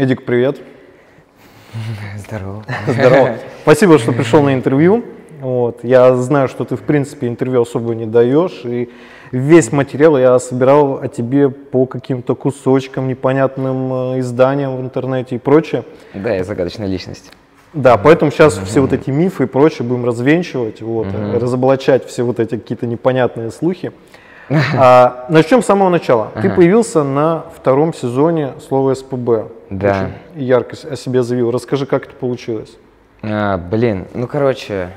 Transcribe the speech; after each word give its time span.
Эдик, 0.00 0.24
привет. 0.24 0.58
Здорово. 2.16 2.64
Здорово. 2.86 3.36
Спасибо, 3.60 3.98
что 3.98 4.12
пришел 4.12 4.42
на 4.42 4.54
интервью. 4.54 5.04
Вот. 5.42 5.84
Я 5.84 6.16
знаю, 6.16 6.48
что 6.48 6.64
ты, 6.64 6.76
в 6.76 6.80
принципе, 6.80 7.28
интервью 7.28 7.60
особо 7.60 7.94
не 7.94 8.06
даешь, 8.06 8.62
и 8.64 8.88
весь 9.30 9.72
материал 9.72 10.16
я 10.16 10.38
собирал 10.38 11.00
о 11.02 11.08
тебе 11.08 11.50
по 11.50 11.84
каким-то 11.84 12.34
кусочкам, 12.34 13.08
непонятным 13.08 14.14
э, 14.14 14.20
изданиям 14.20 14.78
в 14.78 14.80
интернете 14.80 15.34
и 15.34 15.38
прочее. 15.38 15.84
Да, 16.14 16.32
я 16.32 16.44
загадочная 16.44 16.86
личность. 16.86 17.30
Да, 17.74 17.98
поэтому 17.98 18.30
сейчас 18.30 18.56
mm-hmm. 18.56 18.64
все 18.64 18.80
вот 18.80 18.94
эти 18.94 19.10
мифы 19.10 19.44
и 19.44 19.46
прочее 19.46 19.86
будем 19.86 20.06
развенчивать, 20.06 20.80
вот, 20.80 21.08
mm-hmm. 21.08 21.38
разоблачать 21.38 22.06
все 22.06 22.22
вот 22.22 22.40
эти 22.40 22.56
какие-то 22.56 22.86
непонятные 22.86 23.50
слухи. 23.50 23.92
А, 24.50 25.26
начнем 25.28 25.62
с 25.62 25.66
самого 25.66 25.88
начала. 25.88 26.30
Ага. 26.34 26.48
Ты 26.48 26.54
появился 26.54 27.04
на 27.04 27.44
втором 27.54 27.94
сезоне 27.94 28.54
слова 28.66 28.94
СПБ. 28.94 29.48
Да. 29.70 30.10
Очень 30.34 30.44
ярко 30.44 30.76
о 30.90 30.96
себе 30.96 31.22
заявил. 31.22 31.50
Расскажи, 31.50 31.86
как 31.86 32.06
это 32.06 32.14
получилось. 32.14 32.76
А, 33.22 33.58
блин, 33.58 34.06
ну 34.12 34.26
короче, 34.26 34.90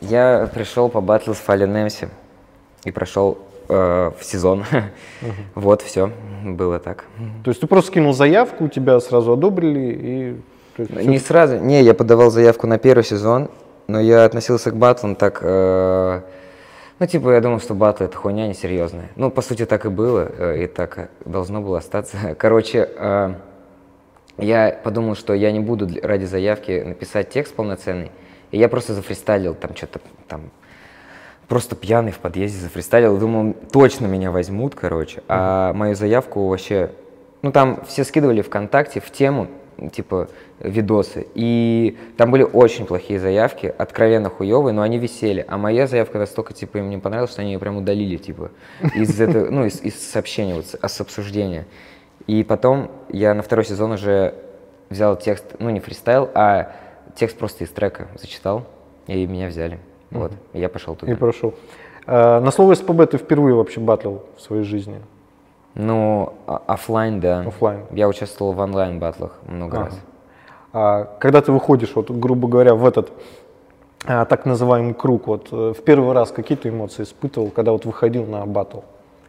я 0.00 0.48
пришел 0.52 0.88
по 0.88 1.00
батлу 1.00 1.34
с 1.34 1.42
Fallen 1.44 1.86
MC 1.86 2.08
и 2.84 2.90
прошел 2.90 3.38
э, 3.68 4.10
в 4.18 4.24
сезон. 4.24 4.60
Угу. 4.60 5.32
вот, 5.54 5.82
все, 5.82 6.12
было 6.44 6.78
так. 6.78 7.04
То 7.44 7.50
есть 7.50 7.60
ты 7.60 7.66
просто 7.66 7.90
скинул 7.90 8.12
заявку, 8.12 8.64
у 8.64 8.68
тебя 8.68 9.00
сразу 9.00 9.32
одобрили 9.32 9.98
и... 10.02 10.40
Не 11.06 11.18
сразу, 11.18 11.58
не, 11.58 11.82
я 11.82 11.92
подавал 11.92 12.30
заявку 12.30 12.68
на 12.68 12.78
первый 12.78 13.02
сезон, 13.02 13.50
но 13.88 14.00
я 14.00 14.24
относился 14.24 14.70
к 14.70 14.76
батлам 14.76 15.16
так... 15.16 15.40
Э, 15.42 16.20
ну, 16.98 17.06
типа, 17.06 17.30
я 17.30 17.40
думал, 17.40 17.60
что 17.60 17.74
батл 17.74 18.04
это 18.04 18.16
хуйня 18.16 18.48
несерьезная. 18.48 19.10
Ну, 19.16 19.30
по 19.30 19.40
сути, 19.40 19.66
так 19.66 19.84
и 19.84 19.88
было, 19.88 20.30
э, 20.36 20.64
и 20.64 20.66
так 20.66 21.10
должно 21.24 21.60
было 21.60 21.78
остаться. 21.78 22.34
Короче, 22.38 22.88
э, 22.96 23.34
я 24.38 24.80
подумал, 24.82 25.14
что 25.14 25.32
я 25.32 25.52
не 25.52 25.60
буду 25.60 25.88
ради 26.02 26.24
заявки 26.24 26.82
написать 26.84 27.30
текст 27.30 27.54
полноценный, 27.54 28.10
и 28.50 28.58
я 28.58 28.68
просто 28.68 28.94
зафристайлил 28.94 29.54
там 29.54 29.76
что-то 29.76 30.00
там, 30.26 30.50
просто 31.48 31.76
пьяный 31.76 32.12
в 32.12 32.18
подъезде 32.18 32.58
зафристайлил, 32.58 33.16
думал, 33.16 33.54
точно 33.72 34.06
меня 34.06 34.30
возьмут, 34.30 34.74
короче. 34.74 35.22
А 35.28 35.72
мою 35.72 35.94
заявку 35.94 36.48
вообще, 36.48 36.90
ну, 37.42 37.52
там 37.52 37.84
все 37.86 38.04
скидывали 38.04 38.42
ВКонтакте 38.42 39.00
в 39.00 39.10
тему, 39.10 39.48
типа, 39.92 40.28
видосы. 40.60 41.26
И 41.34 41.96
там 42.16 42.30
были 42.30 42.42
очень 42.42 42.86
плохие 42.86 43.20
заявки, 43.20 43.72
откровенно 43.76 44.30
хуевые, 44.30 44.72
но 44.72 44.82
они 44.82 44.98
висели. 44.98 45.44
А 45.46 45.56
моя 45.58 45.86
заявка 45.86 46.18
настолько, 46.18 46.52
типа, 46.52 46.78
им 46.78 46.90
не 46.90 46.98
понравилась, 46.98 47.30
что 47.30 47.42
они 47.42 47.52
ее 47.52 47.58
прям 47.58 47.76
удалили, 47.76 48.16
типа, 48.16 48.50
из 48.94 49.20
этого, 49.20 49.50
ну, 49.50 49.64
из, 49.64 49.80
из 49.82 49.94
сообщения, 49.94 50.54
вот, 50.54 50.66
с 50.66 51.00
обсуждения. 51.00 51.66
И 52.26 52.44
потом 52.44 52.90
я 53.08 53.34
на 53.34 53.42
второй 53.42 53.64
сезон 53.64 53.92
уже 53.92 54.34
взял 54.90 55.16
текст, 55.16 55.44
ну, 55.58 55.70
не 55.70 55.80
фристайл, 55.80 56.28
а 56.34 56.72
текст 57.14 57.38
просто 57.38 57.64
из 57.64 57.70
трека 57.70 58.08
зачитал, 58.20 58.66
и 59.06 59.26
меня 59.26 59.48
взяли. 59.48 59.78
Вот, 60.10 60.32
и 60.52 60.60
я 60.60 60.68
пошел 60.68 60.94
туда. 60.94 61.12
И 61.12 61.14
прошел. 61.14 61.54
А, 62.06 62.40
на 62.40 62.50
слово 62.50 62.74
СПБ 62.74 63.06
ты 63.10 63.18
впервые 63.18 63.54
вообще 63.54 63.80
батлил 63.80 64.24
в 64.36 64.40
своей 64.40 64.64
жизни? 64.64 65.00
Ну, 65.78 66.34
а, 66.46 66.60
офлайн, 66.66 67.20
да. 67.20 67.40
Офлайн. 67.46 67.84
Я 67.92 68.08
участвовал 68.08 68.52
в 68.52 68.58
онлайн 68.58 68.98
батлах 68.98 69.38
много 69.46 69.76
ага. 69.76 69.86
раз. 69.86 70.00
А, 70.72 71.04
когда 71.20 71.40
ты 71.40 71.52
выходишь, 71.52 71.92
вот, 71.94 72.10
грубо 72.10 72.48
говоря, 72.48 72.74
в 72.74 72.84
этот 72.84 73.12
а, 74.04 74.24
так 74.24 74.44
называемый 74.44 74.94
круг, 74.94 75.28
вот 75.28 75.48
э, 75.52 75.72
в 75.76 75.82
первый 75.82 76.12
раз 76.12 76.32
какие 76.32 76.58
ты 76.58 76.68
эмоции 76.68 77.04
испытывал, 77.04 77.50
когда 77.50 77.72
вот 77.72 77.84
выходил 77.84 78.26
на 78.26 78.44
батл? 78.44 78.80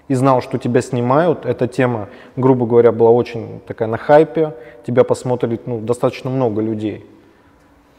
И 0.08 0.16
знал, 0.16 0.42
что 0.42 0.58
тебя 0.58 0.81
снимают, 0.81 1.45
эта 1.45 1.67
тема, 1.67 2.09
грубо 2.36 2.66
говоря, 2.66 2.92
была 2.92 3.11
очень 3.11 3.61
такая 3.67 3.88
на 3.88 3.97
хайпе, 3.97 4.55
тебя 4.86 5.03
посмотрели 5.03 5.59
ну, 5.67 5.80
достаточно 5.80 6.31
много 6.31 6.61
людей. 6.61 7.05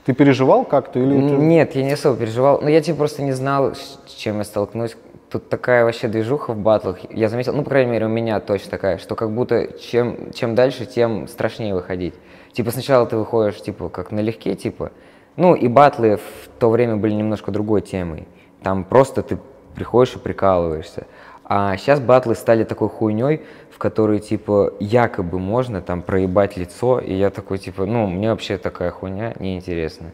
Ты 0.06 0.12
переживал 0.12 0.65
как-то 0.65 0.99
или? 0.99 1.15
Нет, 1.15 1.77
я 1.77 1.84
не 1.84 1.93
особо 1.93 2.16
переживал. 2.16 2.60
Но 2.60 2.69
я 2.69 2.81
типа 2.81 2.99
просто 2.99 3.22
не 3.22 3.33
знал, 3.33 3.75
с 3.75 4.12
чем 4.16 4.39
я 4.39 4.44
столкнусь. 4.44 4.97
Тут 5.30 5.48
такая 5.48 5.84
вообще 5.84 6.08
движуха 6.08 6.52
в 6.52 6.56
батлах. 6.56 6.98
Я 7.10 7.28
заметил, 7.28 7.54
ну, 7.54 7.62
по 7.62 7.70
крайней 7.70 7.92
мере, 7.92 8.06
у 8.06 8.08
меня 8.08 8.41
точно 8.41 8.70
такая, 8.72 8.98
что 8.98 9.14
как 9.14 9.30
будто 9.30 9.78
чем, 9.78 10.32
чем 10.32 10.56
дальше, 10.56 10.86
тем 10.86 11.28
страшнее 11.28 11.72
выходить. 11.72 12.14
Типа 12.52 12.72
сначала 12.72 13.06
ты 13.06 13.16
выходишь, 13.16 13.62
типа, 13.62 13.88
как 13.91 14.10
налегке, 14.10 14.56
типа. 14.56 14.91
Ну, 15.36 15.54
и 15.54 15.68
батлы 15.68 16.16
в 16.16 16.48
то 16.58 16.68
время 16.68 16.96
были 16.96 17.12
немножко 17.14 17.52
другой 17.52 17.80
темой. 17.80 18.26
Там 18.64 18.82
просто 18.82 19.22
ты 19.22 19.38
приходишь 19.76 20.16
и 20.16 20.18
прикалываешься. 20.18 21.06
А 21.44 21.76
сейчас 21.76 22.00
батлы 22.00 22.34
стали 22.34 22.64
такой 22.64 22.88
хуйней, 22.88 23.42
в 23.70 23.78
которой, 23.78 24.18
типа, 24.18 24.72
якобы 24.80 25.38
можно 25.38 25.80
там 25.80 26.02
проебать 26.02 26.56
лицо, 26.56 26.98
и 26.98 27.14
я 27.14 27.30
такой, 27.30 27.58
типа, 27.58 27.86
ну, 27.86 28.08
мне 28.08 28.30
вообще 28.30 28.58
такая 28.58 28.91
хуйня 28.91 29.34
неинтересна. 29.38 30.10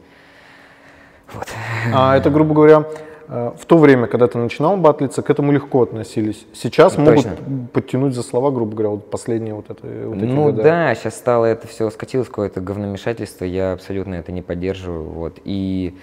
Вот. 1.32 1.48
А 1.94 2.16
это, 2.16 2.28
грубо 2.30 2.54
говоря, 2.54 2.84
в 3.28 3.66
то 3.66 3.78
время, 3.78 4.06
когда 4.06 4.26
ты 4.26 4.38
начинал 4.38 4.76
батлиться, 4.76 5.22
к 5.22 5.30
этому 5.30 5.52
легко 5.52 5.82
относились. 5.82 6.46
Сейчас 6.52 6.94
Точно. 6.94 7.12
могут 7.12 7.72
подтянуть 7.72 8.14
за 8.14 8.22
слова, 8.22 8.50
грубо 8.50 8.72
говоря, 8.72 8.90
вот 8.90 9.10
последние 9.10 9.54
вот 9.54 9.70
это. 9.70 9.86
Вот 10.06 10.18
эти 10.18 10.24
ну 10.24 10.44
года. 10.44 10.62
да, 10.62 10.94
сейчас 10.94 11.16
стало 11.16 11.46
это 11.46 11.66
все 11.66 11.90
скатилось 11.90 12.28
какое-то 12.28 12.60
говномешательство, 12.60 13.44
я 13.44 13.72
абсолютно 13.72 14.14
это 14.14 14.32
не 14.32 14.42
поддерживаю. 14.42 15.04
Вот. 15.04 15.38
И 15.44 15.96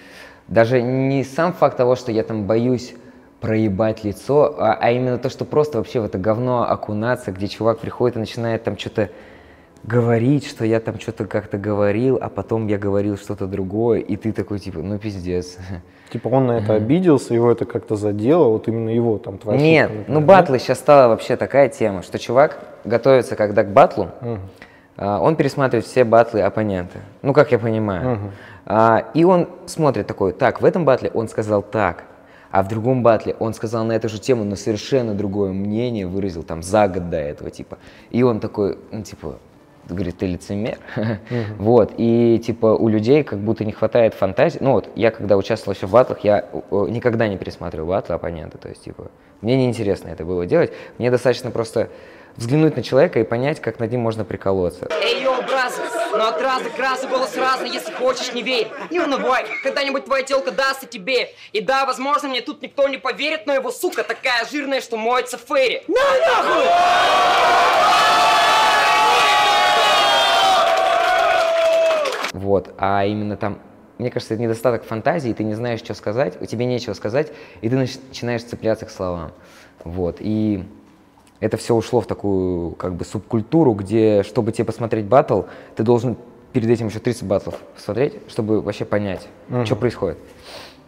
даже 0.48 0.82
не 0.82 1.24
сам 1.24 1.52
факт 1.52 1.76
того, 1.76 1.96
что 1.96 2.12
я 2.12 2.22
там 2.22 2.46
боюсь 2.46 2.94
проебать 3.40 4.04
лицо, 4.04 4.54
а, 4.58 4.78
а 4.80 4.90
именно 4.90 5.18
то, 5.18 5.28
что 5.28 5.44
просто 5.44 5.78
вообще 5.78 6.00
в 6.00 6.04
это 6.04 6.18
говно 6.18 6.68
окунаться, 6.68 7.30
где 7.30 7.48
чувак 7.48 7.78
приходит 7.78 8.16
и 8.16 8.20
начинает 8.20 8.64
там 8.64 8.78
что-то 8.78 9.10
говорить, 9.86 10.46
что 10.46 10.64
я 10.64 10.80
там 10.80 10.98
что-то 10.98 11.26
как-то 11.26 11.58
говорил, 11.58 12.18
а 12.20 12.28
потом 12.28 12.66
я 12.68 12.78
говорил 12.78 13.16
что-то 13.16 13.46
другое, 13.46 14.00
и 14.00 14.16
ты 14.16 14.32
такой 14.32 14.58
типа, 14.58 14.80
ну 14.80 14.98
пиздец. 14.98 15.58
Типа 16.10 16.28
он 16.28 16.46
на 16.46 16.58
это 16.58 16.74
обиделся, 16.74 17.34
его 17.34 17.50
это 17.50 17.64
как-то 17.64 17.96
задело, 17.96 18.48
вот 18.48 18.68
именно 18.68 18.88
его 18.88 19.18
там 19.18 19.36
твоя 19.36 19.60
Нет, 19.60 19.90
шутка, 19.90 20.12
ну 20.12 20.20
батлы 20.20 20.58
сейчас 20.58 20.78
стала 20.78 21.08
вообще 21.08 21.36
такая 21.36 21.68
тема, 21.68 22.02
что 22.02 22.18
чувак 22.18 22.58
готовится 22.84 23.36
когда 23.36 23.64
к 23.64 23.72
батлу, 23.72 24.10
угу. 24.20 24.38
а, 24.96 25.20
он 25.20 25.36
пересматривает 25.36 25.86
все 25.86 26.04
батлы 26.04 26.40
оппонента, 26.40 26.98
ну 27.22 27.32
как 27.32 27.52
я 27.52 27.58
понимаю. 27.58 28.12
Угу. 28.12 28.30
А, 28.66 29.04
и 29.12 29.24
он 29.24 29.48
смотрит 29.66 30.06
такой, 30.06 30.32
так, 30.32 30.62
в 30.62 30.64
этом 30.64 30.84
батле 30.84 31.10
он 31.12 31.28
сказал 31.28 31.62
так, 31.62 32.04
а 32.50 32.62
в 32.62 32.68
другом 32.68 33.02
батле 33.02 33.34
он 33.40 33.52
сказал 33.52 33.84
на 33.84 33.92
эту 33.92 34.08
же 34.08 34.20
тему, 34.20 34.44
но 34.44 34.54
совершенно 34.54 35.14
другое 35.14 35.52
мнение 35.52 36.06
выразил 36.06 36.44
там 36.44 36.62
за 36.62 36.86
год 36.86 37.10
до 37.10 37.16
этого, 37.16 37.50
типа. 37.50 37.78
И 38.10 38.22
он 38.22 38.38
такой, 38.38 38.78
ну 38.92 39.02
типа, 39.02 39.38
говорит, 39.88 40.18
ты 40.18 40.26
лицемер. 40.26 40.78
Uh-huh. 40.96 41.18
вот, 41.58 41.92
и 41.96 42.40
типа 42.44 42.66
у 42.66 42.88
людей 42.88 43.22
как 43.22 43.38
будто 43.38 43.64
не 43.64 43.72
хватает 43.72 44.14
фантазии. 44.14 44.58
Ну 44.60 44.72
вот, 44.72 44.88
я 44.94 45.10
когда 45.10 45.36
участвовал 45.36 45.74
еще 45.74 45.86
в 45.86 45.92
батлах, 45.92 46.20
я 46.20 46.48
никогда 46.70 47.28
не 47.28 47.36
пересматривал 47.36 47.88
батлы 47.88 48.14
оппонента, 48.14 48.58
то 48.58 48.68
есть 48.68 48.84
типа, 48.84 49.10
мне 49.40 49.56
неинтересно 49.56 50.08
это 50.08 50.24
было 50.24 50.46
делать, 50.46 50.72
мне 50.98 51.10
достаточно 51.10 51.50
просто 51.50 51.90
взглянуть 52.36 52.76
на 52.76 52.82
человека 52.82 53.20
и 53.20 53.24
понять, 53.24 53.60
как 53.60 53.78
над 53.78 53.90
ним 53.90 54.00
можно 54.00 54.24
приколоться. 54.24 54.88
Эй, 54.90 55.22
йоу, 55.22 55.42
бразы, 55.42 55.82
но 56.12 56.28
от 56.28 56.40
раза 56.40 56.70
к 56.70 56.78
разу 56.78 57.08
голос 57.08 57.36
разный, 57.36 57.70
если 57.70 57.92
хочешь, 57.92 58.32
не 58.32 58.42
верь. 58.42 58.68
Не 58.90 59.00
унывай, 59.00 59.46
когда-нибудь 59.62 60.04
твоя 60.04 60.24
телка 60.24 60.50
даст 60.50 60.84
и 60.84 60.86
тебе. 60.86 61.30
И 61.52 61.60
да, 61.60 61.86
возможно, 61.86 62.28
мне 62.28 62.40
тут 62.40 62.62
никто 62.62 62.88
не 62.88 62.98
поверит, 62.98 63.46
но 63.46 63.54
его 63.54 63.70
сука 63.70 64.02
такая 64.02 64.44
жирная, 64.50 64.80
что 64.80 64.96
моется 64.96 65.38
в 65.38 65.42
ферри. 65.42 65.82
На 65.88 65.94
нахуй! 65.94 66.64
Вот, 72.34 72.74
а 72.78 73.06
именно 73.06 73.36
там, 73.36 73.58
мне 73.96 74.10
кажется, 74.10 74.34
это 74.34 74.42
недостаток 74.42 74.82
фантазии, 74.82 75.32
ты 75.32 75.44
не 75.44 75.54
знаешь, 75.54 75.78
что 75.78 75.94
сказать, 75.94 76.36
у 76.42 76.46
тебя 76.46 76.66
нечего 76.66 76.92
сказать, 76.92 77.32
и 77.60 77.68
ты 77.68 77.76
начинаешь 77.76 78.42
цепляться 78.42 78.86
к 78.86 78.90
словам. 78.90 79.30
Вот, 79.84 80.16
и 80.18 80.64
это 81.38 81.56
все 81.56 81.76
ушло 81.76 82.00
в 82.00 82.06
такую 82.06 82.72
как 82.72 82.94
бы 82.94 83.04
субкультуру, 83.04 83.72
где, 83.72 84.24
чтобы 84.24 84.50
тебе 84.50 84.64
посмотреть 84.64 85.06
батл, 85.06 85.42
ты 85.76 85.84
должен 85.84 86.16
перед 86.52 86.68
этим 86.68 86.88
еще 86.88 86.98
30 86.98 87.22
батлов 87.22 87.54
посмотреть, 87.72 88.14
чтобы 88.28 88.60
вообще 88.60 88.84
понять, 88.84 89.28
угу. 89.48 89.64
что 89.64 89.76
происходит. 89.76 90.18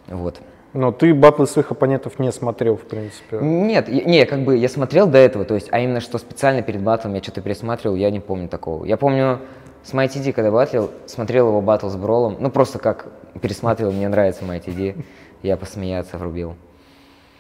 Вот. 0.09 0.41
Но 0.73 0.91
ты 0.91 1.15
батлы 1.15 1.47
своих 1.47 1.71
оппонентов 1.71 2.19
не 2.19 2.33
смотрел, 2.33 2.77
в 2.77 2.83
принципе. 2.83 3.39
Нет, 3.41 3.87
не, 3.87 4.27
как 4.27 4.41
бы 4.41 4.57
я 4.57 4.69
смотрел 4.69 5.07
до 5.07 5.19
этого, 5.19 5.45
то 5.45 5.55
есть, 5.55 5.69
а 5.71 5.79
именно 5.79 6.01
что 6.01 6.19
специально 6.19 6.61
перед 6.61 6.83
батлом 6.83 7.15
я 7.15 7.23
что-то 7.23 7.41
пересматривал, 7.41 7.95
я 7.95 8.11
не 8.11 8.19
помню 8.19 8.49
такого. 8.49 8.85
Я 8.85 8.97
помню, 8.97 9.39
с 9.87 9.93
MyTD, 9.93 10.33
когда 10.33 10.51
батлил, 10.51 10.91
смотрел 11.07 11.49
его 11.49 11.61
батл 11.61 11.89
с 11.89 11.97
Бролом, 11.97 12.37
ну 12.41 12.51
просто 12.51 12.81
как 12.81 13.07
пересматривал, 13.41 13.93
мне 13.93 14.09
нравится 14.09 14.45
MyTD, 14.45 14.97
я 15.43 15.57
посмеяться 15.57 16.19
врубил. 16.19 16.57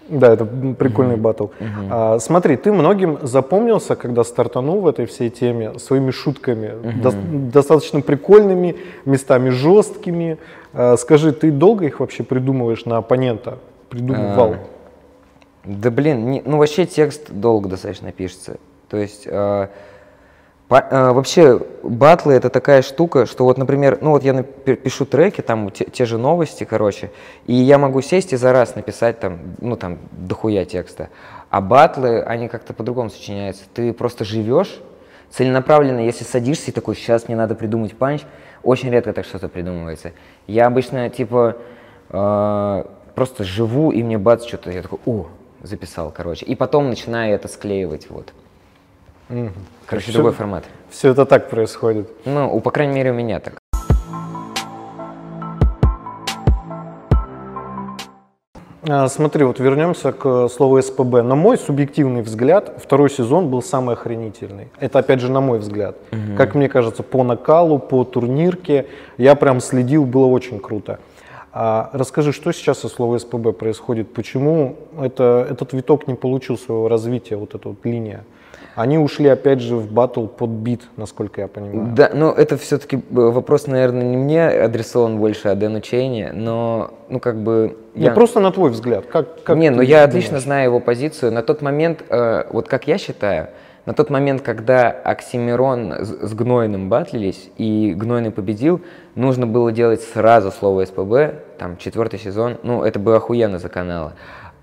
Да, 0.08 0.32
это 0.32 0.44
прикольный 0.44 1.16
батл. 1.16 1.46
Mm-hmm. 1.46 1.88
А, 1.90 2.18
смотри, 2.20 2.56
ты 2.56 2.72
многим 2.72 3.18
запомнился, 3.22 3.96
когда 3.96 4.22
стартанул 4.22 4.80
в 4.80 4.86
этой 4.86 5.06
всей 5.06 5.30
теме, 5.30 5.80
своими 5.80 6.12
шутками, 6.12 6.68
mm-hmm. 6.68 7.00
до, 7.00 7.12
достаточно 7.50 8.00
прикольными, 8.00 8.76
местами 9.04 9.48
жесткими. 9.48 10.38
А, 10.72 10.96
скажи, 10.96 11.32
ты 11.32 11.50
долго 11.50 11.86
их 11.86 11.98
вообще 11.98 12.22
придумываешь 12.22 12.84
на 12.84 12.98
оппонента? 12.98 13.58
Придумывал? 13.88 14.52
А, 14.52 14.58
да 15.64 15.90
блин, 15.90 16.30
не, 16.30 16.42
ну 16.46 16.58
вообще 16.58 16.86
текст 16.86 17.32
долго 17.32 17.68
достаточно 17.68 18.12
пишется. 18.12 18.58
То 18.88 18.98
есть... 18.98 19.26
А, 19.28 19.70
По- 20.68 20.84
э, 20.90 21.12
вообще, 21.12 21.60
батлы 21.84 22.34
это 22.34 22.50
такая 22.50 22.82
штука, 22.82 23.26
что 23.26 23.44
вот, 23.44 23.56
например, 23.56 23.98
ну 24.00 24.10
вот 24.10 24.24
я 24.24 24.42
пишу 24.42 25.06
треки, 25.06 25.40
там 25.40 25.70
те, 25.70 25.84
те 25.84 26.06
же 26.06 26.18
новости, 26.18 26.64
короче, 26.64 27.12
и 27.46 27.54
я 27.54 27.78
могу 27.78 28.00
сесть 28.00 28.32
и 28.32 28.36
за 28.36 28.52
раз 28.52 28.74
написать 28.74 29.20
там, 29.20 29.38
ну 29.60 29.76
там, 29.76 29.98
дохуя 30.10 30.64
текста. 30.64 31.08
А 31.50 31.60
батлы, 31.60 32.20
они 32.20 32.48
как-то 32.48 32.72
по-другому 32.74 33.10
сочиняются. 33.10 33.62
Ты 33.74 33.92
просто 33.92 34.24
живешь 34.24 34.80
целенаправленно, 35.30 36.00
если 36.00 36.24
садишься 36.24 36.70
и 36.70 36.74
такой, 36.74 36.96
сейчас 36.96 37.28
мне 37.28 37.36
надо 37.36 37.54
придумать 37.54 37.96
панч, 37.96 38.22
очень 38.64 38.90
редко 38.90 39.12
так 39.12 39.24
что-то 39.24 39.48
придумывается. 39.48 40.12
Я 40.48 40.66
обычно, 40.66 41.08
типа, 41.10 41.58
э, 42.10 42.84
просто 43.14 43.44
живу, 43.44 43.92
и 43.92 44.02
мне 44.02 44.18
бац, 44.18 44.44
что-то, 44.44 44.70
я 44.72 44.82
такой, 44.82 44.98
о, 45.06 45.26
записал, 45.62 46.10
короче. 46.10 46.44
И 46.44 46.56
потом 46.56 46.88
начинаю 46.88 47.34
это 47.36 47.46
склеивать, 47.46 48.10
вот. 48.10 48.32
Короче, 49.86 50.06
Всё- 50.10 50.12
другой 50.14 50.32
формат. 50.32 50.64
Все 50.90 51.10
это 51.10 51.26
так 51.26 51.50
происходит. 51.50 52.10
Ну, 52.24 52.54
у, 52.54 52.60
по 52.60 52.70
крайней 52.70 52.94
мере, 52.94 53.10
у 53.10 53.14
меня 53.14 53.40
так. 53.40 53.54
А, 58.88 59.08
Смотри, 59.08 59.44
вот 59.44 59.58
вернемся 59.58 60.12
к 60.12 60.48
слову 60.48 60.80
СПБ. 60.80 61.22
На 61.22 61.34
мой 61.34 61.58
субъективный 61.58 62.22
взгляд, 62.22 62.74
второй 62.82 63.10
сезон 63.10 63.48
был 63.50 63.62
самый 63.62 63.94
охренительный. 63.94 64.68
Это 64.78 65.00
опять 65.00 65.20
же 65.20 65.30
на 65.30 65.40
мой 65.40 65.58
взгляд. 65.58 65.96
Как 66.36 66.54
мне 66.54 66.68
кажется, 66.68 67.02
по 67.02 67.24
накалу, 67.24 67.78
по 67.80 68.04
турнирке, 68.04 68.86
я 69.18 69.34
прям 69.34 69.60
следил, 69.60 70.04
было 70.04 70.26
очень 70.26 70.60
круто. 70.60 71.00
А 71.52 71.90
расскажи, 71.94 72.32
что 72.32 72.52
сейчас 72.52 72.80
со 72.80 72.88
словом 72.88 73.18
СПБ 73.18 73.52
происходит? 73.58 74.12
Почему 74.12 74.76
это, 75.00 75.46
этот 75.50 75.72
виток 75.72 76.06
не 76.06 76.14
получил 76.14 76.58
своего 76.58 76.86
развития, 76.88 77.36
вот 77.36 77.54
эта 77.54 77.68
вот 77.70 77.78
линия? 77.84 78.24
Они 78.76 78.98
ушли 78.98 79.26
опять 79.28 79.60
же 79.60 79.74
в 79.74 79.90
батл 79.90 80.26
под 80.26 80.50
бит, 80.50 80.82
насколько 80.98 81.40
я 81.40 81.48
понимаю. 81.48 81.94
Да, 81.96 82.10
ну 82.12 82.30
это 82.30 82.58
все-таки 82.58 83.00
вопрос, 83.08 83.66
наверное, 83.66 84.02
не 84.02 84.18
мне 84.18 84.46
адресован 84.48 85.16
больше, 85.16 85.48
а 85.48 85.54
Дэну 85.54 85.80
Чейни, 85.80 86.28
но, 86.30 86.90
ну 87.08 87.18
как 87.18 87.42
бы... 87.42 87.78
Не, 87.94 88.10
просто 88.10 88.38
на 88.40 88.52
твой 88.52 88.68
взгляд. 88.70 89.06
Как, 89.06 89.42
как 89.44 89.56
не, 89.56 89.70
ну 89.70 89.80
я 89.80 90.06
думаешь? 90.06 90.08
отлично 90.08 90.40
знаю 90.40 90.64
его 90.64 90.80
позицию. 90.80 91.32
На 91.32 91.42
тот 91.42 91.62
момент, 91.62 92.04
э, 92.10 92.44
вот 92.50 92.68
как 92.68 92.86
я 92.86 92.98
считаю, 92.98 93.48
на 93.86 93.94
тот 93.94 94.10
момент, 94.10 94.42
когда 94.42 94.90
Оксимирон 94.90 95.92
с, 96.04 96.34
Гнойным 96.34 96.90
батлились, 96.90 97.48
и 97.56 97.94
Гнойный 97.96 98.30
победил, 98.30 98.82
нужно 99.14 99.46
было 99.46 99.72
делать 99.72 100.02
сразу 100.02 100.50
слово 100.50 100.84
СПБ, 100.84 101.56
там, 101.56 101.78
четвертый 101.78 102.18
сезон, 102.18 102.58
ну, 102.62 102.82
это 102.82 102.98
было 102.98 103.16
охуенно 103.16 103.58
за 103.58 103.70
канала. 103.70 104.12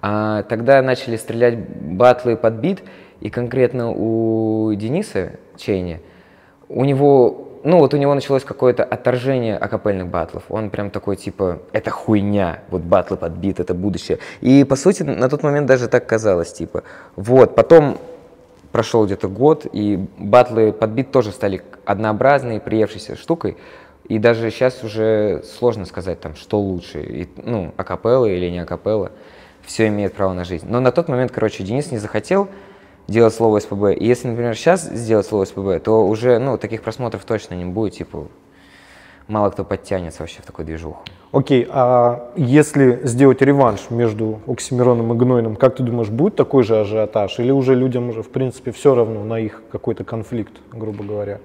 А 0.03 0.43
тогда 0.43 0.81
начали 0.81 1.15
стрелять 1.15 1.57
батлы 1.57 2.35
под 2.35 2.55
бит, 2.55 2.83
и 3.19 3.29
конкретно 3.29 3.91
у 3.91 4.73
Дениса 4.73 5.33
Чейни, 5.57 6.01
у 6.69 6.85
него, 6.85 7.47
ну 7.63 7.79
вот 7.79 7.93
у 7.93 7.97
него 7.97 8.13
началось 8.13 8.43
какое-то 8.43 8.83
отторжение 8.83 9.57
акапельных 9.57 10.07
батлов. 10.07 10.43
Он 10.49 10.69
прям 10.69 10.89
такой 10.89 11.15
типа, 11.15 11.59
это 11.71 11.91
хуйня, 11.91 12.59
вот 12.69 12.81
батлы 12.81 13.17
под 13.17 13.33
бит, 13.33 13.59
это 13.59 13.73
будущее. 13.73 14.19
И 14.41 14.63
по 14.63 14.75
сути 14.75 15.03
на 15.03 15.29
тот 15.29 15.43
момент 15.43 15.67
даже 15.67 15.87
так 15.87 16.05
казалось, 16.05 16.51
типа. 16.53 16.83
Вот, 17.15 17.55
потом 17.55 17.97
прошел 18.71 19.05
где-то 19.05 19.27
год, 19.27 19.67
и 19.71 20.07
батлы 20.17 20.73
под 20.73 20.89
бит 20.89 21.11
тоже 21.11 21.31
стали 21.31 21.61
однообразной, 21.85 22.59
приевшейся 22.59 23.15
штукой. 23.15 23.55
И 24.09 24.19
даже 24.19 24.49
сейчас 24.51 24.83
уже 24.83 25.43
сложно 25.43 25.85
сказать, 25.85 26.19
там, 26.19 26.35
что 26.35 26.59
лучше, 26.59 27.01
и, 27.01 27.29
ну, 27.37 27.73
акапелла 27.77 28.25
или 28.25 28.49
не 28.49 28.59
акапелла. 28.59 29.11
Все 29.61 29.87
имеет 29.87 30.13
право 30.13 30.33
на 30.33 30.43
жизнь. 30.43 30.65
Но 30.67 30.81
на 30.81 30.91
тот 30.91 31.07
момент, 31.07 31.31
короче, 31.31 31.63
Денис 31.63 31.89
не 31.91 31.99
захотел 31.99 32.49
делать 33.07 33.33
слово 33.33 33.59
СПБ. 33.59 33.93
И 33.97 34.05
если, 34.05 34.27
например, 34.27 34.55
сейчас 34.55 34.83
сделать 34.83 35.25
слово 35.25 35.45
СПБ, 35.45 35.79
то 35.83 36.07
уже, 36.07 36.39
ну, 36.39 36.57
таких 36.57 36.81
просмотров 36.81 37.25
точно 37.25 37.55
не 37.55 37.65
будет, 37.65 37.93
типа, 37.93 38.27
мало 39.27 39.49
кто 39.49 39.63
подтянется 39.63 40.21
вообще 40.21 40.41
в 40.41 40.45
такую 40.45 40.65
движуху. 40.65 41.01
Окей, 41.31 41.67
а 41.69 42.31
если 42.35 43.01
сделать 43.03 43.41
реванш 43.41 43.89
между 43.89 44.39
Оксимироном 44.47 45.13
и 45.13 45.17
Гнойным, 45.17 45.55
как 45.55 45.75
ты 45.75 45.83
думаешь, 45.83 46.09
будет 46.09 46.35
такой 46.35 46.63
же 46.63 46.79
ажиотаж? 46.79 47.39
Или 47.39 47.51
уже 47.51 47.75
людям 47.75 48.09
уже, 48.09 48.21
в 48.21 48.29
принципе, 48.29 48.71
все 48.71 48.93
равно 48.93 49.23
на 49.23 49.39
их 49.39 49.63
какой-то 49.71 50.03
конфликт, 50.03 50.53
грубо 50.71 51.03
говоря? 51.03 51.39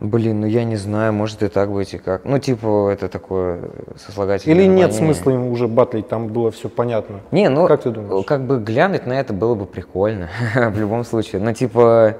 Блин, 0.00 0.40
ну 0.40 0.46
я 0.46 0.62
не 0.62 0.76
знаю, 0.76 1.12
может 1.12 1.42
и 1.42 1.48
так 1.48 1.72
быть, 1.72 1.92
и 1.92 1.98
как. 1.98 2.24
Ну, 2.24 2.38
типа, 2.38 2.88
это 2.92 3.08
такое 3.08 3.70
сослагательное 3.96 4.56
Или 4.56 4.66
нет 4.66 4.94
смысла 4.94 5.30
им 5.30 5.48
уже 5.48 5.66
батлить, 5.66 6.08
там 6.08 6.28
было 6.28 6.52
все 6.52 6.68
понятно? 6.68 7.20
Не, 7.32 7.48
ну, 7.48 7.66
Как 7.66 7.82
ты 7.82 7.90
думаешь? 7.90 8.24
как 8.24 8.46
бы 8.46 8.60
глянуть 8.60 9.06
на 9.06 9.14
это 9.14 9.32
было 9.32 9.56
бы 9.56 9.66
прикольно, 9.66 10.28
в 10.54 10.78
любом 10.78 11.04
случае. 11.04 11.42
Ну, 11.42 11.52
типа, 11.52 12.16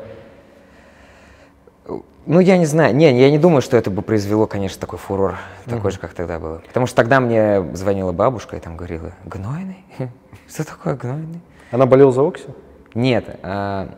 ну, 2.27 2.41
я 2.41 2.59
не 2.59 2.67
знаю, 2.67 2.95
не, 2.97 3.17
я 3.19 3.31
не 3.31 3.39
думаю, 3.39 3.63
что 3.63 3.77
это 3.77 3.91
бы 3.91 4.03
произвело, 4.03 4.47
конечно, 4.47 4.81
такой 4.81 4.99
фурор, 4.99 5.37
такой 5.65 5.93
же, 5.93 5.99
как 6.01 6.15
тогда 6.15 6.41
было. 6.41 6.63
Потому 6.67 6.87
что 6.87 6.97
тогда 6.97 7.21
мне 7.21 7.63
звонила 7.75 8.11
бабушка 8.11 8.57
и 8.57 8.61
там 8.61 8.77
говорила, 8.77 9.13
гнойный? 9.25 9.85
Что 10.49 10.67
такое 10.67 10.97
гнойный? 10.97 11.41
Она 11.71 11.87
болела 11.87 12.11
за 12.11 12.27
Окси? 12.27 12.45
Нет, 12.95 13.39
а, 13.43 13.89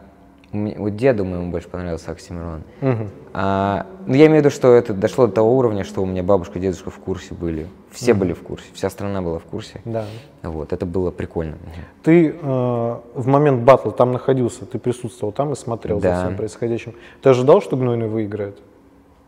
вот 0.52 0.96
деду 0.96 1.24
моему 1.24 1.50
больше 1.50 1.68
понравился 1.68 2.10
Оксимирон. 2.10 2.62
Мгм. 2.80 3.10
А, 3.32 3.86
ну, 4.06 4.14
я 4.14 4.26
имею 4.26 4.42
в 4.42 4.44
виду, 4.44 4.50
что 4.50 4.72
это 4.74 4.92
дошло 4.92 5.26
до 5.28 5.32
того 5.34 5.56
уровня, 5.56 5.84
что 5.84 6.02
у 6.02 6.06
меня 6.06 6.22
бабушка 6.22 6.58
и 6.58 6.62
дедушка 6.62 6.90
в 6.90 6.98
курсе 6.98 7.34
были. 7.34 7.68
Все 7.92 8.14
были 8.14 8.32
в 8.32 8.42
курсе, 8.42 8.66
вся 8.72 8.90
страна 8.90 9.22
была 9.22 9.38
в 9.38 9.44
курсе. 9.44 9.80
Да. 9.84 10.04
Вот, 10.42 10.72
это 10.72 10.86
было 10.86 11.10
прикольно. 11.10 11.56
Ты 12.02 12.28
э, 12.30 12.32
в 12.40 13.26
момент 13.26 13.62
батла 13.62 13.92
там 13.92 14.12
находился, 14.12 14.64
ты 14.66 14.78
присутствовал 14.78 15.32
там 15.32 15.52
и 15.52 15.56
смотрел 15.56 16.00
Да. 16.00 16.16
за 16.16 16.22
всем 16.22 16.36
происходящим. 16.36 16.94
Ты 17.22 17.30
ожидал, 17.30 17.60
что 17.60 17.76
Гнойный 17.76 18.08
выиграет? 18.08 18.58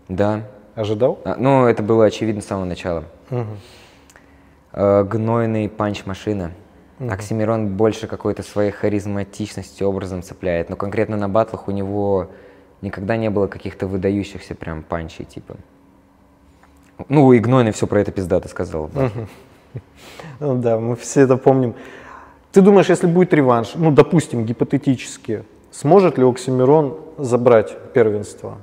Да. 0.09 0.43
Ожидал? 0.75 1.19
А, 1.25 1.37
ну, 1.39 1.67
это 1.67 1.83
было 1.83 2.05
очевидно 2.07 2.41
с 2.41 2.47
самого 2.47 2.65
начала. 2.65 3.05
Мгм. 3.31 3.47
Э, 4.73 5.05
гнойный 5.05 5.69
панч-машина. 5.69 6.53
Оксимирон 6.99 7.77
больше 7.77 8.07
какой-то 8.07 8.43
своей 8.43 8.71
харизматичностью, 8.71 9.89
образом 9.89 10.23
цепляет. 10.23 10.71
Но 10.71 10.77
конкретно 10.77 11.17
на 11.17 11.29
батлах 11.29 11.69
у 11.69 11.73
него 11.73 12.29
никогда 12.81 13.17
не 13.17 13.31
было 13.31 13.47
каких-то 13.47 13.87
выдающихся 13.87 14.55
прям 14.55 14.83
панчей, 14.83 15.25
типа. 15.25 15.57
Ну, 17.09 17.33
и 17.33 17.39
Гнойный 17.39 17.73
все 17.73 17.87
про 17.87 18.01
это 18.01 18.13
пиздато 18.13 18.49
сказал. 18.49 18.91
да. 18.95 19.11
Ну 20.41 20.57
да, 20.59 20.79
мы 20.79 20.97
все 20.97 21.23
это 21.23 21.37
помним. 21.37 21.75
Ты 22.53 22.61
думаешь, 22.61 22.91
если 22.91 23.07
будет 23.07 23.33
реванш, 23.33 23.73
ну, 23.75 23.91
допустим, 23.91 24.45
гипотетически, 24.45 25.45
сможет 25.71 26.19
ли 26.19 26.25
Оксимирон 26.25 26.99
забрать 27.17 27.75
первенство? 27.95 28.59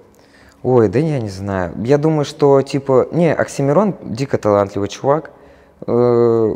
Ой, 0.61 0.89
да 0.89 0.99
я 0.99 1.19
не 1.19 1.29
знаю. 1.29 1.73
Я 1.83 1.97
думаю, 1.97 2.25
что, 2.25 2.61
типа, 2.61 3.07
не, 3.11 3.33
Оксимирон 3.33 3.95
дико 4.03 4.37
талантливый 4.37 4.89
чувак. 4.89 5.31
Э, 5.87 6.55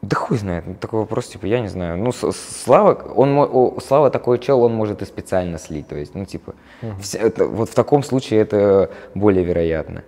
Да 0.00 0.14
хуй 0.16 0.38
знает, 0.38 0.64
такой 0.80 1.00
вопрос, 1.00 1.26
типа, 1.26 1.46
я 1.46 1.60
не 1.60 1.66
знаю. 1.68 1.98
Ну, 1.98 2.12
Слава, 2.12 2.92
он, 3.16 3.36
о, 3.36 3.78
Слава 3.84 4.10
такой 4.10 4.38
чел, 4.38 4.62
он 4.62 4.72
может 4.72 5.02
и 5.02 5.04
специально 5.04 5.58
слить, 5.58 5.88
то 5.88 5.96
есть, 5.96 6.14
ну, 6.14 6.24
типа, 6.24 6.54
вся- 7.00 7.18
это- 7.18 7.46
вот 7.46 7.68
в 7.68 7.74
таком 7.74 8.02
случае 8.04 8.40
это 8.40 8.90
более 9.14 9.44
вероятно. 9.44 10.04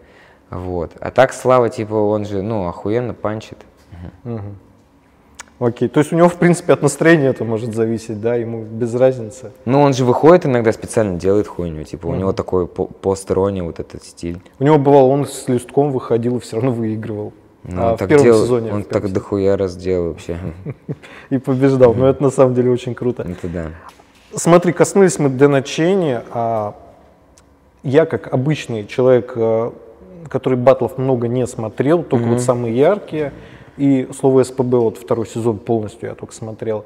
Вот. 0.48 0.92
А 1.00 1.10
так 1.10 1.32
Слава, 1.32 1.68
типа, 1.70 1.94
он 1.94 2.24
же, 2.24 2.40
ну, 2.42 2.68
охуенно 2.68 3.14
панчит. 3.14 3.58
Окей, 5.58 5.88
то 5.88 6.00
есть 6.00 6.10
у 6.12 6.16
него, 6.16 6.28
в 6.30 6.36
принципе, 6.36 6.72
от 6.72 6.80
настроения 6.82 7.26
это 7.26 7.44
может 7.44 7.74
зависеть, 7.74 8.18
да, 8.20 8.34
ему 8.34 8.62
без 8.62 8.94
разницы. 8.94 9.52
Ну, 9.66 9.82
он 9.82 9.92
же 9.92 10.06
выходит 10.06 10.46
иногда 10.46 10.72
специально 10.72 11.18
делает 11.18 11.46
хуйню, 11.48 11.84
типа, 11.84 12.06
у 12.06 12.14
него 12.14 12.32
такой 12.32 12.66
по- 12.66 12.86
посторонний 12.86 13.60
вот 13.60 13.78
этот 13.78 14.02
стиль. 14.04 14.40
У 14.58 14.64
него 14.64 14.78
бывало, 14.78 15.08
он 15.08 15.26
с 15.26 15.48
листком 15.48 15.92
выходил 15.92 16.36
и 16.36 16.40
все 16.40 16.56
равно 16.56 16.72
выигрывал. 16.72 17.34
Ну, 17.64 17.82
А 17.82 17.96
в 17.96 17.98
первом 17.98 18.24
делал- 18.24 18.42
сезоне. 18.42 18.72
Он 18.72 18.84
так 18.84 19.12
дохуя 19.12 19.56
раз 19.56 19.76
делал 19.76 20.08
вообще. 20.08 20.38
И 21.30 21.38
побеждал. 21.38 21.94
Но 21.94 22.08
это 22.08 22.22
на 22.22 22.30
самом 22.30 22.54
деле 22.54 22.70
очень 22.70 22.94
круто. 22.94 23.22
Это 23.22 23.48
да. 23.48 23.66
Смотри, 24.34 24.72
коснулись 24.72 25.18
мы 25.18 25.28
Дэна 25.28 25.62
Чейни, 25.62 26.20
а 26.30 26.74
я 27.82 28.06
как 28.06 28.32
обычный 28.32 28.86
человек, 28.86 29.32
э, 29.34 29.72
который 30.28 30.56
батлов 30.56 30.98
много 30.98 31.26
не 31.28 31.46
смотрел, 31.46 32.02
только 32.02 32.26
вот 32.26 32.40
самые 32.40 32.76
яркие, 32.76 33.32
и 33.76 34.08
слово 34.18 34.44
СПБ, 34.44 34.74
вот 34.74 34.98
второй 34.98 35.26
сезон 35.26 35.58
полностью 35.58 36.10
я 36.10 36.14
только 36.14 36.32
смотрел. 36.34 36.84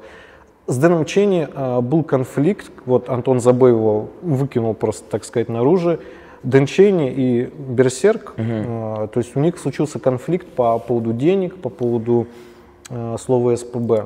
С 0.67 0.77
Дэном 0.77 1.05
Чейни 1.05 1.47
э, 1.53 1.81
был 1.81 2.03
конфликт, 2.03 2.71
вот 2.85 3.09
Антон 3.09 3.39
Забой 3.39 3.71
его 3.71 4.09
выкинул 4.23 4.73
просто, 4.73 5.03
так 5.09 5.23
сказать, 5.23 5.47
наружу. 5.47 5.99
Дэн 6.45 6.67
Чейни 6.67 7.11
и 7.11 7.49
Берсерк, 7.57 8.33
э, 8.37 9.07
то 9.11 9.19
есть 9.19 9.35
у 9.35 9.39
них 9.39 9.57
случился 9.57 9.99
конфликт 9.99 10.47
по 10.47 10.77
поводу 10.79 11.11
денег, 11.11 11.55
по 11.55 11.69
поводу 11.69 12.27
э, 12.89 13.15
слова 13.19 13.55
СПБ. 13.55 14.05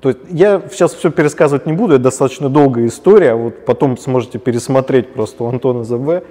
То 0.00 0.08
есть 0.10 0.20
я 0.30 0.60
сейчас 0.70 0.92
все 0.92 1.10
пересказывать 1.10 1.66
не 1.66 1.72
буду, 1.72 1.94
это 1.94 2.04
достаточно 2.04 2.50
долгая 2.50 2.86
история, 2.86 3.34
вот 3.34 3.64
потом 3.64 3.96
сможете 3.96 4.38
пересмотреть 4.38 5.12
просто 5.12 5.44
у 5.44 5.48
Антона 5.48 5.84
ЗБ. 5.84 6.24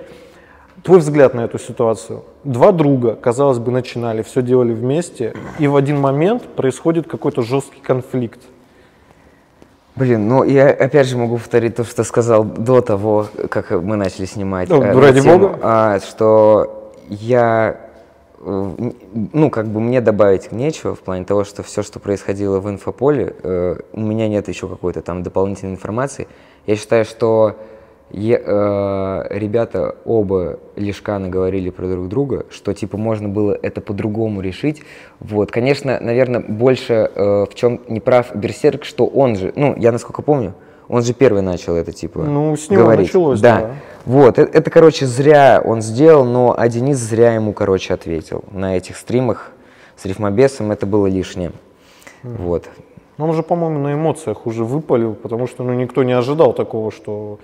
Твой 0.84 1.00
взгляд 1.00 1.34
на 1.34 1.42
эту 1.42 1.58
ситуацию. 1.58 2.24
Два 2.44 2.72
друга, 2.72 3.16
казалось 3.16 3.58
бы, 3.58 3.72
начинали, 3.72 4.22
все 4.22 4.42
делали 4.42 4.74
вместе, 4.74 5.34
и 5.58 5.68
в 5.68 5.76
один 5.76 6.00
момент 6.00 6.44
происходит 6.44 7.08
какой-то 7.08 7.42
жесткий 7.42 7.82
конфликт. 7.82 8.42
Блин, 9.96 10.28
ну 10.28 10.44
я 10.44 10.70
опять 10.70 11.08
же 11.08 11.18
могу 11.18 11.38
повторить 11.38 11.76
то, 11.76 11.84
что 11.84 12.04
сказал 12.04 12.44
до 12.44 12.82
того, 12.82 13.28
как 13.50 13.72
мы 13.72 13.96
начали 13.96 14.26
снимать. 14.26 14.70
Ну, 14.70 14.82
э, 14.82 15.00
ради 15.00 15.22
тему, 15.22 15.40
бога. 15.40 15.60
а, 15.62 16.00
что 16.00 16.92
я, 17.10 17.78
э, 18.40 18.74
ну, 19.34 19.50
как 19.52 19.68
бы 19.68 19.80
мне 19.80 20.02
добавить 20.02 20.52
нечего 20.52 20.96
в 20.96 21.00
плане 21.02 21.26
того, 21.26 21.44
что 21.44 21.62
все, 21.62 21.84
что 21.84 22.00
происходило 22.00 22.60
в 22.60 22.70
инфополе, 22.70 23.36
э, 23.44 23.76
у 23.94 24.00
меня 24.00 24.28
нет 24.28 24.48
еще 24.48 24.68
какой-то 24.68 25.02
там 25.02 25.22
дополнительной 25.22 25.74
информации. 25.74 26.28
Я 26.66 26.76
считаю, 26.76 27.06
что 27.06 27.58
е- 28.14 28.42
э, 28.46 29.24
ребята 29.32 29.96
оба 30.06 30.60
Лешканы 30.76 31.30
говорили 31.30 31.70
про 31.70 31.88
друг 31.88 32.08
друга, 32.08 32.46
что 32.50 32.74
типа 32.74 32.98
можно 32.98 33.28
было 33.28 33.58
это 33.62 33.82
по-другому 33.82 34.42
решить. 34.42 34.84
Вот, 35.20 35.52
конечно, 35.52 36.00
наверное, 36.00 36.40
больше 36.40 37.12
э, 37.14 37.46
в 37.50 37.56
чем 37.56 37.82
не 37.88 38.00
прав 38.00 38.36
Берсерк, 38.36 38.86
что 38.86 39.06
он 39.08 39.36
же, 39.36 39.52
ну, 39.56 39.76
я 39.78 39.92
насколько 39.92 40.22
помню, 40.22 40.54
он 40.88 41.02
же 41.02 41.14
первый 41.14 41.42
начал 41.42 41.76
это 41.76 41.92
типа 41.92 42.20
Ну, 42.20 42.56
с 42.56 42.70
него 42.70 42.84
говорить. 42.84 43.08
началось, 43.08 43.42
да. 43.42 43.60
да. 43.60 43.72
Вот, 44.06 44.38
э- 44.40 44.50
это, 44.54 44.70
короче, 44.70 45.06
зря 45.06 45.62
он 45.64 45.82
сделал, 45.82 46.24
но 46.24 46.54
а 46.58 46.68
Денис 46.70 46.98
зря 46.98 47.34
ему, 47.34 47.54
короче, 47.54 47.94
ответил. 47.94 48.44
На 48.52 48.78
этих 48.78 48.96
стримах 48.98 49.52
с 49.98 50.06
рифмобесом 50.06 50.72
это 50.72 50.86
было 50.86 51.08
лишнее. 51.08 51.52
Вот. 52.22 52.70
Ну, 53.18 53.26
Он 53.26 53.30
уже, 53.32 53.44
по-моему, 53.44 53.80
на 53.80 53.94
эмоциях 53.94 54.46
уже 54.46 54.64
выпалил, 54.64 55.14
потому 55.14 55.48
что 55.48 55.64
ну, 55.64 55.74
никто 55.74 56.04
не 56.04 56.14
ожидал 56.14 56.54
такого, 56.54 56.92
что 56.92 57.40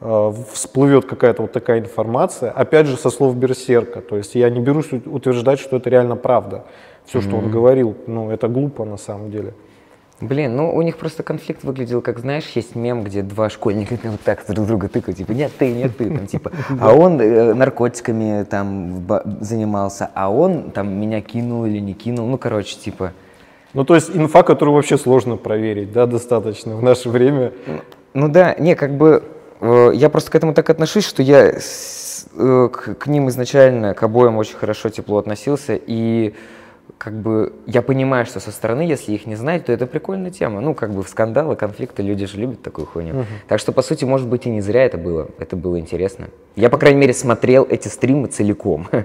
всплывет 0.00 1.06
какая-то 1.06 1.42
вот 1.42 1.52
такая 1.52 1.80
информация. 1.80 2.50
Опять 2.50 2.86
же, 2.86 2.96
со 2.96 3.10
слов 3.10 3.34
Берсерка. 3.36 4.00
То 4.00 4.16
есть 4.16 4.34
я 4.34 4.50
не 4.50 4.60
берусь 4.60 4.92
ут- 4.92 5.06
утверждать, 5.06 5.58
что 5.58 5.76
это 5.76 5.88
реально 5.88 6.16
правда. 6.16 6.64
Все, 7.06 7.20
что 7.20 7.36
он 7.36 7.50
говорил, 7.50 7.96
ну, 8.06 8.30
это 8.30 8.48
глупо 8.48 8.84
на 8.84 8.96
самом 8.96 9.30
деле. 9.30 9.54
Блин, 10.20 10.56
ну 10.56 10.74
у 10.74 10.80
них 10.80 10.96
просто 10.96 11.22
конфликт 11.22 11.62
выглядел, 11.62 12.00
как 12.00 12.18
знаешь, 12.20 12.48
есть 12.54 12.74
мем, 12.74 13.04
где 13.04 13.22
два 13.22 13.50
школьника 13.50 13.98
вот 14.04 14.20
так 14.22 14.44
друг 14.48 14.66
друга 14.66 14.88
тыкают, 14.88 15.18
типа, 15.18 15.32
нет 15.32 15.52
ты, 15.58 15.70
нет 15.70 15.94
ты, 15.96 16.08
там, 16.08 16.26
типа, 16.26 16.52
а 16.80 16.94
он 16.94 17.20
э, 17.20 17.52
наркотиками 17.52 18.44
там 18.44 19.06
занимался, 19.40 20.10
а 20.14 20.32
он 20.32 20.70
там 20.70 20.88
меня 20.98 21.20
кинул 21.20 21.66
или 21.66 21.80
не 21.80 21.92
кинул, 21.92 22.26
ну, 22.26 22.38
короче, 22.38 22.76
типа, 22.76 23.12
Ну, 23.74 23.84
то 23.84 23.94
есть 23.94 24.10
инфа, 24.16 24.42
которую 24.42 24.74
вообще 24.74 24.96
сложно 24.96 25.36
проверить, 25.36 25.92
да, 25.92 26.06
достаточно 26.06 26.76
в 26.76 26.82
наше 26.82 27.10
время. 27.10 27.52
Ну 28.14 28.28
да, 28.28 28.54
не, 28.58 28.74
как 28.74 28.96
бы 28.96 29.22
э, 29.22 29.35
я 29.60 30.08
просто 30.10 30.30
к 30.30 30.34
этому 30.34 30.54
так 30.54 30.68
отношусь, 30.70 31.04
что 31.04 31.22
я 31.22 31.58
с- 31.58 32.26
э, 32.36 32.68
к, 32.72 32.94
к 32.94 33.06
ним 33.06 33.28
изначально, 33.28 33.94
к 33.94 34.02
обоим 34.02 34.36
очень 34.36 34.56
хорошо, 34.56 34.88
тепло 34.90 35.18
относился, 35.18 35.78
и 35.86 36.34
как 36.98 37.12
бы 37.14 37.52
я 37.66 37.82
понимаю, 37.82 38.24
что 38.26 38.40
со 38.40 38.50
стороны, 38.50 38.80
если 38.82 39.12
их 39.12 39.26
не 39.26 39.34
знать, 39.36 39.66
то 39.66 39.72
это 39.72 39.86
прикольная 39.86 40.30
тема. 40.30 40.60
Ну, 40.60 40.72
как 40.74 40.92
бы 40.92 41.02
в 41.02 41.08
скандалы, 41.08 41.54
конфликты, 41.56 42.02
люди 42.02 42.24
же 42.26 42.38
любят 42.38 42.62
такую 42.62 42.86
хуйню. 42.86 43.26
Так 43.48 43.58
что, 43.58 43.72
по 43.72 43.82
сути, 43.82 44.04
может 44.06 44.28
быть, 44.28 44.46
и 44.46 44.50
не 44.50 44.60
зря 44.62 44.84
это 44.84 44.96
было. 44.96 45.28
Это 45.38 45.56
было 45.56 45.78
интересно. 45.78 46.28
Я, 46.54 46.70
по 46.70 46.78
крайней 46.78 47.00
мере, 47.00 47.12
смотрел 47.12 47.66
эти 47.68 47.88
стримы 47.88 48.28
целиком. 48.28 48.88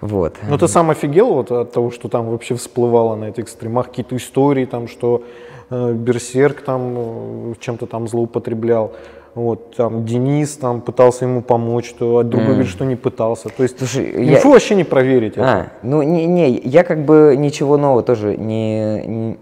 Вот. 0.00 0.36
Ну, 0.48 0.56
ты 0.58 0.68
сам 0.68 0.90
офигел 0.90 1.34
вот 1.34 1.50
от 1.50 1.72
того, 1.72 1.90
что 1.90 2.08
там 2.08 2.30
вообще 2.30 2.54
всплывало 2.54 3.16
на 3.16 3.24
этих 3.30 3.48
стримах, 3.48 3.88
какие-то 3.88 4.16
истории, 4.16 4.64
там, 4.64 4.86
что 4.86 5.24
э, 5.70 5.92
Берсерк 5.92 6.60
там 6.60 6.94
э, 6.96 7.54
чем-то 7.58 7.86
там 7.86 8.06
злоупотреблял. 8.06 8.92
Вот, 9.38 9.76
там 9.76 10.04
Денис 10.04 10.56
там 10.56 10.80
пытался 10.80 11.24
ему 11.24 11.42
помочь, 11.42 11.94
то 11.96 12.18
а 12.18 12.24
другой 12.24 12.48
говорит, 12.54 12.66
что 12.66 12.84
не 12.84 12.96
пытался. 12.96 13.48
То 13.50 13.62
есть 13.62 13.78
Слушай, 13.78 14.24
я- 14.24 14.38
инфу 14.38 14.50
вообще 14.50 14.74
не 14.74 14.82
проверить. 14.82 15.34
это. 15.34 15.44
А, 15.44 15.66
ну 15.84 16.02
не, 16.02 16.26
не, 16.26 16.58
я 16.58 16.82
как 16.82 17.04
бы 17.04 17.36
ничего 17.38 17.76
нового 17.76 18.02
тоже 18.02 18.36
не, 18.36 19.06
не, 19.06 19.38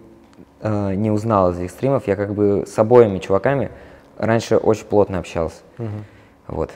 э, 0.61 0.95
не 0.97 1.11
узнал 1.11 1.53
из 1.53 1.61
их 1.61 1.71
стримов. 1.71 2.07
Я 2.07 2.15
как 2.17 2.35
бы 2.35 2.65
с 2.67 2.79
обоими 2.79 3.21
чуваками 3.21 3.71
раньше 4.19 4.59
очень 4.59 4.85
плотно 4.85 5.19
общался. 5.19 5.63
Вот. 6.47 6.73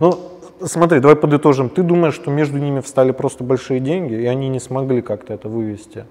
Ну, 0.00 0.18
смотри, 0.60 0.98
давай 0.98 1.14
подытожим. 1.14 1.68
Ты 1.68 1.84
думаешь, 1.84 2.14
что 2.14 2.32
между 2.32 2.58
ними 2.58 2.80
встали 2.80 3.12
просто 3.12 3.44
большие 3.44 3.78
деньги, 3.78 4.14
и 4.14 4.26
они 4.26 4.48
не 4.48 4.58
смогли 4.58 5.00
как-то 5.00 5.32
это 5.32 5.48
вывести? 5.48 6.06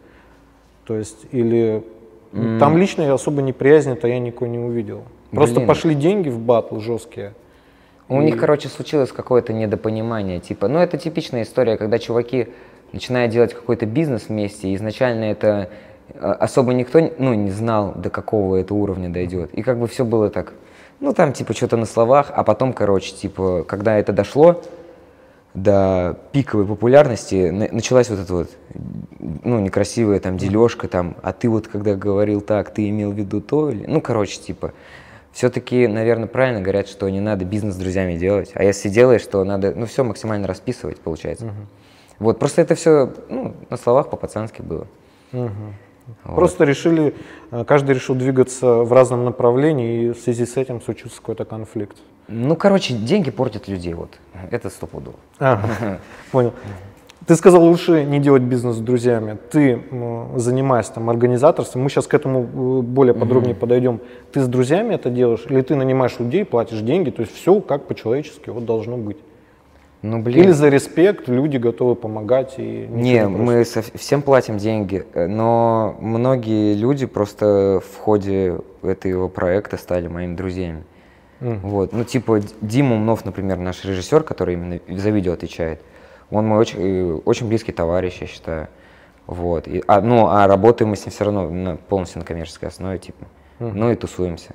То 0.85 0.95
есть, 0.95 1.25
или 1.33 1.83
там 2.31 2.77
личной 2.77 3.11
особо 3.11 3.41
неприязни-то 3.41 4.07
я 4.07 4.17
никакой 4.19 4.47
не 4.47 4.59
увидел. 4.59 5.03
Просто 5.31 5.55
Блин. 5.55 5.67
пошли 5.67 5.95
деньги 5.95 6.29
в 6.29 6.39
батл 6.39 6.79
жесткие. 6.79 7.33
У 8.09 8.21
них, 8.21 8.39
короче, 8.39 8.69
случилось 8.69 9.11
какое-то 9.11 9.51
недопонимание. 9.51 10.39
Типа, 10.39 10.69
ну 10.69 10.79
это 10.79 10.97
типичная 10.97 11.43
история, 11.43 11.75
когда 11.75 11.99
чуваки 11.99 12.47
начинают 12.93 13.33
делать 13.33 13.53
какой-то 13.53 13.85
бизнес 13.85 14.29
вместе, 14.29 14.69
и 14.69 14.75
изначально 14.75 15.25
это 15.25 15.69
э, 16.13 16.31
особо 16.39 16.73
никто 16.73 17.11
ну, 17.17 17.33
не 17.33 17.51
знал, 17.51 17.93
до 17.95 18.09
какого 18.09 18.55
это 18.55 18.73
уровня 18.73 19.09
дойдет. 19.09 19.53
И 19.53 19.61
как 19.61 19.77
бы 19.77 19.87
все 19.87 20.05
было 20.05 20.29
так, 20.29 20.53
ну 21.01 21.13
там 21.13 21.33
типа 21.33 21.53
что-то 21.53 21.75
на 21.75 21.85
словах, 21.85 22.31
а 22.33 22.45
потом, 22.45 22.71
короче, 22.71 23.13
типа, 23.13 23.65
когда 23.67 23.97
это 23.97 24.13
дошло 24.13 24.61
до 25.53 26.17
пиковой 26.31 26.65
популярности, 26.65 27.49
на- 27.49 27.67
началась 27.71 28.09
вот 28.09 28.19
эта 28.19 28.33
вот, 28.33 28.49
ну, 29.43 29.59
некрасивая 29.59 30.19
там 30.19 30.37
дележка 30.37 30.87
там, 30.87 31.15
а 31.23 31.33
ты 31.33 31.49
вот 31.49 31.67
когда 31.67 31.95
говорил 31.95 32.41
так, 32.41 32.69
ты 32.69 32.87
имел 32.89 33.11
в 33.11 33.15
виду 33.15 33.41
то 33.41 33.69
или... 33.69 33.85
Ну, 33.85 33.99
короче, 33.99 34.39
типа, 34.39 34.71
все-таки, 35.37 35.85
наверное, 35.85 36.27
правильно 36.27 36.61
говорят, 36.61 36.87
что 36.87 37.07
не 37.09 37.19
надо 37.19 37.45
бизнес 37.45 37.75
с 37.75 37.77
друзьями 37.77 38.17
делать, 38.17 38.49
а 38.55 38.63
если 38.63 38.89
делаешь, 38.89 39.23
то 39.23 39.43
надо, 39.43 39.71
ну, 39.75 39.85
все 39.85 40.03
максимально 40.03 40.47
расписывать, 40.47 40.99
получается. 40.99 41.53
Вот, 42.17 42.39
просто 42.39 42.63
это 42.63 42.73
все, 42.73 43.13
ну, 43.29 43.53
на 43.69 43.77
словах 43.77 44.09
по-пацански 44.09 44.63
было. 44.63 44.87
Вот. 45.31 45.51
Просто 46.23 46.63
решили, 46.63 47.13
э, 47.51 47.65
каждый 47.65 47.93
решил 47.93 48.15
двигаться 48.15 48.77
в 48.77 48.91
разном 48.93 49.25
направлении, 49.25 50.05
и 50.05 50.09
в 50.11 50.17
связи 50.17 50.45
с 50.45 50.57
этим 50.57 50.81
случился 50.81 51.17
какой-то 51.17 51.45
конфликт. 51.45 51.97
Ну, 52.29 52.55
короче, 52.55 52.95
деньги 52.95 53.29
портят 53.29 53.67
людей, 53.67 53.93
вот, 53.93 54.17
это 54.49 54.69
стопудово. 54.69 55.17
Ага, 55.37 55.99
понял. 56.31 56.53
Ты 57.27 57.35
сказал, 57.35 57.61
лучше 57.65 58.05
не 58.05 58.19
делать 58.19 58.41
бизнес 58.43 58.77
с 58.77 58.79
друзьями. 58.79 59.37
Ты, 59.51 59.81
м, 59.91 60.39
занимаясь 60.39 60.87
там 60.87 61.09
организаторством, 61.09 61.83
мы 61.83 61.89
сейчас 61.89 62.07
к 62.07 62.13
этому 62.13 62.43
э, 62.79 62.81
более 62.83 63.13
подробнее 63.13 63.53
подойдем. 63.53 63.99
Ты 64.31 64.39
с 64.39 64.47
друзьями 64.47 64.95
это 64.95 65.09
делаешь, 65.09 65.45
или 65.49 65.61
ты 65.61 65.75
нанимаешь 65.75 66.17
людей, 66.19 66.45
платишь 66.45 66.79
деньги, 66.79 67.09
то 67.09 67.21
есть 67.23 67.35
все 67.35 67.59
как 67.59 67.85
по-человечески 67.85 68.49
вот 68.49 68.65
должно 68.65 68.95
быть. 68.95 69.17
Ну, 70.03 70.21
блин. 70.21 70.41
Или 70.43 70.51
за 70.51 70.69
респект 70.69 71.27
люди 71.27 71.57
готовы 71.57 71.95
помогать 71.95 72.53
и 72.59 72.87
Не, 72.89 73.23
просят. 73.23 73.39
мы 73.41 73.65
со- 73.65 73.97
всем 73.97 74.21
платим 74.21 74.57
деньги, 74.57 75.03
э, 75.13 75.27
но 75.27 75.97
многие 75.99 76.75
люди 76.75 77.07
просто 77.07 77.81
в 77.83 77.97
ходе 77.97 78.59
этого 78.83 79.27
проекта 79.27 79.75
стали 79.75 80.07
моими 80.07 80.33
друзьями. 80.35 80.83
Мгм. 81.41 81.59
Вот, 81.63 81.91
ну 81.91 82.05
типа 82.05 82.39
Дима 82.61 82.95
Умнов, 82.95 83.25
например, 83.25 83.57
наш 83.57 83.83
режиссер, 83.83 84.23
который 84.23 84.53
именно 84.53 84.79
за 84.87 85.09
видео 85.09 85.33
отвечает, 85.33 85.81
он 86.29 86.47
мой 86.47 86.59
очень, 86.59 87.21
очень 87.25 87.47
близкий 87.47 87.71
товарищ, 87.71 88.17
я 88.21 88.27
считаю. 88.27 88.67
Вот. 89.27 89.67
И, 89.67 89.83
а, 89.87 90.01
ну, 90.01 90.27
а 90.27 90.47
работаем 90.47 90.89
мы 90.89 90.95
с 90.95 91.05
ним 91.05 91.11
все 91.11 91.25
равно 91.25 91.49
на, 91.49 91.75
полностью 91.75 92.19
на 92.19 92.25
коммерческой 92.25 92.69
основе, 92.69 92.97
типа. 92.99 93.25
Ну 93.59 93.91
и 93.91 93.95
тусуемся. 93.95 94.53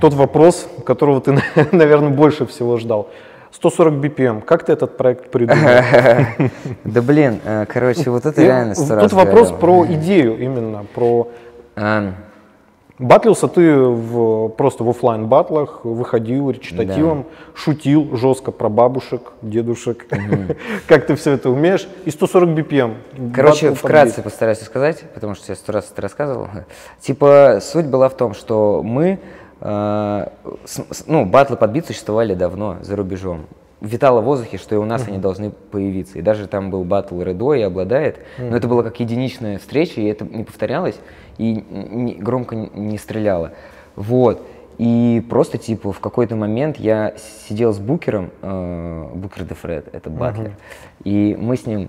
Тот 0.00 0.14
вопрос, 0.14 0.68
которого 0.84 1.20
ты, 1.20 1.38
наверное, 1.72 2.10
больше 2.10 2.46
всего 2.46 2.76
ждал. 2.76 3.08
140 3.52 3.94
BPM. 3.94 4.42
Как 4.42 4.64
ты 4.64 4.72
этот 4.72 4.96
проект 4.96 5.30
придумал? 5.30 5.62
Да 6.84 7.00
блин, 7.00 7.40
э, 7.44 7.66
короче, 7.66 8.10
вот 8.10 8.26
это 8.26 8.42
реально 8.42 8.74
Тут 8.74 9.12
вопрос 9.12 9.52
про 9.52 9.86
идею 9.86 10.38
именно, 10.38 10.84
про 10.94 11.28
Батлился 12.98 13.48
ты 13.48 13.76
в, 13.76 14.50
просто 14.50 14.84
в 14.84 14.88
оффлайн 14.88 15.26
батлах, 15.26 15.84
выходил 15.84 16.50
речитативом, 16.50 17.26
шутил 17.52 18.16
жестко 18.16 18.52
про 18.52 18.68
бабушек, 18.68 19.32
дедушек. 19.42 20.06
Как 20.86 21.06
ты 21.06 21.16
все 21.16 21.32
это 21.32 21.50
умеешь? 21.50 21.88
И 22.04 22.10
140 22.10 22.50
BPM. 22.50 22.94
Короче, 23.34 23.70
батл 23.70 23.78
вкратце 23.80 24.22
постараюсь 24.22 24.60
сказать, 24.60 25.02
потому 25.12 25.34
что 25.34 25.50
я 25.50 25.56
сто 25.56 25.72
раз 25.72 25.90
это 25.92 26.02
рассказывал. 26.02 26.46
Типа, 27.00 27.58
суть 27.60 27.86
была 27.86 28.08
в 28.08 28.16
том, 28.16 28.32
что 28.32 28.80
мы, 28.84 29.18
э, 29.60 30.26
с- 30.64 31.04
ну, 31.08 31.24
батлы 31.24 31.56
подбит 31.56 31.86
существовали 31.86 32.34
давно 32.34 32.76
за 32.82 32.94
рубежом. 32.94 33.46
Витало 33.80 34.20
в 34.22 34.24
воздухе, 34.24 34.56
что 34.56 34.76
и 34.76 34.78
у 34.78 34.84
нас 34.86 35.06
они 35.08 35.18
должны 35.18 35.50
появиться. 35.50 36.18
И 36.18 36.22
даже 36.22 36.46
там 36.46 36.70
был 36.70 36.84
батл 36.84 37.20
Редо 37.20 37.52
и 37.54 37.60
обладает. 37.60 38.18
Но 38.38 38.56
это 38.56 38.66
было 38.68 38.82
как 38.82 38.98
единичная 39.00 39.58
встреча, 39.58 40.00
и 40.00 40.06
это 40.06 40.24
не 40.24 40.44
повторялось, 40.44 40.94
и 41.38 41.64
не- 41.70 42.14
громко 42.14 42.56
не- 42.56 42.98
стреляло. 42.98 43.52
Вот. 43.96 44.42
И 44.78 45.24
просто, 45.30 45.58
типа, 45.58 45.92
в 45.92 46.00
какой-то 46.00 46.36
момент 46.36 46.78
я 46.78 47.14
сидел 47.48 47.72
с 47.72 47.78
Букером, 47.78 48.30
э, 48.42 49.08
Букер 49.14 49.44
де 49.44 49.54
Фред, 49.54 49.88
это 49.92 50.10
батлер, 50.10 50.56
и 51.04 51.36
мы 51.38 51.56
с 51.56 51.66
ним 51.66 51.88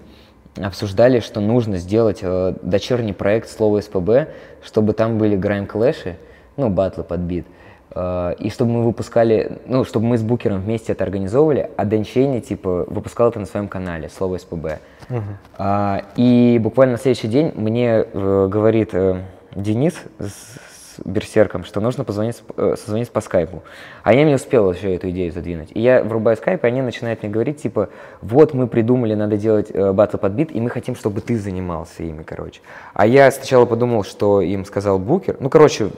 обсуждали, 0.62 1.20
что 1.20 1.42
нужно 1.42 1.78
сделать 1.78 2.20
э, 2.22 2.54
дочерний 2.62 3.14
проект 3.14 3.50
слова 3.50 3.82
СПБ, 3.82 4.30
чтобы 4.64 4.94
там 4.94 5.18
были 5.18 5.36
грайм 5.36 5.66
клэши, 5.66 6.18
ну, 6.58 6.70
батлы 6.70 7.04
под 7.04 7.22
бит. 7.22 7.46
Э, 7.92 8.36
и 8.40 8.50
чтобы 8.50 8.72
мы 8.72 8.84
выпускали, 8.84 9.60
ну, 9.66 9.84
чтобы 9.84 10.06
мы 10.06 10.18
с 10.18 10.22
Букером 10.22 10.62
вместе 10.62 10.94
это 10.94 11.04
организовывали, 11.04 11.70
а 11.76 11.86
Дэн 11.86 12.04
Чейни, 12.04 12.40
типа, 12.40 12.86
выпускал 12.88 13.30
это 13.30 13.40
на 13.40 13.46
своем 13.46 13.68
канале, 13.68 14.10
слово 14.10 14.38
СПБ. 14.38 14.80
Uh-huh. 15.10 15.22
А, 15.58 16.02
и 16.16 16.60
буквально 16.62 16.94
на 16.94 16.98
следующий 16.98 17.28
день 17.28 17.52
мне 17.56 18.06
э, 18.12 18.48
говорит 18.50 18.90
э, 18.94 19.22
Денис 19.56 19.94
с, 20.20 20.60
Берсерком, 21.04 21.64
что 21.64 21.82
нужно 21.82 22.04
позвонить, 22.04 22.42
э, 22.56 22.76
созвониться 22.78 23.12
по 23.12 23.22
скайпу. 23.22 23.64
А 24.04 24.14
я 24.14 24.24
не 24.24 24.36
успел 24.36 24.72
еще 24.72 24.96
эту 24.96 25.10
идею 25.10 25.32
задвинуть. 25.32 25.70
И 25.74 25.82
я 25.82 26.04
врубаю 26.04 26.38
скайп, 26.38 26.64
и 26.64 26.68
они 26.68 26.82
начинают 26.82 27.22
мне 27.22 27.32
говорить, 27.32 27.62
типа, 27.62 27.90
вот 28.22 28.54
мы 28.54 28.68
придумали, 28.68 29.14
надо 29.14 29.38
делать 29.38 29.68
э, 29.72 29.92
батл 29.92 30.18
под 30.18 30.34
бит, 30.34 30.56
и 30.56 30.62
мы 30.62 30.70
хотим, 30.70 30.96
чтобы 30.96 31.22
ты 31.22 31.38
занимался 31.38 32.04
ими, 32.04 32.24
короче. 32.24 32.62
А 32.94 33.06
я 33.06 33.30
сначала 33.32 33.66
подумал, 33.66 34.04
что 34.04 34.42
им 34.42 34.66
сказал 34.66 35.00
Букер. 35.00 35.38
Ну, 35.40 35.50
короче, 35.50 35.90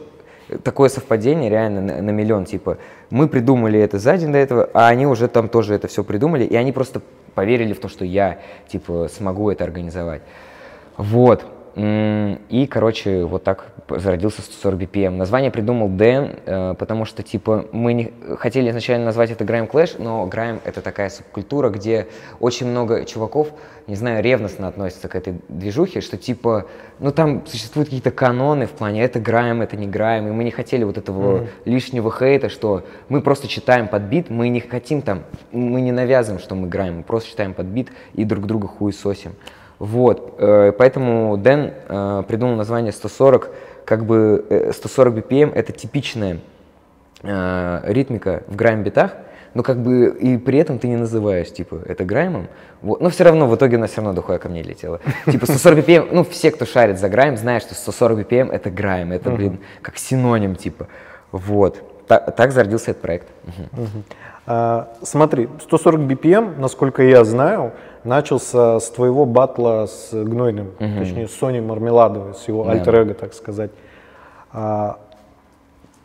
такое 0.63 0.89
совпадение 0.89 1.49
реально 1.49 1.81
на, 1.81 2.01
на 2.01 2.09
миллион, 2.09 2.45
типа, 2.45 2.77
мы 3.09 3.27
придумали 3.27 3.79
это 3.79 3.99
за 3.99 4.17
день 4.17 4.31
до 4.31 4.37
этого, 4.37 4.69
а 4.73 4.87
они 4.87 5.05
уже 5.05 5.27
там 5.27 5.49
тоже 5.49 5.75
это 5.75 5.87
все 5.87 6.03
придумали, 6.03 6.43
и 6.43 6.55
они 6.55 6.71
просто 6.71 7.01
поверили 7.35 7.73
в 7.73 7.79
то, 7.79 7.87
что 7.87 8.03
я, 8.03 8.39
типа, 8.67 9.09
смогу 9.13 9.51
это 9.51 9.63
организовать. 9.63 10.21
Вот. 10.97 11.45
И, 11.77 12.67
короче, 12.71 13.23
вот 13.23 13.43
так 13.43 13.67
зародился 13.87 14.41
140 14.41 14.79
BPM. 14.81 15.11
Название 15.11 15.51
придумал 15.51 15.89
Дэн, 15.89 16.35
э, 16.43 16.73
потому 16.73 17.05
что, 17.05 17.21
типа, 17.21 17.67
мы 17.71 17.93
не 17.93 18.13
хотели 18.39 18.71
изначально 18.71 19.05
назвать 19.05 19.29
это 19.29 19.43
Grime 19.43 19.69
Clash, 19.69 20.01
но 20.01 20.27
Grime— 20.27 20.59
это 20.65 20.81
такая 20.81 21.11
субкультура, 21.11 21.69
где 21.69 22.07
очень 22.39 22.65
много 22.65 23.05
чуваков, 23.05 23.49
не 23.85 23.93
знаю, 23.93 24.23
ревностно 24.23 24.67
относятся 24.67 25.07
к 25.07 25.15
этой 25.15 25.35
движухе, 25.49 26.01
что, 26.01 26.17
типа, 26.17 26.65
ну, 26.97 27.11
там 27.11 27.45
существуют 27.45 27.89
какие-то 27.89 28.09
каноны 28.09 28.65
в 28.65 28.71
плане 28.71 29.03
это 29.03 29.19
Grime, 29.19 29.63
это 29.63 29.77
не 29.77 29.87
Grime, 29.87 30.29
и 30.29 30.31
мы 30.31 30.43
не 30.45 30.51
хотели 30.51 30.83
вот 30.83 30.97
этого 30.97 31.37
mm-hmm. 31.37 31.47
лишнего 31.65 32.11
хейта, 32.11 32.49
что 32.49 32.85
мы 33.07 33.21
просто 33.21 33.47
читаем 33.47 33.87
под 33.87 34.01
бит, 34.01 34.31
мы 34.31 34.49
не 34.49 34.61
хотим 34.61 35.03
там, 35.03 35.23
мы 35.51 35.81
не 35.81 35.91
навязываем, 35.91 36.41
что 36.41 36.55
мы 36.55 36.67
Grime, 36.67 36.97
мы 36.97 37.03
просто 37.03 37.29
читаем 37.29 37.53
под 37.53 37.67
бит 37.67 37.89
и 38.15 38.23
друг 38.23 38.47
друга 38.47 38.67
хуесосим. 38.67 39.35
Вот, 39.79 40.35
э, 40.39 40.71
поэтому 40.77 41.37
Дэн 41.37 41.73
э, 41.87 42.23
придумал 42.27 42.55
название 42.55 42.91
140, 42.91 43.51
как 43.85 44.05
бы 44.05 44.71
140 44.71 45.13
э, 45.13 45.19
BPM 45.19 45.53
это 45.53 45.71
типичная 45.71 46.39
ритмика 47.23 48.43
в 48.47 48.55
грайм-битах, 48.55 49.15
но 49.55 49.63
как 49.63 49.81
бы 49.81 50.15
и 50.19 50.37
при 50.37 50.59
этом 50.59 50.77
ты 50.77 50.87
не 50.87 50.97
называешь, 50.97 51.51
типа, 51.51 51.81
это 51.87 52.05
граймом. 52.05 52.47
Вот. 52.83 53.01
Но 53.01 53.09
все 53.09 53.23
равно 53.23 53.47
в 53.47 53.55
итоге 53.55 53.77
она 53.77 53.87
все 53.87 53.97
равно 53.97 54.13
дохуя 54.13 54.37
ко 54.37 54.49
мне 54.49 54.61
летела. 54.61 54.99
Типа 55.25 55.47
140 55.47 55.79
BPM, 55.79 56.09
ну 56.11 56.23
все, 56.23 56.51
кто 56.51 56.65
шарит 56.65 56.99
за 56.99 57.09
грайм, 57.09 57.37
знают, 57.37 57.63
что 57.63 57.73
140 57.73 58.19
BPM 58.19 58.51
это 58.51 58.69
грайм, 58.69 59.11
это, 59.11 59.31
блин, 59.31 59.59
как 59.81 59.97
синоним, 59.97 60.55
типа. 60.55 60.87
Вот. 61.31 61.81
Так, 62.07 62.35
так 62.35 62.51
зародился 62.51 62.91
этот 62.91 63.01
проект. 63.01 63.27
А, 64.45 64.93
смотри, 65.01 65.49
140 65.61 66.01
BPM, 66.01 66.59
насколько 66.59 67.03
я 67.03 67.25
знаю, 67.25 67.73
начался 68.07 68.79
с 68.79 68.89
твоего 68.89 69.25
батла 69.25 69.85
с 69.85 70.11
Гнойным, 70.11 70.71
угу. 70.79 70.99
точнее, 70.99 71.27
с 71.27 71.35
Соней 71.35 71.61
Мармеладовой, 71.61 72.33
с 72.33 72.47
его 72.47 72.63
да. 72.63 72.71
альтер 72.71 73.13
так 73.13 73.33
сказать. 73.33 73.71
А, 74.51 74.97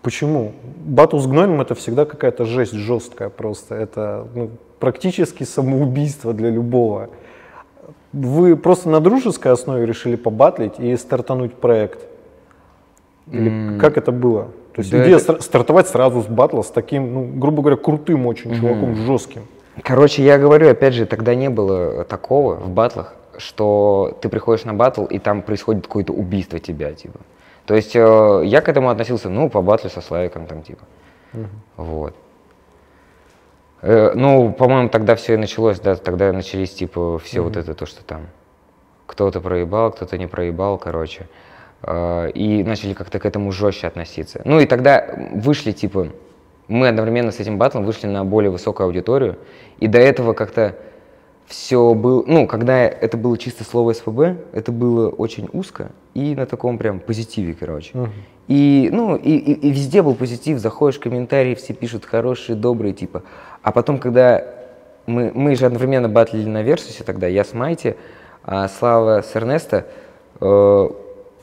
почему? 0.03 0.53
Батл 0.85 1.19
с 1.19 1.27
Гнойным 1.27 1.61
это 1.61 1.75
всегда 1.75 2.05
какая-то 2.05 2.45
жесть 2.45 2.73
жесткая 2.73 3.31
просто. 3.31 3.75
Это 3.77 4.27
ну, 4.35 4.51
практически 4.79 5.45
самоубийство 5.45 6.35
для 6.35 6.51
любого. 6.51 7.09
Вы 8.13 8.57
просто 8.57 8.91
на 8.91 9.01
дружеской 9.01 9.53
основе 9.53 9.87
решили 9.87 10.17
побатлить 10.17 10.79
и 10.79 10.97
стартануть 10.97 11.55
проект? 11.55 12.01
Или 13.31 13.51
mm. 13.51 13.79
как 13.79 13.97
это 13.97 14.13
было? 14.13 14.49
То 14.75 14.81
есть 14.81 14.91
да 14.91 15.05
идея 15.05 15.17
это... 15.19 15.41
стартовать 15.41 15.89
сразу 15.89 16.23
с 16.23 16.27
батла 16.27 16.63
с 16.63 16.71
таким, 16.71 17.15
ну, 17.15 17.25
грубо 17.25 17.63
говоря, 17.63 17.77
крутым 17.77 18.27
очень 18.27 18.51
mm-hmm. 18.51 18.61
чуваком, 18.61 18.97
жестким. 18.97 19.43
Короче, 19.83 20.23
я 20.23 20.39
говорю, 20.39 20.69
опять 20.69 20.95
же, 20.95 21.07
тогда 21.07 21.35
не 21.35 21.49
было 21.49 22.05
такого 22.05 22.57
в 22.57 22.69
батлах, 22.69 23.15
что 23.39 24.17
ты 24.21 24.29
приходишь 24.29 24.65
на 24.65 24.75
батл, 24.75 25.05
и 25.05 25.19
там 25.19 25.43
происходит 25.43 25.87
какое-то 25.87 26.13
убийство 26.13 26.59
тебя, 26.59 26.93
типа. 26.93 27.21
То 27.65 27.75
есть 27.75 27.95
э, 27.95 28.43
я 28.45 28.61
к 28.61 28.69
этому 28.69 28.91
относился, 28.91 29.31
ну, 29.31 29.49
по 29.49 29.63
батлу 29.63 29.89
со 29.89 30.01
Славиком, 30.01 30.47
там, 30.47 30.63
типа. 30.63 30.85
Угу. 31.33 31.47
Вот. 31.77 32.15
Э, 33.81 34.13
ну, 34.15 34.53
по-моему, 34.53 34.89
тогда 34.89 35.15
все 35.15 35.35
и 35.35 35.37
началось, 35.37 35.81
да, 35.81 35.97
тогда 35.97 36.33
начались, 36.33 36.75
типа, 36.75 37.19
все 37.19 37.41
угу. 37.41 37.49
вот 37.49 37.57
это, 37.57 37.75
то, 37.75 37.87
что 37.87 38.05
там 38.05 38.27
кто-то 39.07 39.41
проебал, 39.41 39.93
кто-то 39.93 40.19
не 40.19 40.27
проебал, 40.27 40.77
короче. 40.77 41.29
Э, 41.83 42.31
и 42.31 42.63
начали 42.63 42.93
как-то 42.93 43.19
к 43.19 43.27
этому 43.27 43.53
жестче 43.53 43.87
относиться. 43.87 44.43
Ну, 44.45 44.61
и 44.61 44.67
тогда 44.67 45.07
вышли, 45.33 45.73
типа, 45.73 46.09
мы 46.69 46.89
одновременно 46.89 47.33
с 47.33 47.41
этим 47.41 47.59
батлом 47.59 47.85
вышли 47.85 48.07
на 48.07 48.25
более 48.25 48.51
высокую 48.51 48.87
аудиторию, 48.87 49.39
и 49.81 49.87
до 49.87 49.99
этого 49.99 50.33
как-то 50.33 50.77
все 51.47 51.95
было, 51.95 52.25
ну, 52.27 52.47
когда 52.47 52.79
это 52.87 53.17
было 53.17 53.37
чисто 53.37 53.65
слово 53.65 53.93
СПБ, 53.93 54.37
это 54.53 54.73
было 54.73 55.09
очень 55.11 55.49
узко 55.53 55.91
и 56.15 56.35
на 56.35 56.47
таком 56.47 56.79
прям 56.79 56.99
позитиве, 57.01 57.55
короче. 57.55 57.93
Uh-huh. 57.93 58.09
И, 58.49 58.89
ну, 58.93 59.17
и, 59.17 59.37
и, 59.37 59.53
и 59.53 59.71
везде 59.71 60.03
был 60.03 60.15
позитив, 60.15 60.59
заходишь 60.59 60.99
в 60.99 61.03
комментарии, 61.03 61.55
все 61.55 61.75
пишут 61.75 62.05
хорошие, 62.05 62.57
добрые, 62.57 62.95
типа. 62.95 63.23
А 63.63 63.73
потом, 63.73 63.99
когда 63.99 64.45
мы, 65.07 65.31
мы 65.35 65.55
же 65.55 65.67
одновременно 65.67 66.09
батлили 66.09 66.49
на 66.49 66.63
Версусе 66.63 67.05
тогда, 67.05 67.27
я 67.27 67.45
с 67.45 67.53
Майти, 67.53 67.97
а 68.45 68.69
Слава 68.69 69.23
с 69.23 69.35
Эрнеста, 69.37 69.87
э, 70.41 70.89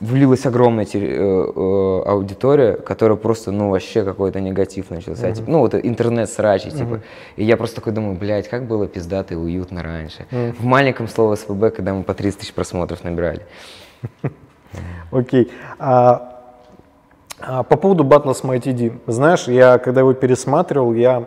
влилась 0.00 0.46
огромная 0.46 0.86
э, 0.92 0.98
э, 0.98 2.02
аудитория, 2.06 2.72
которая 2.72 3.16
просто, 3.16 3.52
ну, 3.52 3.70
вообще 3.70 4.02
какой-то 4.02 4.40
негатив 4.40 4.90
начался. 4.90 5.28
Uh-huh. 5.28 5.34
Типа, 5.34 5.50
ну, 5.50 5.58
вот 5.58 5.74
интернет-срачи, 5.74 6.68
uh-huh. 6.68 6.78
типа. 6.78 7.00
И 7.36 7.44
я 7.44 7.56
просто 7.56 7.76
такой 7.76 7.92
думаю, 7.92 8.16
блядь, 8.16 8.48
как 8.48 8.66
было 8.66 8.88
пиздато 8.88 9.34
и 9.34 9.36
уютно 9.36 9.82
раньше. 9.82 10.26
Uh-huh. 10.30 10.54
В 10.58 10.64
маленьком 10.64 11.06
слово 11.06 11.34
СПБ, 11.36 11.70
когда 11.76 11.92
мы 11.92 12.02
по 12.02 12.14
30 12.14 12.40
тысяч 12.40 12.54
просмотров 12.54 13.04
набирали. 13.04 13.42
Окей. 15.10 15.50
А, 15.78 16.40
а, 17.40 17.62
по 17.62 17.76
поводу 17.76 18.04
батла 18.04 18.32
с 18.32 18.42
MyTD. 18.42 18.98
Знаешь, 19.06 19.48
я, 19.48 19.78
когда 19.78 20.00
его 20.00 20.14
пересматривал, 20.14 20.94
я 20.94 21.26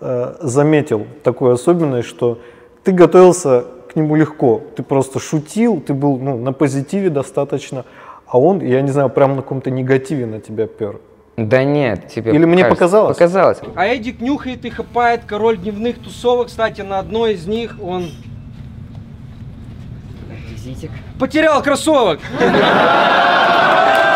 э, 0.00 0.34
заметил 0.40 1.06
такую 1.22 1.54
особенность, 1.54 2.08
что 2.08 2.38
ты 2.84 2.92
готовился 2.92 3.64
к 3.90 3.96
нему 3.96 4.14
легко. 4.16 4.62
Ты 4.76 4.82
просто 4.82 5.18
шутил, 5.18 5.80
ты 5.80 5.94
был 5.94 6.18
ну, 6.18 6.38
на 6.38 6.52
позитиве 6.52 7.10
достаточно, 7.10 7.84
а 8.30 8.38
он, 8.38 8.60
я 8.60 8.80
не 8.80 8.90
знаю, 8.90 9.10
прям 9.10 9.34
на 9.34 9.42
каком-то 9.42 9.70
негативе 9.70 10.24
на 10.24 10.40
тебя 10.40 10.68
пер. 10.68 11.00
Да 11.36 11.64
нет, 11.64 12.08
тебе 12.08 12.32
Или 12.32 12.44
мне 12.44 12.64
показалось? 12.64 13.16
Показалось. 13.16 13.58
А 13.74 13.86
Эдик 13.86 14.20
нюхает 14.20 14.64
и 14.64 14.70
хапает 14.70 15.22
король 15.26 15.56
дневных 15.56 15.98
тусовок. 15.98 16.46
Кстати, 16.46 16.82
на 16.82 17.00
одной 17.00 17.34
из 17.34 17.46
них 17.46 17.76
он... 17.82 18.10
Визитик. 20.48 20.90
Потерял 21.18 21.60
кроссовок! 21.62 22.20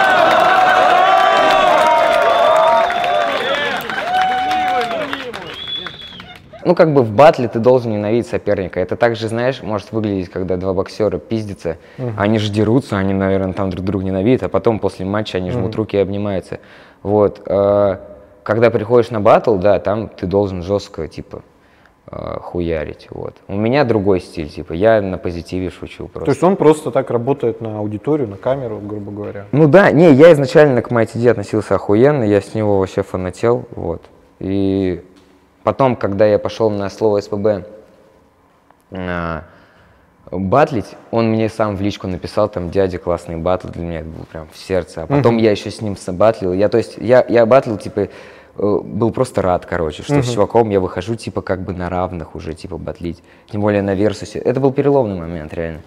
Ну, 6.64 6.74
как 6.74 6.92
бы 6.92 7.02
в 7.02 7.12
батле 7.12 7.48
ты 7.48 7.58
должен 7.58 7.92
ненавидеть 7.92 8.26
соперника. 8.26 8.80
Это 8.80 8.96
также, 8.96 9.28
знаешь, 9.28 9.62
может 9.62 9.92
выглядеть, 9.92 10.30
когда 10.30 10.56
два 10.56 10.72
боксера 10.72 11.18
пиздятся, 11.18 11.76
uh-huh. 11.98 12.14
они 12.16 12.38
же 12.38 12.50
дерутся, 12.50 12.96
они, 12.96 13.12
наверное, 13.12 13.52
там 13.52 13.70
друг 13.70 13.84
друга 13.84 14.04
ненавидят, 14.04 14.44
а 14.44 14.48
потом 14.48 14.78
после 14.78 15.04
матча 15.04 15.38
они 15.38 15.50
жмут 15.50 15.72
uh-huh. 15.72 15.76
руки 15.76 15.96
и 15.96 16.00
обнимаются. 16.00 16.60
Вот. 17.02 17.42
Э, 17.46 17.98
когда 18.42 18.70
приходишь 18.70 19.10
на 19.10 19.20
батл, 19.20 19.56
да, 19.56 19.78
там 19.78 20.08
ты 20.08 20.26
должен 20.26 20.62
жестко, 20.62 21.06
типа, 21.08 21.42
э, 22.10 22.38
хуярить. 22.40 23.08
Вот. 23.10 23.34
У 23.48 23.56
меня 23.56 23.84
другой 23.84 24.20
стиль, 24.20 24.48
типа, 24.48 24.72
я 24.72 25.02
на 25.02 25.18
позитиве 25.18 25.70
шучу 25.70 26.08
просто. 26.08 26.24
То 26.26 26.30
есть 26.30 26.42
он 26.42 26.56
просто 26.56 26.90
так 26.90 27.10
работает 27.10 27.60
на 27.60 27.78
аудиторию, 27.78 28.28
на 28.28 28.36
камеру, 28.36 28.80
грубо 28.82 29.12
говоря? 29.12 29.46
Ну 29.52 29.68
да, 29.68 29.90
не, 29.90 30.12
я 30.12 30.32
изначально 30.32 30.82
к 30.82 30.90
MyTD 30.90 31.30
относился 31.30 31.74
охуенно, 31.74 32.24
я 32.24 32.40
с 32.40 32.54
него 32.54 32.78
вообще 32.78 33.02
фанател, 33.02 33.64
вот. 33.74 34.02
И 34.40 35.02
Потом, 35.64 35.96
когда 35.96 36.26
я 36.26 36.38
пошел 36.38 36.68
на 36.68 36.90
слово 36.90 37.20
СПБ 37.22 37.64
э, 38.90 39.40
батлить, 40.30 40.94
он 41.10 41.30
мне 41.30 41.48
сам 41.48 41.74
в 41.74 41.80
личку 41.80 42.06
написал, 42.06 42.50
там, 42.50 42.70
дядя, 42.70 42.98
классный 42.98 43.36
батл, 43.36 43.68
для 43.68 43.82
меня 43.82 44.00
это 44.00 44.08
был 44.10 44.24
прям 44.26 44.46
в 44.52 44.58
сердце. 44.58 45.04
А 45.04 45.06
потом 45.06 45.38
uh-huh. 45.38 45.40
я 45.40 45.50
еще 45.52 45.70
с 45.70 45.80
ним 45.80 45.96
собатлил. 45.96 46.52
Я, 46.52 46.68
то 46.68 46.76
есть, 46.76 46.98
я, 46.98 47.24
я 47.30 47.46
батлил, 47.46 47.78
типа, 47.78 48.00
э, 48.00 48.08
был 48.56 49.10
просто 49.10 49.40
рад, 49.40 49.64
короче, 49.64 50.02
что 50.02 50.16
uh-huh. 50.16 50.22
с 50.22 50.34
чуваком 50.34 50.68
я 50.68 50.80
выхожу, 50.80 51.14
типа, 51.14 51.40
как 51.40 51.62
бы 51.62 51.72
на 51.72 51.88
равных 51.88 52.34
уже, 52.34 52.52
типа, 52.52 52.76
батлить. 52.76 53.22
Тем 53.50 53.62
более 53.62 53.80
на 53.80 53.94
Версусе. 53.94 54.40
Это 54.40 54.60
был 54.60 54.70
переломный 54.70 55.18
момент, 55.18 55.54
реально. 55.54 55.80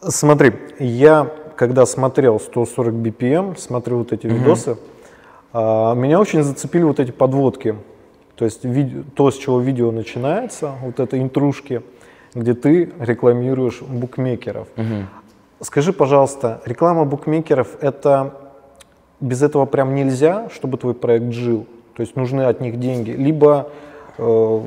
Смотри, 0.00 0.52
я 0.78 1.28
когда 1.56 1.86
смотрел 1.86 2.40
140 2.40 2.94
BPM, 2.94 3.56
смотрел 3.58 3.98
вот 3.98 4.12
эти 4.12 4.26
mm-hmm. 4.26 4.38
видосы, 4.38 4.76
а, 5.52 5.94
меня 5.94 6.20
очень 6.20 6.42
зацепили 6.42 6.82
вот 6.82 7.00
эти 7.00 7.10
подводки. 7.10 7.76
То 8.36 8.44
есть 8.44 8.64
видео, 8.64 9.02
то, 9.14 9.30
с 9.30 9.36
чего 9.36 9.60
видео 9.60 9.92
начинается, 9.92 10.72
вот 10.82 10.98
это 10.98 11.20
интрушки, 11.20 11.82
где 12.34 12.54
ты 12.54 12.92
рекламируешь 12.98 13.80
букмекеров. 13.82 14.66
Mm-hmm. 14.76 15.04
Скажи, 15.60 15.92
пожалуйста, 15.92 16.60
реклама 16.64 17.04
букмекеров 17.04 17.76
это 17.80 18.34
без 19.20 19.42
этого 19.42 19.66
прям 19.66 19.94
нельзя, 19.94 20.48
чтобы 20.52 20.78
твой 20.78 20.94
проект 20.94 21.32
жил? 21.32 21.66
То 21.94 22.00
есть 22.00 22.16
нужны 22.16 22.42
от 22.42 22.60
них 22.60 22.80
деньги, 22.80 23.12
либо 23.12 23.70
э, 24.18 24.60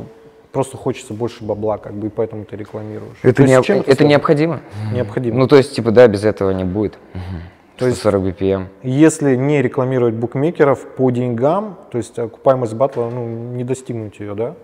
просто 0.51 0.77
хочется 0.77 1.13
больше 1.13 1.43
бабла, 1.43 1.77
как 1.77 1.93
бы, 1.93 2.07
и 2.07 2.09
поэтому 2.09 2.45
ты 2.45 2.55
рекламируешь. 2.55 3.17
Это, 3.23 3.43
есть 3.43 3.65
чем 3.65 3.77
это 3.79 3.85
связано? 3.85 4.07
необходимо. 4.07 4.59
необходимо. 4.93 5.37
Ну, 5.37 5.47
то 5.47 5.55
есть, 5.55 5.75
типа, 5.75 5.91
да, 5.91 6.07
без 6.07 6.23
этого 6.23 6.51
не 6.51 6.63
будет. 6.63 6.97
То 7.77 7.85
есть- 7.85 7.99
140 7.99 8.23
BPM. 8.23 8.65
Если 8.81 9.35
не 9.35 9.61
рекламировать 9.61 10.15
букмекеров 10.15 10.83
по 10.95 11.11
деньгам, 11.11 11.77
то 11.91 11.97
есть 11.99 12.17
окупаемость 12.17 12.73
батла, 12.73 13.09
ну, 13.09 13.27
не 13.27 13.63
достигнуть 13.63 14.19
ее, 14.19 14.33
да? 14.33 14.55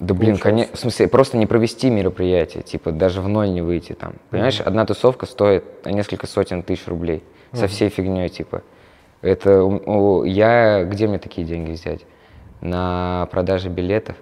Да 0.00 0.14
блин, 0.14 0.36
конечно, 0.36 0.74
в 0.74 0.78
смысле, 0.80 1.06
просто 1.06 1.36
не 1.36 1.46
провести 1.46 1.88
мероприятие, 1.88 2.64
типа 2.64 2.90
даже 2.90 3.20
в 3.20 3.28
ноль 3.28 3.50
не 3.52 3.62
выйти 3.62 3.92
там. 3.92 4.14
Понимаешь, 4.30 4.60
одна 4.60 4.84
тусовка 4.84 5.26
стоит 5.26 5.62
несколько 5.86 6.26
сотен 6.26 6.64
тысяч 6.64 6.88
рублей 6.88 7.22
со 7.52 7.68
всей 7.68 7.88
фигней, 7.88 8.28
типа. 8.28 8.62
Это 9.20 9.62
у- 9.62 10.18
у- 10.20 10.24
я 10.24 10.82
где 10.82 11.06
мне 11.06 11.18
такие 11.20 11.46
деньги 11.46 11.70
взять? 11.70 12.00
На 12.60 13.28
продаже 13.30 13.68
билетов. 13.68 14.16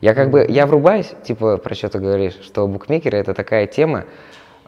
Я 0.00 0.14
как 0.14 0.30
бы, 0.30 0.46
я 0.48 0.66
врубаюсь, 0.66 1.12
типа, 1.24 1.58
про 1.58 1.74
что 1.74 1.88
ты 1.88 1.98
говоришь, 1.98 2.38
что 2.42 2.66
букмекеры 2.66 3.18
это 3.18 3.34
такая 3.34 3.66
тема 3.66 4.04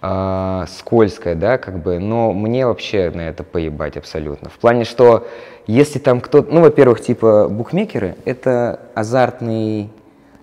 а, 0.00 0.66
скользкая, 0.68 1.34
да, 1.34 1.58
как 1.58 1.78
бы, 1.78 1.98
но 1.98 2.32
мне 2.32 2.66
вообще 2.66 3.10
на 3.14 3.22
это 3.22 3.42
поебать 3.44 3.96
абсолютно. 3.96 4.50
В 4.50 4.58
плане, 4.58 4.84
что 4.84 5.26
если 5.66 5.98
там 5.98 6.20
кто-то, 6.20 6.52
ну, 6.52 6.60
во-первых, 6.60 7.00
типа, 7.00 7.48
букмекеры 7.48 8.16
это 8.24 8.80
азартный 8.94 9.90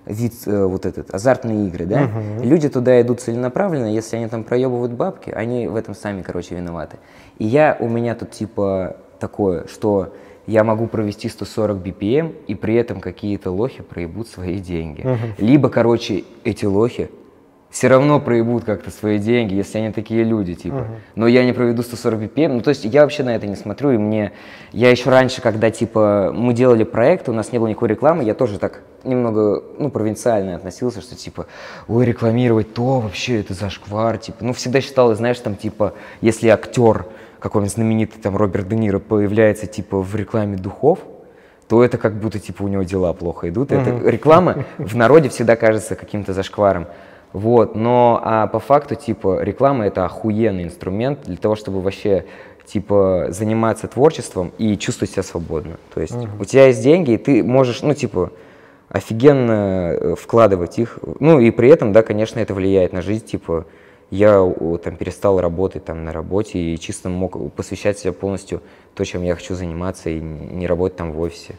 вид, 0.06 0.34
э, 0.47 0.63
вот 0.63 0.86
этот, 0.86 1.13
азартные 1.13 1.67
игры, 1.67 1.86
да? 1.86 2.10
Люди 2.41 2.67
туда 2.67 2.99
идут 3.02 3.21
целенаправленно, 3.21 3.93
если 3.93 4.15
они 4.15 4.28
там 4.28 4.43
проебывают 4.43 4.93
бабки, 4.93 5.30
они 5.30 5.67
в 5.67 5.75
этом 5.75 5.93
сами, 5.93 6.23
короче, 6.23 6.56
виноваты. 6.56 6.97
И 7.38 7.45
я, 7.45 7.78
у 7.80 7.88
меня 7.88 8.15
тут, 8.15 8.32
типа, 8.32 8.95
такое, 9.19 9.67
что 9.67 10.13
я 10.49 10.63
могу 10.63 10.88
провести 10.88 11.29
140 11.29 11.77
BPM, 11.77 12.35
и 12.47 12.55
при 12.55 12.75
этом 12.75 12.99
какие-то 12.99 13.51
лохи 13.51 13.81
проебут 13.81 14.27
свои 14.27 14.57
деньги. 14.59 15.05
Либо, 15.38 15.69
короче, 15.69 16.23
эти 16.43 16.65
лохи 16.65 17.09
все 17.69 17.88
равно 17.88 18.19
проебут 18.19 18.63
как-то 18.63 18.89
свои 18.89 19.19
деньги, 19.19 19.53
если 19.53 19.77
они 19.77 19.91
такие 19.91 20.23
люди, 20.23 20.55
типа. 20.55 20.88
Но 21.15 21.27
я 21.27 21.45
не 21.45 21.53
проведу 21.53 21.83
140 21.83 22.21
BPM. 22.21 22.53
Ну, 22.53 22.62
то 22.62 22.69
есть 22.69 22.83
я 22.83 23.03
вообще 23.03 23.23
на 23.23 23.35
это 23.35 23.45
не 23.45 23.55
смотрю, 23.55 23.91
и 23.91 23.97
мне... 23.97 24.31
Я 24.71 24.89
еще 24.89 25.12
раньше, 25.12 25.41
когда, 25.41 25.69
типа, 25.69 26.31
мы 26.35 26.53
делали 26.53 26.83
проект, 26.83 27.29
у 27.29 27.33
нас 27.33 27.51
не 27.51 27.59
было 27.59 27.67
никакой 27.67 27.89
рекламы, 27.89 28.23
я 28.23 28.33
тоже 28.33 28.57
так 28.57 28.81
немного, 29.03 29.63
ну, 29.77 29.91
провинциально 29.91 30.55
относился, 30.55 31.01
что, 31.01 31.15
типа, 31.15 31.45
ой, 31.88 32.05
рекламировать 32.05 32.73
то 32.73 33.01
вообще, 33.01 33.41
это 33.41 33.53
зашквар, 33.53 34.17
типа. 34.17 34.43
Ну, 34.43 34.53
всегда 34.53 34.81
считалось, 34.81 35.19
знаешь, 35.19 35.39
там, 35.39 35.55
типа, 35.55 35.93
если 36.21 36.47
актер 36.47 37.05
какой-нибудь 37.39 37.73
знаменитый, 37.73 38.21
там, 38.21 38.38
Роберт 38.38 38.67
Де 38.67 38.75
Ниро 38.75 38.99
появляется, 38.99 39.67
типа, 39.67 40.02
в 40.02 40.15
рекламе 40.15 40.58
духов, 40.58 40.99
то 41.69 41.84
это 41.84 41.97
как 41.99 42.15
будто 42.15 42.39
типа 42.39 42.63
у 42.63 42.67
него 42.67 42.82
дела 42.82 43.13
плохо 43.13 43.47
идут. 43.49 43.71
Это 43.71 43.91
реклама 44.10 44.65
в 44.80 44.95
народе 44.95 45.30
всегда 45.30 45.56
кажется 45.56 45.95
каким-то 45.95 46.34
зашкваром. 46.34 46.88
Вот, 47.32 47.75
но 47.75 48.19
а 48.23 48.47
по 48.47 48.60
факту, 48.60 48.95
типа, 48.95 49.43
реклама 49.43 49.86
это 49.86 50.04
охуенный 50.04 50.63
инструмент 50.63 51.19
для 51.25 51.38
того, 51.38 51.56
чтобы 51.56 51.80
вообще, 51.80 52.25
типа, 52.65 53.28
заниматься 53.30 53.88
творчеством 53.88 54.52
и 54.58 54.75
чувствовать 54.78 55.12
себя 55.12 55.21
свободно. 55.21 55.78
То 55.93 56.02
есть 56.02 56.15
у 56.39 56.45
тебя 56.45 56.65
есть 56.65 56.82
деньги, 56.82 57.12
и 57.12 57.17
ты 57.17 57.43
можешь, 57.43 57.84
ну, 57.84 57.93
типа, 57.93 58.32
офигенно 58.89 59.91
э, 59.91 60.15
вкладывать 60.15 60.80
их. 60.80 60.97
Ну, 61.19 61.39
и 61.39 61.52
при 61.52 61.69
этом, 61.69 61.93
да, 61.93 62.02
конечно, 62.02 62.39
это 62.39 62.56
влияет 62.56 62.93
на 62.93 63.04
жизнь, 63.04 63.25
типа, 63.25 63.67
я 64.12 64.52
там 64.84 64.95
перестал 64.98 65.39
работать 65.39 65.86
там 65.86 66.04
на 66.04 66.12
работе 66.12 66.60
и 66.60 66.80
чисто 66.80 67.10
мог 67.10 67.54
посвящать 67.54 68.00
себя 68.00 68.13
полностью 68.13 68.62
то, 68.95 69.06
чем 69.06 69.24
я 69.24 69.36
хочу 69.36 69.56
заниматься, 69.56 70.10
и 70.10 70.19
не 70.19 70.67
работать 70.67 70.98
там 70.98 71.12
в 71.12 71.19
офисе. 71.19 71.56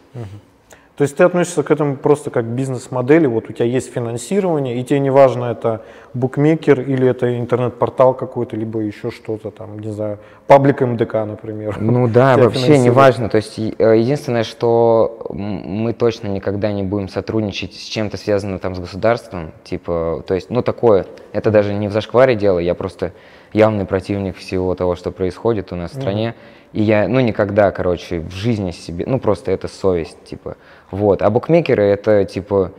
То 1.00 1.04
есть 1.04 1.16
ты 1.16 1.24
относишься 1.24 1.62
к 1.62 1.70
этому 1.70 1.96
просто 1.96 2.28
как 2.28 2.44
к 2.44 2.48
бизнес-модели, 2.48 3.24
вот 3.24 3.48
у 3.48 3.54
тебя 3.54 3.64
есть 3.64 3.90
финансирование, 3.90 4.78
и 4.78 4.84
тебе 4.84 5.00
не 5.00 5.08
важно, 5.08 5.46
это 5.46 5.80
букмекер 6.12 6.82
или 6.82 7.08
это 7.08 7.38
интернет-портал 7.38 8.12
какой-то, 8.12 8.54
либо 8.54 8.80
еще 8.80 9.10
что-то 9.10 9.50
там, 9.50 9.78
не 9.78 9.92
знаю, 9.92 10.18
паблик 10.46 10.82
МДК, 10.82 11.14
например. 11.24 11.80
Ну 11.80 12.06
да, 12.06 12.36
вообще 12.36 12.76
не 12.76 12.90
важно. 12.90 13.30
То 13.30 13.36
есть 13.36 13.58
э, 13.58 13.96
единственное, 13.96 14.44
что 14.44 15.26
мы 15.30 15.94
точно 15.94 16.28
никогда 16.28 16.70
не 16.70 16.82
будем 16.82 17.08
сотрудничать 17.08 17.72
с 17.72 17.84
чем-то 17.84 18.18
связанным 18.18 18.58
там 18.58 18.74
с 18.74 18.78
государством, 18.78 19.52
типа, 19.64 20.22
то 20.26 20.34
есть, 20.34 20.50
ну 20.50 20.60
такое, 20.60 21.06
это 21.32 21.50
даже 21.50 21.72
не 21.72 21.88
в 21.88 21.92
зашкваре 21.92 22.34
дело, 22.34 22.58
я 22.58 22.74
просто 22.74 23.12
явный 23.54 23.86
противник 23.86 24.36
всего 24.36 24.74
того, 24.74 24.96
что 24.96 25.12
происходит 25.12 25.72
у 25.72 25.76
нас 25.76 25.92
в 25.92 25.94
стране, 25.94 26.34
и 26.74 26.82
я, 26.82 27.08
ну 27.08 27.20
никогда, 27.20 27.70
короче, 27.70 28.20
в 28.20 28.32
жизни 28.32 28.70
себе, 28.70 29.04
ну 29.06 29.18
просто 29.18 29.50
это 29.50 29.66
совесть, 29.66 30.22
типа, 30.24 30.56
вот. 30.90 31.22
А 31.22 31.30
букмекеры 31.30 31.84
это 31.84 32.24
типа, 32.24 32.72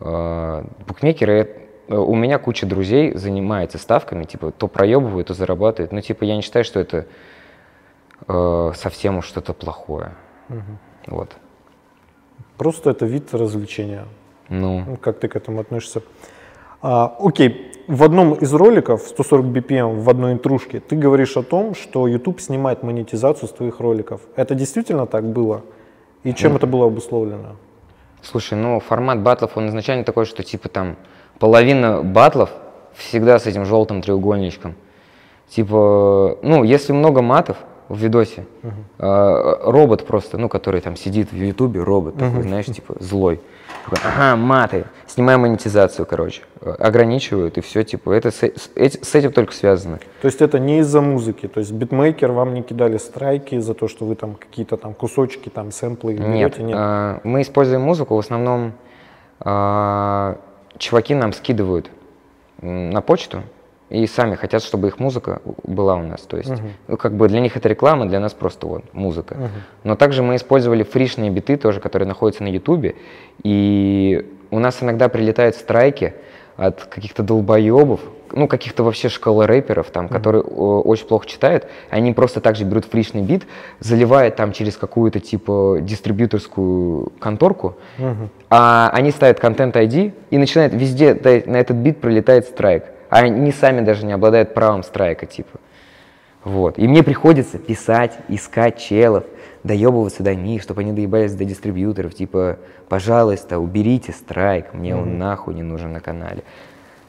э, 0.00 0.64
букмекеры 0.86 1.68
э, 1.88 1.96
у 1.96 2.14
меня 2.14 2.38
куча 2.38 2.66
друзей 2.66 3.14
занимается 3.14 3.78
ставками, 3.78 4.24
типа, 4.24 4.50
то 4.50 4.68
проебывают, 4.68 5.28
то 5.28 5.34
зарабатывают. 5.34 5.92
Ну, 5.92 6.00
типа, 6.00 6.24
я 6.24 6.36
не 6.36 6.42
считаю, 6.42 6.64
что 6.64 6.80
это 6.80 7.06
э, 8.28 8.72
совсем 8.74 9.18
уж 9.18 9.26
что-то 9.26 9.52
плохое. 9.52 10.12
Вот. 11.06 11.36
Просто 12.56 12.90
это 12.90 13.06
вид 13.06 13.34
развлечения. 13.34 14.04
Ну, 14.48 14.84
Ну, 14.86 14.96
Как 14.96 15.18
ты 15.18 15.28
к 15.28 15.36
этому 15.36 15.60
относишься? 15.60 16.02
А, 16.82 17.16
окей, 17.18 17.72
в 17.88 18.02
одном 18.04 18.34
из 18.34 18.52
роликов 18.52 19.02
140 19.02 19.46
BPM 19.46 20.00
в 20.00 20.10
одной 20.10 20.34
интрушке 20.34 20.80
ты 20.80 20.96
говоришь 20.96 21.36
о 21.36 21.42
том, 21.42 21.74
что 21.74 22.06
YouTube 22.06 22.40
снимает 22.40 22.82
монетизацию 22.82 23.48
с 23.48 23.52
твоих 23.52 23.80
роликов. 23.80 24.20
Это 24.36 24.54
действительно 24.54 25.06
так 25.06 25.24
было? 25.24 25.62
И 26.26 26.34
чем 26.34 26.56
это 26.56 26.66
было 26.66 26.86
обусловлено? 26.86 27.56
слушай, 28.26 28.54
ну, 28.54 28.80
формат 28.80 29.20
батлов, 29.20 29.56
он 29.56 29.68
изначально 29.68 30.04
такой, 30.04 30.24
что, 30.26 30.42
типа, 30.42 30.68
там, 30.68 30.96
половина 31.38 32.02
батлов 32.02 32.50
всегда 32.94 33.38
с 33.38 33.46
этим 33.46 33.64
желтым 33.64 34.02
треугольничком. 34.02 34.74
Типа, 35.48 36.38
ну, 36.42 36.64
если 36.64 36.92
много 36.92 37.22
матов 37.22 37.58
в 37.88 37.98
видосе, 37.98 38.46
э, 38.98 39.56
робот 39.62 40.06
просто, 40.06 40.38
ну, 40.38 40.48
который 40.48 40.80
там 40.80 40.96
сидит 40.96 41.30
в 41.30 41.36
Ютубе, 41.36 41.80
робот 41.80 42.16
такой, 42.16 42.42
знаешь, 42.42 42.66
типа, 42.66 42.96
злой. 42.98 43.40
Такой, 43.88 43.98
ага, 44.04 44.36
маты, 44.36 44.84
снимаем 45.06 45.40
монетизацию, 45.42 46.06
короче. 46.06 46.42
Ограничивают, 46.60 47.56
и 47.56 47.60
все, 47.60 47.84
типа, 47.84 48.10
это 48.10 48.30
с, 48.32 48.42
с 48.42 48.70
эти- 48.74 49.02
с 49.04 49.14
этим 49.14 49.30
только 49.32 49.52
связано. 49.54 50.00
То 50.20 50.26
есть 50.26 50.42
это 50.42 50.58
не 50.58 50.80
из-за 50.80 51.00
музыки, 51.00 51.46
то 51.46 51.60
есть 51.60 51.70
битмейкер 51.72 52.32
вам 52.32 52.54
не 52.54 52.62
кидали 52.62 52.98
страйки 52.98 53.58
за 53.60 53.74
то, 53.74 53.86
что 53.86 54.04
вы 54.04 54.16
там 54.16 54.34
какие-то 54.34 54.76
там 54.76 54.92
кусочки, 54.92 55.48
там 55.48 55.70
сэмплы 55.70 56.14
Нет, 56.14 56.52
берете? 56.52 56.62
Нет. 56.64 56.76
а, 56.78 57.20
мы 57.22 57.42
используем 57.42 57.82
музыку, 57.82 58.16
в 58.16 58.18
основном 58.18 58.72
а, 59.40 60.38
чуваки 60.78 61.14
нам 61.14 61.32
скидывают 61.32 61.90
на 62.60 63.00
почту 63.02 63.42
и 63.88 64.06
сами 64.06 64.34
хотят, 64.34 64.62
чтобы 64.62 64.88
их 64.88 64.98
музыка 64.98 65.40
была 65.62 65.94
у 65.94 66.02
нас. 66.02 66.22
То 66.22 66.36
есть, 66.36 66.52
ну, 66.88 66.96
как 66.96 67.12
бы 67.14 67.28
для 67.28 67.40
них 67.40 67.56
это 67.56 67.68
реклама, 67.68 68.06
для 68.06 68.20
нас 68.20 68.34
просто 68.34 68.66
вот 68.66 68.84
музыка. 68.92 69.36
Но 69.84 69.94
также 69.96 70.22
мы 70.22 70.36
использовали 70.36 70.82
фришные 70.82 71.30
биты 71.30 71.56
тоже, 71.56 71.80
которые 71.80 72.08
находятся 72.08 72.42
на 72.42 72.48
Ютубе, 72.48 72.96
и 73.42 74.28
у 74.50 74.58
нас 74.58 74.82
иногда 74.82 75.08
прилетают 75.08 75.56
страйки 75.56 76.14
от 76.56 76.84
каких-то 76.84 77.22
долбоебов, 77.22 78.00
ну, 78.32 78.48
каких-то 78.48 78.82
вообще 78.82 79.08
школы 79.08 79.46
рэперов, 79.46 79.90
там, 79.90 80.08
которые 80.08 80.42
о, 80.42 80.80
очень 80.80 81.06
плохо 81.06 81.28
читают, 81.28 81.66
они 81.90 82.12
просто 82.12 82.40
также 82.40 82.64
берут 82.64 82.86
фришный 82.86 83.22
бит, 83.22 83.46
заливают 83.78 84.36
там 84.36 84.52
через 84.52 84.76
какую-то, 84.76 85.20
типа, 85.20 85.78
дистрибьюторскую 85.80 87.12
конторку, 87.20 87.76
а 88.50 88.90
они 88.92 89.10
ставят 89.10 89.38
контент 89.38 89.76
ID 89.76 90.12
и 90.30 90.38
начинают 90.38 90.72
везде, 90.72 91.14
на 91.46 91.56
этот 91.56 91.76
бит 91.76 92.00
прилетает 92.00 92.46
страйк, 92.46 92.84
они 93.18 93.52
сами 93.52 93.80
даже 93.80 94.06
не 94.06 94.12
обладают 94.12 94.54
правом 94.54 94.82
страйка, 94.82 95.26
типа. 95.26 95.58
Вот. 96.44 96.78
И 96.78 96.86
мне 96.86 97.02
приходится 97.02 97.58
писать, 97.58 98.16
искать 98.28 98.78
челов, 98.78 99.24
доебываться 99.64 100.22
до 100.22 100.34
них, 100.34 100.62
чтобы 100.62 100.82
они 100.82 100.92
доебались 100.92 101.34
до 101.34 101.44
дистрибьюторов, 101.44 102.14
типа, 102.14 102.58
пожалуйста, 102.88 103.58
уберите 103.58 104.12
страйк, 104.12 104.72
мне 104.72 104.94
он 104.94 105.18
нахуй 105.18 105.54
не 105.54 105.62
нужен 105.62 105.92
на 105.92 106.00
канале. 106.00 106.44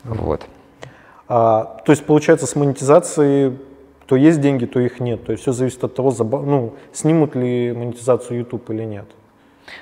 Вот. 0.03 0.45
А, 1.27 1.81
то 1.85 1.91
есть 1.91 2.05
получается 2.05 2.47
с 2.47 2.55
монетизацией 2.55 3.57
то 4.07 4.15
есть 4.15 4.39
деньги, 4.39 4.65
то 4.65 4.79
их 4.79 4.99
нет. 4.99 5.25
То 5.25 5.33
есть 5.33 5.43
все 5.43 5.51
зависит 5.51 5.83
от 5.83 5.93
того, 5.93 6.11
ну, 6.21 6.73
снимут 6.93 7.35
ли 7.35 7.73
монетизацию 7.73 8.39
YouTube 8.39 8.69
или 8.69 8.83
нет. 8.83 9.05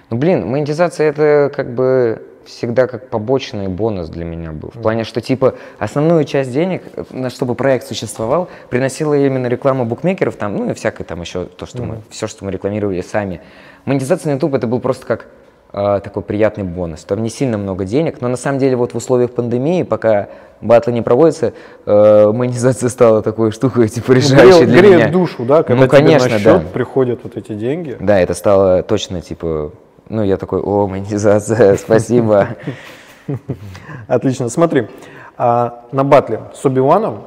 Ну, 0.09 0.17
блин, 0.17 0.47
монетизация 0.47 1.07
это 1.07 1.51
как 1.55 1.75
бы 1.75 2.23
всегда 2.45 2.87
как 2.87 3.09
побочный 3.09 3.67
бонус 3.67 4.09
для 4.09 4.25
меня 4.25 4.51
был. 4.51 4.71
В 4.73 4.81
плане, 4.81 5.03
что 5.03 5.21
типа 5.21 5.55
основную 5.79 6.23
часть 6.25 6.51
денег, 6.51 6.83
э, 6.95 7.03
на 7.11 7.29
чтобы 7.29 7.55
проект 7.55 7.87
существовал, 7.87 8.49
приносила 8.69 9.13
именно 9.13 9.47
реклама 9.47 9.85
букмекеров, 9.85 10.35
там, 10.35 10.55
ну 10.55 10.69
и 10.69 10.73
всякое 10.73 11.03
там 11.03 11.21
еще 11.21 11.45
то, 11.45 11.65
что 11.65 11.83
мы, 11.83 12.01
все, 12.09 12.27
что 12.27 12.45
мы 12.45 12.51
рекламировали 12.51 13.01
сами. 13.01 13.41
Монетизация 13.85 14.31
на 14.31 14.35
YouTube 14.35 14.55
это 14.55 14.67
был 14.67 14.79
просто 14.79 15.05
как 15.05 15.27
э, 15.73 15.99
такой 16.03 16.23
приятный 16.23 16.63
бонус. 16.63 17.03
Там 17.03 17.21
не 17.21 17.29
сильно 17.29 17.57
много 17.57 17.85
денег, 17.85 18.21
но 18.21 18.27
на 18.27 18.37
самом 18.37 18.59
деле 18.59 18.75
вот 18.75 18.93
в 18.93 18.97
условиях 18.97 19.31
пандемии, 19.31 19.83
пока 19.83 20.29
батлы 20.61 20.93
не 20.93 21.01
проводятся, 21.01 21.53
э, 21.85 22.31
монетизация 22.31 22.89
стала 22.89 23.21
такой 23.21 23.51
штукой, 23.51 23.89
типа, 23.89 24.13
решающей 24.13 24.65
Греет, 24.65 24.69
для 24.69 24.79
греет 24.79 24.97
меня. 24.97 25.11
душу, 25.11 25.43
да, 25.45 25.63
когда 25.63 25.83
Ну, 25.83 25.89
конечно, 25.89 26.29
тебе 26.29 26.37
на 26.39 26.43
да. 26.43 26.59
счет 26.59 26.71
приходят 26.71 27.19
вот 27.23 27.37
эти 27.37 27.53
деньги. 27.53 27.97
Да, 27.99 28.19
это 28.19 28.33
стало 28.33 28.81
точно, 28.83 29.21
типа, 29.21 29.71
ну, 30.09 30.23
я 30.23 30.37
такой, 30.37 30.61
о, 30.61 30.87
монетизация, 30.87 31.77
спасибо. 31.77 32.49
Отлично. 34.07 34.49
Смотри, 34.49 34.87
а, 35.37 35.85
на 35.91 36.03
батле 36.03 36.41
с 36.53 36.65
Оби-Ваном 36.65 37.23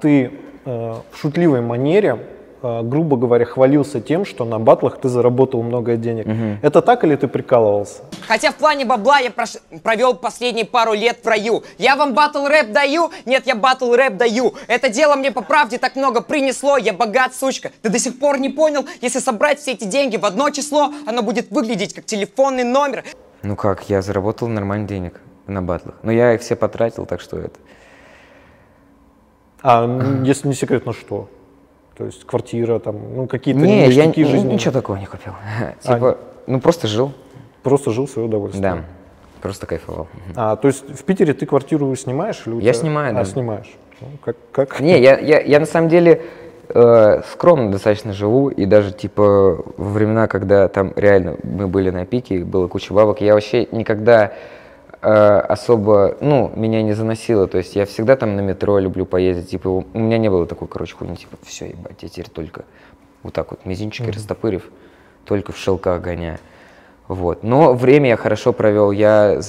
ты 0.00 0.32
э, 0.64 0.94
в 1.10 1.16
шутливой 1.16 1.60
манере, 1.60 2.18
грубо 2.64 3.16
говоря, 3.16 3.44
хвалился 3.44 4.00
тем, 4.00 4.24
что 4.24 4.44
на 4.44 4.58
батлах 4.58 4.98
ты 4.98 5.08
заработал 5.08 5.62
много 5.62 5.96
денег. 5.96 6.26
Это 6.62 6.80
так 6.80 7.04
или 7.04 7.14
ты 7.16 7.28
прикалывался? 7.28 8.02
Хотя 8.26 8.50
в 8.50 8.54
плане 8.54 8.84
бабла 8.84 9.18
я 9.18 9.28
прош- 9.28 9.60
провел 9.82 10.14
последние 10.14 10.64
пару 10.64 10.94
лет 10.94 11.18
в 11.22 11.26
раю. 11.28 11.62
Я 11.78 11.96
вам 11.96 12.14
батл 12.14 12.46
рэп 12.46 12.72
даю? 12.72 13.10
Нет, 13.26 13.46
я 13.46 13.54
батл 13.54 13.92
рэп 13.94 14.16
даю. 14.16 14.54
Это 14.66 14.88
дело 14.88 15.14
мне 15.16 15.30
по 15.30 15.42
правде 15.42 15.78
так 15.78 15.94
много 15.96 16.22
принесло. 16.22 16.78
Я 16.78 16.92
богат, 16.94 17.34
сучка. 17.34 17.70
Ты 17.82 17.90
до 17.90 17.98
сих 17.98 18.18
пор 18.18 18.38
не 18.38 18.48
понял? 18.48 18.86
Если 19.02 19.18
собрать 19.18 19.58
все 19.60 19.72
эти 19.72 19.84
деньги 19.84 20.16
в 20.16 20.24
одно 20.24 20.48
число, 20.50 20.90
оно 21.06 21.22
будет 21.22 21.50
выглядеть 21.50 21.92
как 21.94 22.06
телефонный 22.06 22.64
номер. 22.64 23.04
Ну 23.42 23.56
как, 23.56 23.90
я 23.90 24.00
заработал 24.00 24.48
нормально 24.48 24.88
денег 24.88 25.20
на 25.46 25.60
батлах. 25.60 25.96
Но 26.02 26.10
я 26.10 26.32
их 26.34 26.40
все 26.40 26.56
потратил, 26.56 27.04
так 27.04 27.20
что 27.20 27.36
это... 27.38 27.58
А 29.62 29.86
если 30.24 30.48
не 30.48 30.54
секрет, 30.54 30.86
на 30.86 30.92
что? 30.92 31.28
То 31.96 32.06
есть 32.06 32.24
квартира, 32.24 32.78
там, 32.80 32.96
ну 33.14 33.26
какие-то 33.26 33.60
Не, 33.60 33.84
я 33.88 33.90
жизненные. 34.12 34.54
ничего 34.54 34.72
такого 34.72 34.96
не 34.96 35.06
купил. 35.06 35.32
Типа, 35.80 36.18
ну 36.46 36.60
просто 36.60 36.88
жил, 36.88 37.12
Просто 37.62 37.92
жил 37.92 38.06
в 38.06 38.10
свое 38.10 38.28
удовольствие. 38.28 38.62
да, 38.62 38.84
просто 39.40 39.66
кайфовал. 39.66 40.08
А, 40.36 40.56
то 40.56 40.68
есть 40.68 40.84
в 40.90 41.04
Питере 41.04 41.32
ты 41.34 41.46
квартиру 41.46 41.94
снимаешь? 41.96 42.42
Или 42.46 42.54
у 42.54 42.58
Я 42.58 42.72
тебя- 42.72 42.80
снимаю, 42.82 43.10
А, 43.14 43.18
да. 43.20 43.24
снимаешь. 43.24 43.70
Ну, 44.00 44.08
как, 44.24 44.36
как? 44.52 44.80
Не, 44.80 45.00
я, 45.00 45.18
я, 45.18 45.40
я 45.40 45.60
на 45.60 45.66
самом 45.66 45.88
деле 45.88 46.22
э, 46.68 47.22
скромно 47.30 47.70
достаточно 47.70 48.12
живу, 48.12 48.48
и 48.48 48.66
даже 48.66 48.92
типа 48.92 49.62
во 49.76 49.90
времена, 49.90 50.26
когда 50.26 50.66
там 50.68 50.92
реально 50.96 51.36
мы 51.44 51.68
были 51.68 51.90
на 51.90 52.04
пике, 52.04 52.40
было 52.44 52.66
куча 52.66 52.92
бабок, 52.92 53.20
я 53.20 53.34
вообще 53.34 53.68
никогда 53.70 54.32
особо, 55.04 56.16
ну, 56.20 56.50
меня 56.54 56.82
не 56.82 56.92
заносило, 56.94 57.46
то 57.46 57.58
есть 57.58 57.76
я 57.76 57.84
всегда 57.86 58.16
там 58.16 58.36
на 58.36 58.40
метро 58.40 58.78
люблю 58.78 59.04
поездить, 59.06 59.50
типа 59.50 59.68
у 59.68 59.98
меня 59.98 60.18
не 60.18 60.30
было 60.30 60.46
такой, 60.46 60.68
короче, 60.68 60.94
хуйни, 60.96 61.16
типа, 61.16 61.36
все, 61.42 61.66
ебать, 61.66 62.02
я 62.02 62.08
теперь 62.08 62.28
только 62.28 62.64
вот 63.22 63.32
так 63.34 63.50
вот 63.50 63.64
мизинчики 63.66 64.10
растопырив, 64.10 64.70
только 65.24 65.52
в 65.52 65.58
шелках 65.58 66.00
гоняю. 66.00 66.38
Вот. 67.08 67.42
Но 67.42 67.74
время 67.74 68.08
я 68.08 68.16
хорошо 68.16 68.52
провел, 68.52 68.90
я 68.90 69.40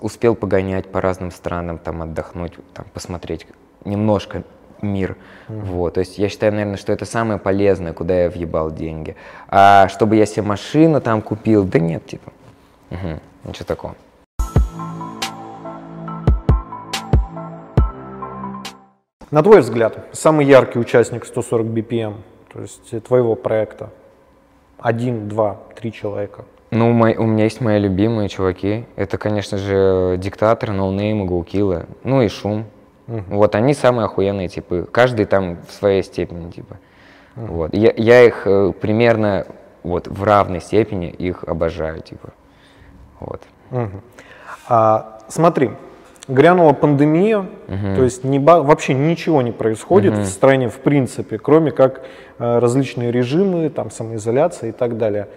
успел 0.00 0.34
погонять 0.34 0.88
по 0.88 1.00
разным 1.00 1.30
странам, 1.30 1.78
там 1.78 2.02
отдохнуть, 2.02 2.52
там 2.74 2.84
посмотреть 2.92 3.46
немножко 3.84 4.42
мир. 4.82 5.16
Вот. 5.48 5.94
То 5.94 6.00
есть 6.00 6.18
я 6.18 6.28
считаю, 6.28 6.52
наверное, 6.52 6.76
что 6.76 6.92
это 6.92 7.06
самое 7.06 7.38
полезное, 7.38 7.92
куда 7.94 8.24
я 8.24 8.30
въебал 8.30 8.70
деньги. 8.70 9.16
А 9.48 9.88
чтобы 9.88 10.16
я 10.16 10.26
себе 10.26 10.42
машину 10.42 11.00
там 11.00 11.22
купил, 11.22 11.64
да 11.64 11.78
нет, 11.78 12.06
типа. 12.06 12.30
Мгм. 12.90 13.20
Ничего 13.44 13.64
такого. 13.64 13.94
На 19.30 19.42
твой 19.42 19.60
взгляд, 19.60 20.06
самый 20.12 20.46
яркий 20.46 20.78
участник 20.78 21.26
140 21.26 21.66
BPM, 21.66 22.14
то 22.52 22.60
есть 22.62 23.02
твоего 23.04 23.34
проекта? 23.34 23.90
Один, 24.78 25.28
два, 25.28 25.58
три 25.76 25.92
человека. 25.92 26.44
Ну, 26.70 26.92
мой- 26.92 27.16
у 27.16 27.24
меня 27.24 27.44
есть 27.44 27.60
мои 27.60 27.78
любимые 27.78 28.28
чуваки. 28.28 28.86
Это, 28.96 29.18
конечно 29.18 29.58
же, 29.58 30.16
диктатор, 30.18 30.70
Noname, 30.72 31.26
Gokilla, 31.26 31.86
ну 32.04 32.22
и 32.22 32.28
шум. 32.28 32.64
Вот 33.06 33.54
они 33.54 33.72
самые 33.72 34.04
охуенные 34.04 34.48
типы. 34.48 34.86
Каждый 34.90 35.24
там 35.24 35.56
в 35.66 35.72
своей 35.72 36.02
степени, 36.02 36.50
типа. 36.50 36.76
Вот. 37.36 37.72
Я, 37.72 37.92
я 37.96 38.22
их 38.24 38.46
э, 38.46 38.72
примерно 38.78 39.46
вот 39.82 40.08
в 40.08 40.22
равной 40.24 40.60
степени 40.60 41.08
их 41.08 41.44
обожаю, 41.44 42.02
типа. 42.02 42.30
Вот. 43.20 43.40
Мгм. 43.70 44.02
А, 44.68 45.20
смотри, 45.28 45.70
грянула 46.28 46.74
пандемия, 46.74 47.46
то 47.66 48.02
есть 48.04 48.22
не 48.24 48.38
вообще 48.38 48.94
ничего 48.94 49.42
не 49.42 49.52
происходит 49.52 50.14
в 50.14 50.26
стране 50.26 50.68
в 50.68 50.78
принципе, 50.78 51.38
кроме 51.38 51.70
как 51.72 52.02
э, 52.38 52.58
различные 52.58 53.10
режимы, 53.10 53.70
там 53.70 53.90
самоизоляция 53.90 54.70
и 54.70 54.72
так 54.72 54.98
далее. 54.98 55.28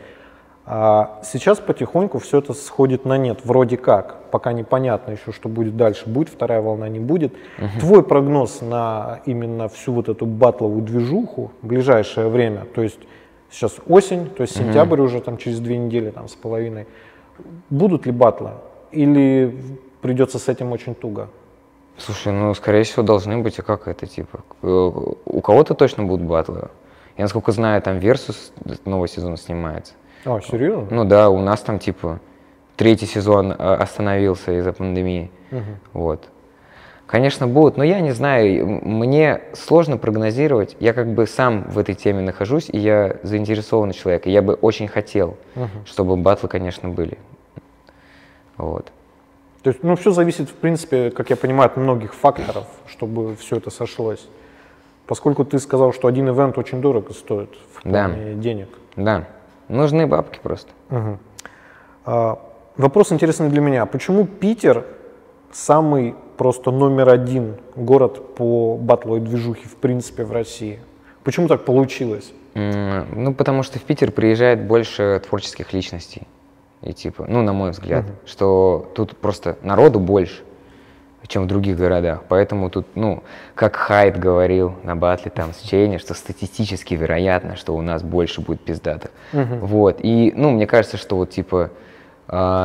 А 0.66 1.20
сейчас 1.24 1.60
потихоньку 1.60 2.20
все 2.20 2.38
это 2.38 2.54
сходит 2.54 3.04
на 3.04 3.18
нет, 3.18 3.40
вроде 3.44 3.78
как, 3.78 4.30
пока 4.30 4.54
непонятно 4.54 5.12
еще, 5.12 5.32
что 5.32 5.50
будет 5.50 5.76
дальше, 5.76 6.08
будет 6.08 6.30
вторая 6.30 6.62
волна, 6.62 6.88
не 6.88 7.00
будет. 7.00 7.34
Твой 7.80 8.04
прогноз 8.04 8.62
на 8.62 9.22
именно 9.26 9.70
всю 9.70 9.94
вот 9.94 10.08
эту 10.08 10.26
батловую 10.26 10.84
движуху 10.84 11.52
в 11.62 11.68
ближайшее 11.68 12.28
время, 12.28 12.66
то 12.76 12.84
есть 12.84 13.00
сейчас 13.50 13.78
осень, 13.88 14.30
то 14.30 14.44
есть 14.44 14.56
сентябрь 14.56 15.02
уже 15.02 15.20
там 15.20 15.38
через 15.38 15.60
две 15.60 15.78
недели 15.78 16.12
там 16.12 16.28
с 16.28 16.36
половиной, 16.36 16.86
будут 17.70 18.06
ли 18.06 18.12
батлы? 18.12 18.52
Или 18.92 19.58
придется 20.02 20.40
с 20.40 20.48
этим 20.50 20.72
очень 20.72 20.96
туго? 20.96 21.30
Слушай, 21.98 22.34
ну, 22.34 22.54
скорее 22.54 22.84
всего, 22.84 23.04
должны 23.04 23.38
быть, 23.38 23.60
а 23.60 23.64
как 23.64 23.88
это, 23.88 24.08
типа? 24.08 24.40
Э, 24.64 24.68
У 25.26 25.42
кого-то 25.42 25.74
точно 25.76 26.04
будут 26.04 26.26
батлы. 26.26 26.70
Я, 27.18 27.26
насколько 27.26 27.52
знаю, 27.52 27.82
там 27.82 27.98
Versus 27.98 28.52
новый 28.86 29.08
сезон 29.08 29.38
снимается. 29.38 29.94
А, 30.26 30.40
серьезно? 30.42 30.88
Ну 30.90 31.06
да, 31.06 31.30
у 31.30 31.40
нас 31.40 31.62
там 31.62 31.80
типа 31.80 32.20
третий 32.78 33.06
сезон 33.06 33.54
а, 33.58 33.76
остановился 33.76 34.58
из-за 34.58 34.74
пандемии. 34.74 35.30
Вот. 35.94 36.28
Конечно, 37.06 37.46
будут, 37.46 37.76
но 37.76 37.84
я 37.84 38.00
не 38.00 38.12
знаю, 38.12 38.66
мне 38.84 39.42
сложно 39.54 39.98
прогнозировать. 39.98 40.78
Я 40.80 40.94
как 40.94 41.14
бы 41.14 41.28
сам 41.28 41.64
в 41.64 41.78
этой 41.78 41.94
теме 41.94 42.22
нахожусь, 42.22 42.70
и 42.70 42.78
я 42.80 43.18
заинтересованный 43.24 43.94
человек. 43.94 44.28
И 44.28 44.32
я 44.32 44.42
бы 44.42 44.54
очень 44.54 44.88
хотел, 44.88 45.36
чтобы 45.86 46.16
батлы, 46.16 46.48
конечно, 46.48 46.88
были. 46.88 47.18
Вот. 48.56 48.92
То 49.64 49.70
есть, 49.70 49.84
ну, 49.84 49.96
все 49.96 50.12
зависит, 50.12 50.50
в 50.50 50.54
принципе, 50.54 51.12
как 51.12 51.30
я 51.30 51.36
понимаю, 51.36 51.68
от 51.68 51.78
многих 51.78 52.14
факторов, 52.16 52.66
чтобы 52.88 53.36
все 53.36 53.58
это 53.58 53.70
сошлось. 53.70 54.28
Поскольку 55.06 55.46
ты 55.46 55.60
сказал, 55.60 55.94
что 55.94 56.08
один 56.08 56.30
ивент 56.30 56.58
очень 56.58 56.82
дорого 56.82 57.14
стоит 57.14 57.50
в 57.74 57.82
Да. 57.84 58.10
денег. 58.34 58.70
Да, 58.96 59.28
нужны 59.68 60.08
бабки 60.08 60.40
просто. 60.42 60.72
А, 62.06 62.40
вопрос 62.78 63.12
интересный 63.12 63.50
для 63.50 63.62
меня. 63.62 63.86
Почему 63.86 64.26
Питер 64.26 64.86
самый 65.52 66.16
просто 66.38 66.72
номер 66.72 67.10
один 67.10 67.58
город 67.76 68.36
по 68.36 68.78
батловой 68.78 69.20
движухе, 69.20 69.68
в 69.68 69.76
принципе, 69.76 70.24
в 70.24 70.32
России? 70.32 70.80
Почему 71.24 71.48
так 71.48 71.66
получилось? 71.66 72.34
Ну, 72.56 73.34
потому 73.34 73.64
что 73.64 73.80
в 73.80 73.84
Питер 73.84 74.12
приезжает 74.12 74.66
больше 74.66 75.22
творческих 75.28 75.72
личностей. 75.74 76.28
И 76.82 76.94
типа, 76.94 77.26
ну, 77.28 77.42
на 77.44 77.54
мой 77.54 77.72
взгляд, 77.72 78.06
что 78.26 78.92
тут 78.96 79.16
просто 79.18 79.58
народу 79.62 80.00
больше, 80.00 80.42
чем 81.28 81.44
в 81.44 81.48
других 81.48 81.78
городах. 81.78 82.24
Поэтому 82.28 82.70
тут, 82.70 82.88
ну, 82.96 83.24
как 83.56 83.76
Хайд 83.76 84.20
говорил 84.20 84.74
на 84.84 84.96
батле 84.96 85.32
там 85.34 85.54
с 85.54 85.62
Чейни, 85.62 85.98
что 85.98 86.14
статистически 86.14 86.96
вероятно, 86.96 87.56
что 87.56 87.76
у 87.76 87.82
нас 87.82 88.02
больше 88.04 88.42
будет 88.42 88.62
пиздатых. 88.62 89.12
Вот. 89.62 90.00
И, 90.02 90.34
ну, 90.36 90.50
мне 90.52 90.66
кажется, 90.68 90.98
что 90.98 91.16
вот 91.18 91.30
типа 91.30 91.70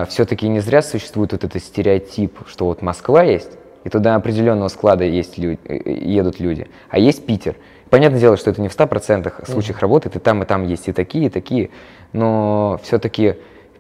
все-таки 0.08 0.48
не 0.48 0.60
зря 0.60 0.80
существует 0.80 1.32
вот 1.32 1.42
этот 1.44 1.62
стереотип, 1.62 2.38
что 2.46 2.66
вот 2.66 2.82
Москва 2.82 3.22
есть, 3.24 3.50
и 3.84 3.88
туда 3.88 4.14
определенного 4.14 4.68
склада 4.68 5.04
есть 5.04 5.38
лю- 5.38 5.58
э, 5.64 5.76
э, 5.76 5.92
едут 5.92 6.40
люди, 6.40 6.68
а 6.88 6.98
есть 6.98 7.26
Питер. 7.26 7.56
Понятное 7.90 8.20
дело, 8.20 8.36
что 8.36 8.50
это 8.50 8.60
не 8.60 8.68
в 8.68 8.72
100% 8.72 9.44
случаях 9.46 9.80
работает, 9.80 10.16
и 10.16 10.18
там, 10.20 10.42
и 10.42 10.46
там 10.46 10.64
есть 10.64 10.88
и 10.88 10.92
такие, 10.92 11.26
и 11.26 11.28
такие, 11.28 11.70
но 12.12 12.78
все-таки 12.82 13.34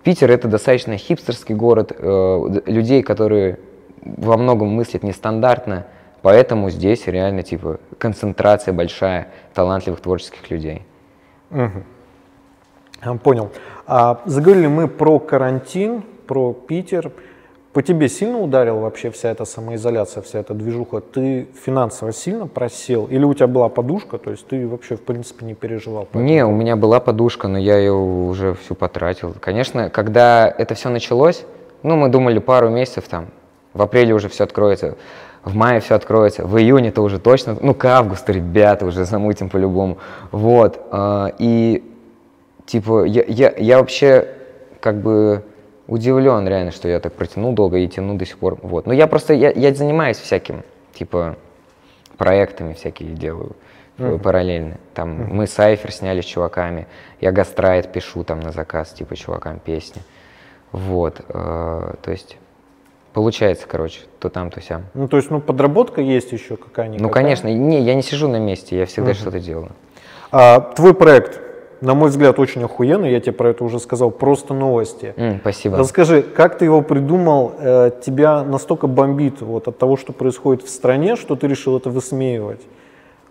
Питер 0.06 0.30
это 0.30 0.46
достаточно 0.46 0.96
хипстерский 0.96 1.56
город, 1.56 1.90
э, 1.90 2.60
людей, 2.66 3.02
которые 3.02 3.58
во 4.02 4.36
многом 4.36 4.68
мыслят 4.68 5.02
нестандартно, 5.02 5.84
поэтому 6.22 6.70
здесь 6.70 7.08
реально 7.08 7.42
типа 7.42 7.80
концентрация 7.98 8.72
большая 8.72 9.26
талантливых 9.52 9.98
творческих 10.00 10.48
людей. 10.48 10.82
А, 11.50 13.16
Понял. 13.24 13.50
А, 13.88 14.22
заговорили 14.26 14.68
мы 14.68 14.86
про 14.86 15.18
карантин, 15.18 16.04
про 16.28 16.52
Питер. 16.52 17.10
По 17.76 17.82
тебе 17.82 18.08
сильно 18.08 18.38
ударила 18.38 18.78
вообще 18.78 19.10
вся 19.10 19.30
эта 19.30 19.44
самоизоляция, 19.44 20.22
вся 20.22 20.38
эта 20.38 20.54
движуха? 20.54 21.02
Ты 21.02 21.46
финансово 21.62 22.10
сильно 22.10 22.46
просел? 22.46 23.04
Или 23.04 23.22
у 23.24 23.34
тебя 23.34 23.48
была 23.48 23.68
подушка, 23.68 24.16
то 24.16 24.30
есть 24.30 24.46
ты 24.46 24.66
вообще 24.66 24.96
в 24.96 25.02
принципе 25.02 25.44
не 25.44 25.52
переживал? 25.52 26.08
Не, 26.14 26.42
у 26.46 26.52
меня 26.52 26.74
была 26.76 27.00
подушка, 27.00 27.48
но 27.48 27.58
я 27.58 27.76
ее 27.76 27.92
уже 27.92 28.54
всю 28.54 28.74
потратил. 28.74 29.34
Конечно, 29.38 29.90
когда 29.90 30.48
это 30.48 30.74
все 30.74 30.88
началось, 30.88 31.44
ну, 31.82 31.96
мы 31.96 32.08
думали 32.08 32.38
пару 32.38 32.70
месяцев 32.70 33.08
там, 33.08 33.26
в 33.74 33.82
апреле 33.82 34.14
уже 34.14 34.30
все 34.30 34.44
откроется, 34.44 34.96
в 35.44 35.54
мае 35.54 35.80
все 35.80 35.96
откроется, 35.96 36.46
в 36.46 36.56
июне-то 36.56 37.02
уже 37.02 37.18
точно, 37.18 37.58
ну, 37.60 37.74
к 37.74 37.84
августу, 37.84 38.32
ребята, 38.32 38.86
уже 38.86 39.04
замутим 39.04 39.50
по-любому. 39.50 39.98
Вот, 40.32 40.80
а, 40.90 41.30
и, 41.38 41.84
типа, 42.64 43.04
я, 43.04 43.22
я, 43.28 43.52
я 43.54 43.76
вообще, 43.76 44.28
как 44.80 45.02
бы, 45.02 45.42
удивлен 45.86 46.46
реально, 46.48 46.70
что 46.70 46.88
я 46.88 47.00
так 47.00 47.12
протянул 47.12 47.52
долго 47.52 47.78
и 47.78 47.88
тяну 47.88 48.16
до 48.16 48.26
сих 48.26 48.38
пор. 48.38 48.58
Вот. 48.62 48.86
Но 48.86 48.92
я 48.92 49.06
просто, 49.06 49.34
я, 49.34 49.50
я 49.50 49.74
занимаюсь 49.74 50.18
всяким, 50.18 50.62
типа, 50.94 51.36
проектами 52.16 52.72
всякие 52.74 53.10
делаю 53.10 53.56
э, 53.98 54.18
параллельно. 54.22 54.78
Там 54.94 55.34
мы 55.34 55.46
Сайфер 55.46 55.92
сняли 55.92 56.20
с 56.20 56.24
чуваками, 56.24 56.86
я 57.20 57.32
гастрайт 57.32 57.92
пишу 57.92 58.24
там 58.24 58.40
на 58.40 58.52
заказ, 58.52 58.90
типа, 58.90 59.16
чувакам 59.16 59.58
песни. 59.58 60.02
Вот, 60.72 61.20
э, 61.28 61.94
то 62.02 62.10
есть 62.10 62.38
получается, 63.12 63.66
короче, 63.66 64.00
то 64.18 64.28
там, 64.28 64.50
то 64.50 64.60
сям. 64.60 64.84
Ну, 64.92 65.08
то 65.08 65.16
есть, 65.16 65.30
ну, 65.30 65.40
подработка 65.40 66.02
есть 66.02 66.32
еще 66.32 66.58
какая-нибудь? 66.58 67.00
Ну, 67.00 67.08
конечно, 67.08 67.48
не, 67.48 67.80
я 67.80 67.94
не 67.94 68.02
сижу 68.02 68.28
на 68.28 68.38
месте, 68.38 68.76
я 68.78 68.84
всегда 68.84 69.14
что-то 69.14 69.40
делаю. 69.40 69.72
А, 70.30 70.60
твой 70.60 70.92
проект, 70.92 71.40
на 71.80 71.94
мой 71.94 72.10
взгляд, 72.10 72.38
очень 72.38 72.62
охуенный, 72.64 73.12
я 73.12 73.20
тебе 73.20 73.32
про 73.32 73.50
это 73.50 73.64
уже 73.64 73.78
сказал, 73.78 74.10
просто 74.10 74.54
новости. 74.54 75.14
М, 75.16 75.38
спасибо. 75.40 75.76
Расскажи, 75.76 76.22
как 76.22 76.58
ты 76.58 76.64
его 76.64 76.82
придумал? 76.82 77.52
Э, 77.58 77.90
тебя 78.04 78.42
настолько 78.42 78.86
бомбит 78.86 79.40
вот, 79.40 79.68
от 79.68 79.78
того, 79.78 79.96
что 79.96 80.12
происходит 80.12 80.64
в 80.64 80.68
стране, 80.68 81.16
что 81.16 81.36
ты 81.36 81.46
решил 81.46 81.76
это 81.76 81.90
высмеивать? 81.90 82.60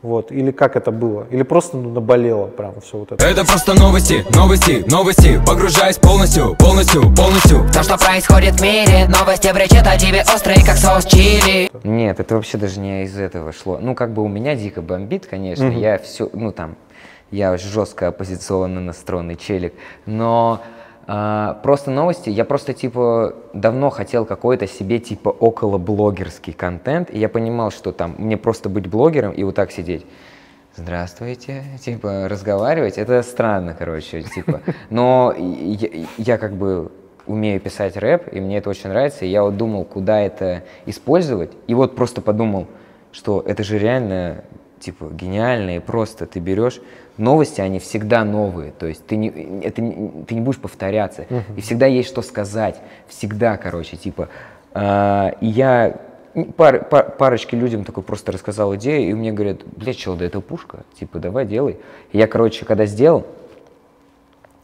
Вот. 0.05 0.31
Или 0.31 0.51
как 0.51 0.75
это 0.75 0.91
было? 0.91 1.25
Или 1.31 1.41
просто 1.41 1.77
ну, 1.77 1.89
наболело 1.89 2.45
прям 2.45 2.79
все 2.79 2.99
вот 2.99 3.12
это? 3.12 3.25
Это 3.25 3.43
просто 3.43 3.73
новости, 3.73 4.23
новости, 4.36 4.84
новости 4.88 5.41
Погружаюсь 5.47 5.97
полностью, 5.97 6.55
полностью, 6.60 7.01
полностью 7.15 7.65
То, 7.73 7.81
что 7.81 7.97
происходит 7.97 8.60
в 8.60 8.62
мире, 8.62 9.08
новости 9.08 9.51
бречет 9.51 9.88
о 9.88 9.97
тебе 9.97 10.21
острые, 10.21 10.63
как 10.63 10.77
соус 10.77 11.05
чили. 11.05 11.71
Нет, 11.84 12.19
это 12.19 12.36
вообще 12.36 12.60
даже 12.60 12.79
не 12.79 13.05
из 13.05 13.17
этого 13.17 13.51
шло. 13.51 13.79
Ну, 13.81 13.95
как 13.95 14.13
бы 14.13 14.21
у 14.21 14.27
меня 14.27 14.55
дико 14.55 14.84
бомбит, 14.84 15.25
конечно. 15.25 15.69
Я 15.69 15.97
все, 15.97 16.29
ну 16.34 16.51
там, 16.51 16.75
я 17.36 17.58
жестко 17.58 18.08
оппозиционно 18.08 18.82
настроенный 18.82 19.36
челик. 19.36 19.74
Но 20.06 20.62
а, 21.08 21.60
просто 21.62 21.91
новости, 21.91 22.30
я 22.30 22.45
просто 22.45 22.74
типа 22.74 23.36
давно 23.54 23.89
хотел 23.89 24.26
какой-то 24.26 24.67
себе 24.67 25.00
типа 25.00 25.30
около 25.30 25.78
блогерский 25.78 26.54
контент, 26.54 27.12
и 27.12 27.19
я 27.19 27.30
понимал, 27.30 27.71
что 27.71 27.91
там 27.91 28.15
мне 28.17 28.38
просто 28.38 28.69
быть 28.69 28.88
блогером 28.88 29.32
и 29.32 29.43
вот 29.43 29.56
так 29.56 29.71
сидеть. 29.71 30.06
Здравствуйте, 30.76 31.63
типа 31.80 32.28
разговаривать, 32.28 32.98
это 32.98 33.21
странно, 33.21 33.76
короче, 33.78 34.24
типа. 34.24 34.62
Но 34.89 35.34
я, 35.38 35.89
я 36.17 36.38
как 36.38 36.54
бы 36.54 36.91
умею 37.28 37.60
писать 37.62 37.95
рэп, 37.98 38.34
и 38.34 38.39
мне 38.39 38.58
это 38.58 38.69
очень 38.69 38.89
нравится, 38.89 39.26
и 39.26 39.30
я 39.30 39.43
вот 39.43 39.58
думал, 39.58 39.86
куда 39.86 40.19
это 40.19 40.63
использовать, 40.86 41.52
и 41.67 41.74
вот 41.74 41.95
просто 41.95 42.21
подумал, 42.21 42.67
что 43.12 43.41
это 43.45 43.63
же 43.63 43.80
реально 43.80 44.43
типа 44.79 45.09
гениально 45.11 45.77
и 45.77 45.79
просто 45.79 46.25
ты 46.25 46.39
берешь 46.39 46.81
новости, 47.17 47.61
они 47.61 47.79
всегда 47.79 48.23
новые, 48.23 48.71
то 48.71 48.85
есть 48.85 49.05
ты 49.05 49.15
не, 49.15 49.29
это, 49.61 49.75
ты 49.75 50.35
не 50.35 50.41
будешь 50.41 50.59
повторяться, 50.59 51.25
и 51.55 51.61
всегда 51.61 51.85
есть 51.85 52.09
что 52.09 52.21
сказать, 52.21 52.81
всегда, 53.07 53.57
короче, 53.57 53.95
типа. 53.95 54.27
И 54.75 55.47
я 55.47 55.95
пар, 56.57 56.83
пар- 56.83 57.11
парочке 57.11 57.55
людям 57.55 57.83
такой 57.85 58.03
просто 58.03 58.31
рассказал 58.31 58.75
идею, 58.75 59.09
и 59.09 59.13
мне 59.13 59.31
говорят, 59.31 59.59
блядь, 59.65 59.97
чел, 59.97 60.15
да 60.15 60.25
это 60.25 60.41
пушка, 60.41 60.79
типа, 60.99 61.19
давай 61.19 61.45
делай. 61.45 61.77
И 62.11 62.17
я, 62.17 62.27
короче, 62.27 62.65
когда 62.65 62.85
сделал, 62.85 63.25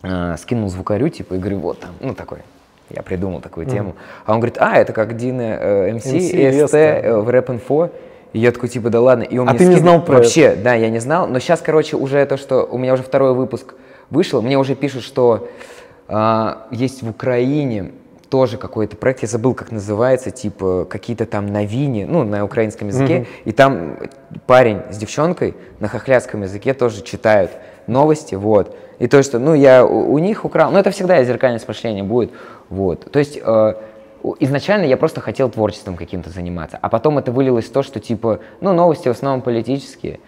а, 0.04 0.36
скинул 0.38 0.70
звукарю, 0.70 1.10
типа, 1.10 1.36
и 1.36 1.38
говорю, 1.38 1.60
вот 1.60 1.80
там, 1.80 1.92
ну, 2.00 2.14
такой, 2.14 2.40
я 2.90 3.04
придумал 3.04 3.40
такую 3.40 3.68
тему. 3.68 3.96
А 4.26 4.34
он 4.34 4.40
говорит, 4.40 4.58
а, 4.60 4.76
это 4.76 4.92
как 4.94 5.16
Дина 5.16 5.42
э, 5.42 5.94
МС, 5.94 6.06
MC, 6.06 6.68
СТ 6.68 6.74
ST, 6.74 6.78
э, 6.78 7.18
в 7.18 7.30
Рэп-инфо. 7.30 7.90
И 8.34 8.40
я 8.40 8.52
такой, 8.52 8.70
типа, 8.70 8.90
да 8.90 9.02
ладно. 9.02 9.24
И 9.24 9.38
он 9.38 9.48
А 9.48 9.52
мне 9.52 9.60
ты 9.60 9.66
не 9.66 9.76
скидывает- 9.76 9.82
знал 9.82 10.06
про 10.06 10.16
Вообще, 10.16 10.56
да, 10.56 10.74
я 10.74 10.90
не 10.90 11.00
знал. 11.00 11.28
Но 11.28 11.40
сейчас, 11.40 11.62
короче, 11.62 11.98
уже 11.98 12.26
то, 12.26 12.38
что 12.38 12.64
у 12.64 12.78
меня 12.78 12.94
уже 12.94 13.04
второй 13.04 13.34
выпуск 13.34 13.74
вышел, 14.10 14.42
мне 14.42 14.58
уже 14.58 14.76
пишут, 14.76 15.04
что 15.04 15.50
а, 16.08 16.68
есть 16.72 17.04
в 17.04 17.10
Украине 17.10 17.92
тоже 18.30 18.58
какой-то 18.58 18.96
проект, 18.96 19.22
я 19.24 19.28
забыл, 19.28 19.54
как 19.54 19.72
называется, 19.72 20.32
типа 20.32 20.88
какие-то 20.90 21.26
там 21.26 21.48
новини, 21.48 22.06
ну, 22.10 22.24
на 22.24 22.46
украинском 22.46 22.88
языке, 22.88 23.28
и 23.44 23.52
там 23.52 23.98
парень 24.48 24.82
с 24.90 24.98
девчонкой 24.98 25.54
на 25.80 25.90
хохлядском 25.90 26.42
языке 26.42 26.74
тоже 26.74 27.04
читают 27.04 27.52
новости, 27.88 28.36
вот. 28.36 28.76
И 29.00 29.08
то, 29.08 29.22
что, 29.22 29.38
ну, 29.40 29.54
я 29.54 29.86
у, 29.86 30.14
у 30.14 30.20
них 30.20 30.46
украл, 30.46 30.72
ну, 30.72 30.80
это 30.80 30.92
всегда 30.92 31.22
зеркальность 31.24 31.68
мышления 31.68 32.04
будет, 32.04 32.32
вот. 32.70 33.12
То 33.12 33.20
есть 33.20 33.38
э, 33.44 33.74
изначально 34.40 34.86
я 34.86 34.98
просто 34.98 35.22
хотел 35.22 35.50
творчеством 35.50 35.96
каким-то 35.96 36.30
заниматься, 36.30 36.78
а 36.82 36.90
потом 36.90 37.18
это 37.18 37.32
вылилось 37.32 37.66
в 37.66 37.72
то, 37.72 37.84
что, 37.84 38.00
типа, 38.00 38.40
ну, 38.62 38.74
новости 38.74 39.08
в 39.08 39.12
основном 39.12 39.42
политические, 39.42 40.20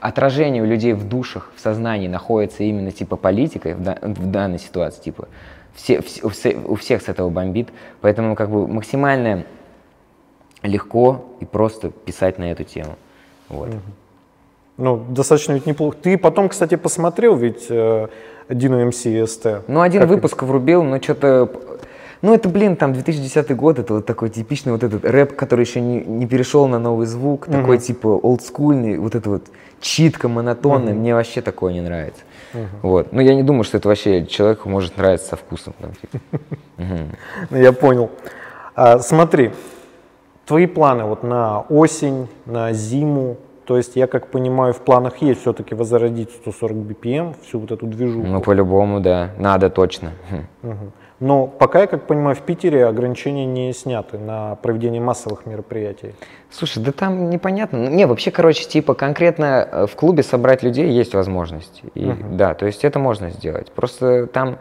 отражение 0.00 0.62
у 0.62 0.66
людей 0.66 0.92
в 0.92 1.08
душах, 1.08 1.50
в 1.56 1.60
сознании 1.60 2.08
находится 2.08 2.62
именно, 2.62 2.92
типа, 2.92 3.16
политикой 3.16 3.74
в, 3.74 3.82
да- 3.82 3.98
в 4.00 4.30
данной 4.30 4.58
ситуации, 4.58 5.02
типа, 5.02 5.28
все, 5.74 6.00
все- 6.02 6.24
у, 6.24 6.28
все- 6.28 6.56
у 6.66 6.74
всех 6.76 7.02
с 7.02 7.08
этого 7.08 7.28
бомбит, 7.30 7.68
поэтому, 8.00 8.34
как 8.36 8.50
бы, 8.50 8.66
максимально 8.68 9.44
легко 10.62 11.24
и 11.40 11.44
просто 11.44 11.90
писать 11.90 12.38
на 12.38 12.50
эту 12.50 12.64
тему, 12.64 12.96
вот. 13.48 13.68
Ну, 14.78 14.96
достаточно 15.08 15.54
ведь 15.54 15.64
неплохо. 15.64 15.96
Ты 16.02 16.18
потом, 16.18 16.50
кстати, 16.50 16.74
посмотрел 16.74 17.34
ведь 17.34 17.66
э, 17.70 18.08
МС 18.50 19.06
и 19.06 19.24
СТ? 19.24 19.46
Ну, 19.68 19.80
один 19.80 20.02
Как- 20.02 20.10
выпуск 20.10 20.42
врубил, 20.42 20.82
но 20.82 21.00
что-то... 21.00 21.50
Ну, 22.22 22.34
это, 22.34 22.48
блин, 22.48 22.76
там 22.76 22.92
2010 22.92 23.54
год, 23.56 23.78
это 23.78 23.94
вот 23.94 24.06
такой 24.06 24.30
типичный 24.30 24.72
вот 24.72 24.82
этот 24.82 25.04
рэп, 25.04 25.36
который 25.36 25.64
еще 25.64 25.80
не, 25.80 26.00
не 26.00 26.26
перешел 26.26 26.66
на 26.66 26.78
новый 26.78 27.06
звук, 27.06 27.46
такой 27.46 27.78
типа 27.78 28.08
олдскульный, 28.08 28.98
вот 28.98 29.14
это 29.14 29.30
вот 29.30 29.44
читка 29.80 30.28
монотонная, 30.28 30.94
мне 30.94 31.14
вообще 31.14 31.42
такое 31.42 31.72
не 31.72 31.80
нравится. 31.80 32.22
Вот. 32.82 33.12
Ну, 33.12 33.20
я 33.20 33.34
не 33.34 33.42
думаю, 33.42 33.64
что 33.64 33.76
это 33.76 33.88
вообще 33.88 34.24
человеку 34.24 34.68
может 34.68 34.96
нравиться 34.96 35.28
со 35.28 35.36
вкусом. 35.36 35.74
Там, 35.78 35.92
типа. 35.92 36.18
Ну, 37.50 37.56
Я 37.56 37.72
понял. 37.72 38.10
А, 38.74 38.98
смотри, 38.98 39.52
твои 40.46 40.66
планы 40.66 41.04
вот 41.04 41.22
на 41.22 41.60
осень, 41.60 42.28
на 42.46 42.72
зиму, 42.72 43.36
то 43.66 43.76
есть 43.76 43.96
я 43.96 44.06
как 44.06 44.28
понимаю, 44.28 44.72
в 44.72 44.80
планах 44.80 45.18
есть 45.18 45.40
все-таки 45.40 45.74
возродить 45.74 46.30
140 46.30 46.76
BPM, 46.76 47.34
всю 47.42 47.58
вот 47.58 47.72
эту 47.72 47.86
движуху. 47.86 48.26
Ну, 48.26 48.40
по-любому, 48.40 49.00
да, 49.00 49.30
надо 49.38 49.70
точно. 49.70 50.12
Мгм. 50.62 50.92
Но 51.18 51.46
пока, 51.46 51.80
я 51.80 51.86
как 51.86 52.06
понимаю, 52.06 52.36
в 52.36 52.42
Питере 52.42 52.84
ограничения 52.86 53.46
не 53.46 53.72
сняты 53.72 54.18
на 54.18 54.54
проведение 54.56 55.00
массовых 55.00 55.46
мероприятий. 55.46 56.14
Слушай, 56.50 56.82
да 56.84 56.92
там 56.92 57.30
непонятно. 57.30 57.88
Не, 57.88 58.06
вообще, 58.06 58.30
короче, 58.30 58.68
типа 58.68 58.92
конкретно 58.94 59.66
э, 59.70 59.86
в 59.86 59.96
клубе 59.96 60.22
собрать 60.22 60.62
людей 60.62 60.90
есть 60.90 61.14
возможность. 61.14 61.82
И, 61.94 62.12
Да, 62.32 62.54
то 62.54 62.66
есть 62.66 62.84
это 62.84 62.98
можно 62.98 63.30
сделать. 63.30 63.72
Просто 63.72 64.26
там 64.26 64.58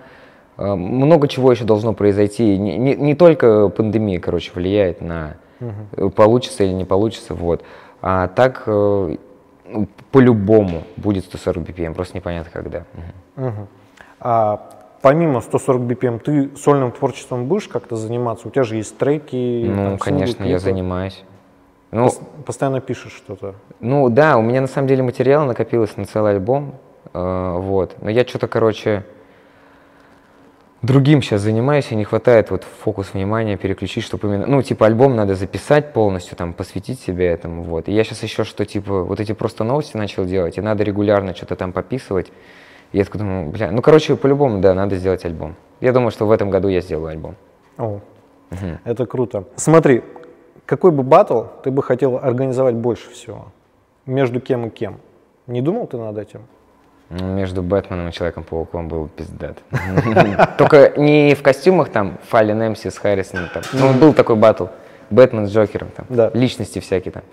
э, 0.57 0.73
много 0.75 1.27
чего 1.27 1.51
еще 1.51 1.65
должно 1.65 1.93
произойти. 1.93 2.57
Не, 2.57 2.77
не- 2.77 2.95
не 2.95 3.15
только 3.15 3.67
пандемия, 3.67 4.19
короче, 4.21 4.51
влияет 4.55 5.01
на 5.01 5.35
э, 5.59 6.09
получится 6.15 6.63
или 6.63 6.71
не 6.71 6.85
получится, 6.85 7.33
вот. 7.33 7.63
А 8.07 8.27
так 8.27 8.65
э, 8.67 9.15
по-любому 10.11 10.83
будет 10.95 11.25
140 11.25 11.63
BPM, 11.63 11.95
просто 11.95 12.15
непонятно 12.15 12.51
когда. 12.53 12.83
Мгм. 13.35 13.67
А 14.19 14.69
помимо 15.01 15.41
140 15.41 15.81
BPM, 15.81 16.19
ты 16.19 16.55
сольным 16.55 16.91
творчеством 16.91 17.47
будешь 17.47 17.67
как-то 17.67 17.95
заниматься? 17.95 18.47
У 18.47 18.51
тебя 18.51 18.61
же 18.61 18.75
есть 18.75 18.95
треки. 18.99 19.65
Ну, 19.67 19.75
там, 19.75 19.97
конечно, 19.97 20.43
я 20.43 20.59
занимаюсь. 20.59 21.23
Ну, 21.89 22.05
Пос- 22.05 22.21
Постоянно 22.45 22.79
пишешь 22.79 23.11
что-то. 23.13 23.55
Ну 23.79 24.07
да, 24.09 24.37
у 24.37 24.43
меня 24.43 24.61
на 24.61 24.67
самом 24.67 24.87
деле 24.87 25.01
материала 25.01 25.45
накопилось 25.45 25.97
на 25.97 26.05
целый 26.05 26.33
альбом, 26.33 26.75
э, 27.11 27.55
вот. 27.57 27.95
Но 28.03 28.11
я 28.11 28.23
что-то, 28.23 28.47
короче, 28.47 29.03
другим 30.81 31.21
сейчас 31.21 31.41
занимаюсь, 31.41 31.91
и 31.91 31.95
не 31.95 32.03
хватает 32.03 32.51
вот 32.51 32.63
фокус 32.63 33.13
внимания 33.13 33.57
переключить, 33.57 34.03
чтобы 34.03 34.27
именно, 34.27 34.45
ну 34.45 34.61
типа 34.61 34.85
альбом 34.85 35.15
надо 35.15 35.35
записать 35.35 35.93
полностью, 35.93 36.37
там 36.37 36.53
посвятить 36.53 36.99
себе 36.99 37.27
этому, 37.27 37.63
вот. 37.63 37.87
И 37.87 37.91
я 37.91 38.03
сейчас 38.03 38.23
еще 38.23 38.43
что 38.43 38.65
типа 38.65 39.03
вот 39.03 39.19
эти 39.19 39.33
просто 39.33 39.63
новости 39.63 39.97
начал 39.97 40.25
делать, 40.25 40.57
и 40.57 40.61
надо 40.61 40.83
регулярно 40.83 41.35
что-то 41.35 41.55
там 41.55 41.71
пописывать. 41.73 42.31
И 42.91 42.97
я 42.97 43.05
такой 43.05 43.19
думаю, 43.19 43.49
бля, 43.49 43.71
ну 43.71 43.81
короче, 43.81 44.15
по-любому, 44.15 44.61
да, 44.61 44.73
надо 44.73 44.95
сделать 44.95 45.25
альбом. 45.25 45.55
Я 45.81 45.91
думаю, 45.91 46.11
что 46.11 46.25
в 46.25 46.31
этом 46.31 46.49
году 46.49 46.67
я 46.67 46.81
сделаю 46.81 47.07
альбом. 47.07 47.35
О, 47.77 47.99
это 48.83 49.05
круто. 49.05 49.45
Смотри, 49.55 50.03
какой 50.65 50.91
бы 50.91 51.03
батл 51.03 51.43
ты 51.63 51.71
бы 51.71 51.83
хотел 51.83 52.17
организовать 52.17 52.75
больше 52.75 53.09
всего? 53.11 53.47
Между 54.05 54.39
кем 54.39 54.67
и 54.67 54.69
кем? 54.69 54.99
Не 55.47 55.61
думал 55.61 55.87
ты 55.87 55.97
над 55.97 56.17
этим? 56.17 56.41
Между 57.09 57.61
Бэтменом 57.61 58.09
и 58.09 58.11
Человеком-пауком 58.11 58.87
был 58.87 59.07
пиздат. 59.07 59.59
Только 60.57 60.93
не 60.97 61.35
в 61.35 61.43
костюмах 61.43 61.89
там 61.89 62.17
Фаллен 62.29 62.67
Эмси 62.67 62.89
с 62.89 62.97
Харрисоном. 62.97 63.49
Там. 63.53 63.63
Ну, 63.73 63.93
был 63.93 64.13
такой 64.13 64.35
батл. 64.35 64.67
Бэтмен 65.11 65.47
с 65.47 65.51
Джокером. 65.51 65.89
Там. 65.95 66.07
Да. 66.09 66.31
Личности 66.33 66.79
всякие 66.79 67.11
там. 67.11 67.23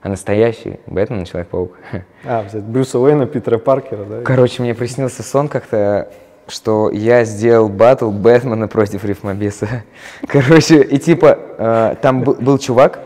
А 0.00 0.08
настоящий 0.08 0.80
Бэтмен 0.86 1.22
и 1.22 1.26
Человек-паук. 1.26 1.76
А, 2.24 2.42
взять 2.42 2.62
Брюса 2.62 2.98
Уэйна, 2.98 3.26
Питера 3.26 3.58
Паркера, 3.58 4.04
да? 4.04 4.22
Короче, 4.22 4.62
мне 4.62 4.74
приснился 4.74 5.22
сон 5.22 5.48
как-то, 5.48 6.08
что 6.46 6.90
я 6.90 7.24
сделал 7.24 7.68
батл 7.68 8.10
Бэтмена 8.10 8.66
против 8.66 9.04
Рифмобеса. 9.04 9.84
Короче, 10.26 10.82
и 10.82 10.98
типа 10.98 11.38
э, 11.58 11.96
там 12.00 12.22
был, 12.22 12.34
был 12.34 12.58
чувак 12.58 13.00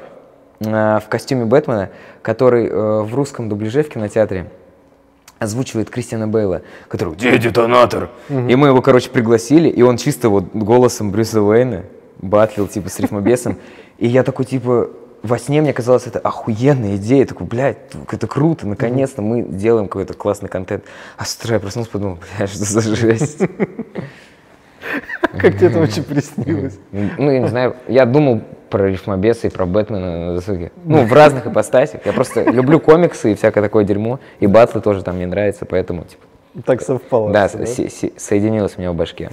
э, 0.60 0.66
в 1.00 1.08
костюме 1.08 1.46
Бэтмена, 1.46 1.90
который 2.22 2.68
э, 2.68 3.00
в 3.02 3.12
русском 3.14 3.48
дубляже 3.48 3.82
в 3.82 3.88
кинотеатре 3.88 4.46
озвучивает 5.42 5.90
Кристиана 5.90 6.28
Бейла, 6.28 6.62
который 6.88 7.14
«Где 7.14 7.38
детонатор?» 7.38 8.10
И 8.28 8.56
мы 8.56 8.68
его, 8.68 8.82
короче, 8.82 9.10
пригласили, 9.10 9.68
и 9.68 9.82
он 9.82 9.96
чисто 9.96 10.28
вот 10.28 10.54
голосом 10.54 11.10
Брюса 11.10 11.42
Уэйна 11.42 11.84
батлил, 12.20 12.68
типа, 12.68 12.88
с 12.88 12.98
рифмобесом. 13.00 13.58
И 13.98 14.06
я 14.06 14.22
такой, 14.22 14.44
типа, 14.44 14.90
во 15.22 15.38
сне 15.38 15.60
мне 15.60 15.72
казалось, 15.72 16.06
это 16.06 16.18
охуенная 16.18 16.96
идея. 16.96 17.20
Я 17.20 17.26
такой, 17.26 17.46
блядь, 17.46 17.78
это 18.10 18.26
круто, 18.26 18.66
наконец-то 18.66 19.22
мы 19.22 19.42
делаем 19.42 19.86
какой-то 19.88 20.14
классный 20.14 20.48
контент. 20.48 20.84
А 21.16 21.24
с 21.24 21.36
утра 21.36 21.54
я 21.54 21.60
проснулся, 21.60 21.90
подумал, 21.90 22.18
блядь, 22.36 22.50
что 22.50 22.64
за 22.64 22.80
жесть. 22.80 23.38
Как 25.38 25.56
тебе 25.56 25.68
это 25.68 25.80
очень 25.80 26.02
приснилось? 26.02 26.78
Ну, 26.90 27.30
я 27.30 27.40
не 27.40 27.48
знаю, 27.48 27.76
я 27.88 28.06
думал 28.06 28.42
про 28.70 28.88
рифмобеса 28.88 29.48
и 29.48 29.50
про 29.50 29.66
Бэтмена 29.66 30.26
на 30.26 30.34
досуге. 30.34 30.72
Ну, 30.84 31.04
в 31.04 31.12
разных 31.12 31.46
ипостасях. 31.46 32.06
Я 32.06 32.12
просто 32.12 32.42
люблю 32.50 32.80
комиксы 32.80 33.32
и 33.32 33.34
всякое 33.34 33.62
такое 33.62 33.84
дерьмо, 33.84 34.18
и 34.40 34.46
батлы 34.46 34.80
тоже 34.80 35.02
там 35.02 35.16
мне 35.16 35.26
нравятся, 35.26 35.66
поэтому, 35.66 36.04
типа, 36.04 36.22
Так 36.64 36.80
совпало. 36.82 37.30
да, 37.30 37.48
соединилось 37.48 38.74
у 38.76 38.80
меня 38.80 38.92
в 38.92 38.94
башке. 38.94 39.30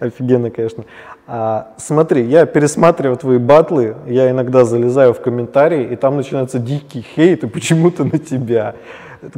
Офигенно, 0.00 0.50
конечно. 0.50 0.84
А, 1.28 1.74
смотри, 1.78 2.24
я 2.24 2.46
пересматриваю 2.46 3.16
твои 3.16 3.38
батлы, 3.38 3.96
я 4.06 4.30
иногда 4.30 4.64
залезаю 4.64 5.12
в 5.14 5.20
комментарии, 5.20 5.84
и 5.84 5.96
там 5.96 6.16
начинается 6.16 6.58
дикий 6.58 7.02
хейт, 7.02 7.44
и 7.44 7.46
почему-то 7.46 8.04
на 8.04 8.18
тебя. 8.18 8.74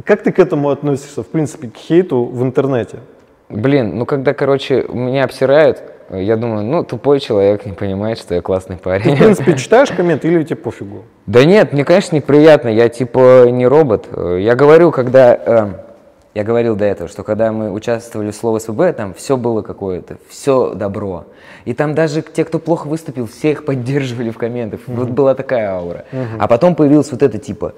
Как 0.03 0.23
ты 0.23 0.31
к 0.31 0.39
этому 0.39 0.69
относишься, 0.69 1.23
в 1.23 1.27
принципе, 1.27 1.69
к 1.69 1.75
хейту 1.75 2.25
в 2.25 2.43
интернете? 2.43 2.99
Блин, 3.49 3.97
ну 3.97 4.05
когда, 4.05 4.33
короче, 4.33 4.85
меня 4.89 5.23
обсирают, 5.23 5.81
я 6.11 6.37
думаю, 6.37 6.63
ну, 6.63 6.83
тупой 6.83 7.19
человек 7.19 7.65
не 7.65 7.73
понимает, 7.73 8.19
что 8.19 8.35
я 8.35 8.41
классный 8.41 8.75
В 8.77 8.81
парень. 8.81 9.17
принципе, 9.17 9.53
читаешь 9.57 9.89
комменты 9.89 10.27
или 10.27 10.43
тебе 10.43 10.55
пофигу? 10.55 11.03
Да 11.25 11.43
нет, 11.45 11.73
мне, 11.73 11.83
конечно, 11.83 12.15
неприятно, 12.15 12.69
я 12.69 12.89
типа 12.89 13.47
не 13.49 13.65
робот. 13.67 14.07
Э, 14.11 14.37
Я 14.39 14.55
говорю, 14.55 14.91
когда... 14.91 15.35
э, 15.35 15.67
я 16.35 16.43
говорил 16.43 16.75
до 16.75 16.85
этого, 16.85 17.09
что 17.09 17.23
когда 17.23 17.51
мы 17.51 17.71
участвовали 17.71 18.29
в 18.29 18.35
Слово 18.35 18.59
СВБ, 18.59 18.95
там 18.95 19.13
все 19.15 19.35
было 19.35 19.63
какое-то, 19.63 20.17
все 20.29 20.75
добро. 20.75 21.25
И 21.65 21.73
там 21.73 21.95
даже 21.95 22.21
те, 22.21 22.45
кто 22.45 22.59
плохо 22.59 22.85
выступил, 22.87 23.25
все 23.27 23.51
их 23.51 23.65
поддерживали 23.65 24.29
в 24.29 24.37
комментах. 24.37 24.81
Вот 24.85 25.09
была 25.09 25.33
такая 25.33 25.71
аура. 25.71 26.05
А 26.39 26.47
потом 26.47 26.75
появилась 26.75 27.11
вот 27.11 27.23
это 27.23 27.39
типа, 27.39 27.73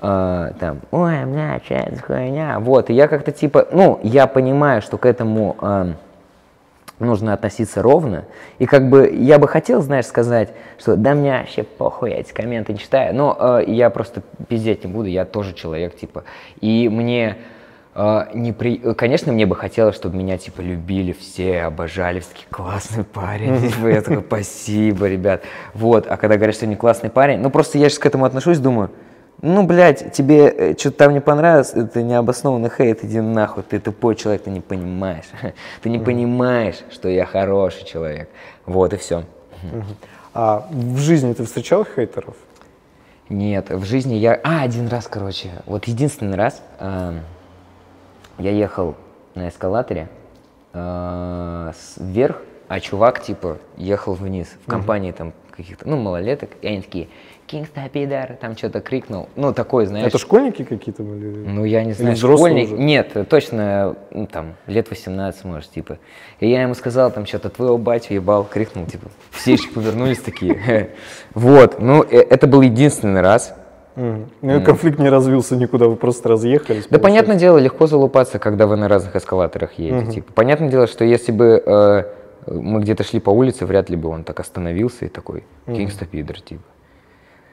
э, 0.00 0.52
там, 0.58 0.80
ой, 0.90 1.24
бля, 1.26 1.60
что 1.64 1.74
это 1.74 2.02
хуйня? 2.02 2.58
Вот, 2.60 2.90
и 2.90 2.94
я 2.94 3.08
как-то 3.08 3.32
типа, 3.32 3.68
ну, 3.72 4.00
я 4.02 4.26
понимаю, 4.26 4.82
что 4.82 4.98
к 4.98 5.06
этому... 5.06 5.56
э, 5.60 5.92
нужно 7.00 7.32
относиться 7.32 7.82
ровно. 7.82 8.24
И 8.58 8.66
как 8.66 8.88
бы 8.88 9.10
я 9.10 9.38
бы 9.38 9.48
хотел, 9.48 9.80
знаешь, 9.80 10.04
сказать, 10.04 10.50
что 10.78 10.96
да 10.96 11.14
мне 11.14 11.32
вообще 11.32 11.62
похуй, 11.62 12.10
я 12.10 12.20
эти 12.20 12.32
комменты 12.32 12.74
не 12.74 12.78
читаю, 12.78 13.14
но 13.14 13.36
э, 13.38 13.64
я 13.68 13.90
просто 13.90 14.22
пиздеть 14.48 14.84
не 14.84 14.92
буду, 14.92 15.08
я 15.08 15.24
тоже 15.24 15.54
человек, 15.54 15.96
типа. 15.96 16.24
И 16.60 16.90
мне 16.90 17.38
э, 17.94 18.20
не 18.34 18.52
при... 18.52 18.76
Конечно, 18.76 19.32
мне 19.32 19.46
бы 19.46 19.56
хотелось, 19.56 19.96
чтобы 19.96 20.18
меня, 20.18 20.36
типа, 20.36 20.60
любили 20.60 21.12
все, 21.12 21.62
обожали, 21.62 22.20
все 22.20 22.28
такие, 22.32 22.48
классный 22.50 23.04
парень. 23.04 23.70
Типа, 23.70 23.86
я 23.86 24.02
такой, 24.02 24.20
спасибо, 24.20 25.08
ребят. 25.08 25.42
Вот, 25.72 26.06
а 26.06 26.18
когда 26.18 26.36
говорят, 26.36 26.54
что 26.54 26.66
не 26.66 26.76
классный 26.76 27.08
парень, 27.08 27.38
ну 27.38 27.48
просто 27.48 27.78
я 27.78 27.88
сейчас 27.88 27.98
к 27.98 28.04
этому 28.04 28.26
отношусь, 28.26 28.58
думаю, 28.58 28.90
ну, 29.42 29.66
блядь, 29.66 30.12
тебе 30.12 30.74
что-то 30.78 30.98
там 30.98 31.12
не 31.14 31.20
понравилось, 31.20 31.72
это 31.74 32.02
необоснованный 32.02 32.70
хейт, 32.70 33.04
иди 33.04 33.20
нахуй, 33.20 33.62
ты 33.62 33.80
тупой 33.80 34.14
человек, 34.14 34.44
ты 34.44 34.50
не 34.50 34.60
понимаешь. 34.60 35.24
Ты 35.82 35.88
не 35.88 35.98
понимаешь, 35.98 36.76
что 36.90 37.08
я 37.08 37.24
хороший 37.24 37.84
человек. 37.84 38.28
Вот 38.66 38.92
и 38.92 38.96
все. 38.96 39.24
А 40.34 40.68
в 40.70 40.98
жизни 40.98 41.32
ты 41.32 41.44
встречал 41.44 41.84
хейтеров? 41.84 42.36
Нет, 43.28 43.70
в 43.70 43.84
жизни 43.84 44.14
я... 44.14 44.38
А, 44.44 44.62
один 44.62 44.88
раз, 44.88 45.06
короче, 45.08 45.50
вот 45.66 45.86
единственный 45.86 46.36
раз 46.36 46.62
эм, 46.78 47.20
я 48.38 48.50
ехал 48.50 48.96
на 49.34 49.48
эскалаторе 49.48 50.08
э, 50.72 51.72
вверх, 51.96 52.42
а 52.68 52.80
чувак, 52.80 53.22
типа, 53.22 53.58
ехал 53.76 54.14
вниз 54.14 54.48
в 54.64 54.70
компании 54.70 55.12
там 55.12 55.32
каких-то, 55.56 55.88
ну, 55.88 55.96
малолеток, 55.96 56.50
и 56.62 56.66
они 56.66 56.82
такие, 56.82 57.08
Кингста 57.50 57.88
пидор, 57.92 58.36
там 58.40 58.56
что-то 58.56 58.80
крикнул. 58.80 59.28
Ну, 59.34 59.52
такой, 59.52 59.86
знаешь... 59.86 60.06
Это 60.06 60.18
школьники 60.18 60.62
какие-то 60.62 61.02
были? 61.02 61.26
Ну, 61.26 61.64
я 61.64 61.82
не 61.82 61.94
знаю, 61.94 62.14
школьник. 62.14 62.72
уже? 62.72 62.80
Нет, 62.80 63.28
точно, 63.28 63.96
ну, 64.12 64.28
там, 64.28 64.54
лет 64.68 64.88
18, 64.88 65.44
может, 65.44 65.70
типа. 65.70 65.98
И 66.38 66.48
я 66.48 66.62
ему 66.62 66.74
сказал, 66.74 67.10
там, 67.10 67.26
что-то 67.26 67.50
твоего 67.50 67.76
батю 67.76 68.14
ебал, 68.14 68.44
крикнул, 68.44 68.86
типа. 68.86 69.08
Все 69.32 69.54
еще 69.54 69.68
повернулись 69.70 70.20
такие. 70.20 70.90
Вот, 71.34 71.80
ну, 71.80 72.02
э, 72.02 72.18
это 72.18 72.46
был 72.46 72.60
единственный 72.60 73.20
раз. 73.20 73.54
Ну, 73.96 74.62
конфликт 74.64 75.00
не 75.00 75.08
развился 75.08 75.56
никуда, 75.56 75.86
вы 75.86 75.96
просто 75.96 76.28
разъехались. 76.28 76.86
Да, 76.88 76.98
понятное 77.00 77.36
дело, 77.36 77.58
легко 77.58 77.86
залупаться, 77.86 78.38
когда 78.38 78.66
вы 78.66 78.76
на 78.76 78.86
разных 78.88 79.16
эскалаторах 79.16 79.72
едете. 79.78 80.12
Типа, 80.12 80.32
понятное 80.32 80.70
дело, 80.70 80.86
что 80.86 81.04
если 81.04 81.32
бы 81.32 81.62
э, 81.64 82.04
мы 82.46 82.80
где-то 82.80 83.02
шли 83.02 83.18
по 83.18 83.30
улице, 83.30 83.66
вряд 83.66 83.90
ли 83.90 83.96
бы 83.96 84.08
он 84.08 84.22
так 84.22 84.38
остановился 84.38 85.06
и 85.06 85.08
такой, 85.08 85.44
Кингста 85.66 86.06
пидор, 86.06 86.40
типа. 86.40 86.62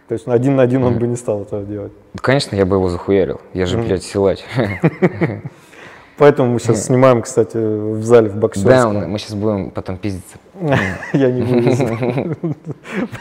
То 0.07 0.13
есть 0.13 0.27
один 0.27 0.55
на 0.55 0.63
один 0.63 0.83
он 0.83 0.97
бы 0.97 1.07
не 1.07 1.15
стал 1.17 1.41
этого 1.41 1.63
делать. 1.63 1.91
Конечно, 2.21 2.55
я 2.55 2.65
бы 2.65 2.77
его 2.77 2.89
захуярил. 2.89 3.41
Я 3.53 3.65
же, 3.65 3.77
блядь, 3.77 4.03
силач. 4.03 4.39
Поэтому 6.17 6.53
мы 6.53 6.59
сейчас 6.59 6.85
снимаем, 6.85 7.21
кстати, 7.21 7.57
в 7.57 8.03
зале 8.03 8.29
в 8.29 8.33
Да, 8.35 8.39
боксерском. 8.39 8.95
он- 8.97 9.09
мы 9.11 9.19
сейчас 9.19 9.35
будем 9.35 9.69
потом 9.69 9.97
пиздиться. 9.97 10.37
Я 11.13 11.29
не 11.29 11.41
вывезу. 11.43 11.87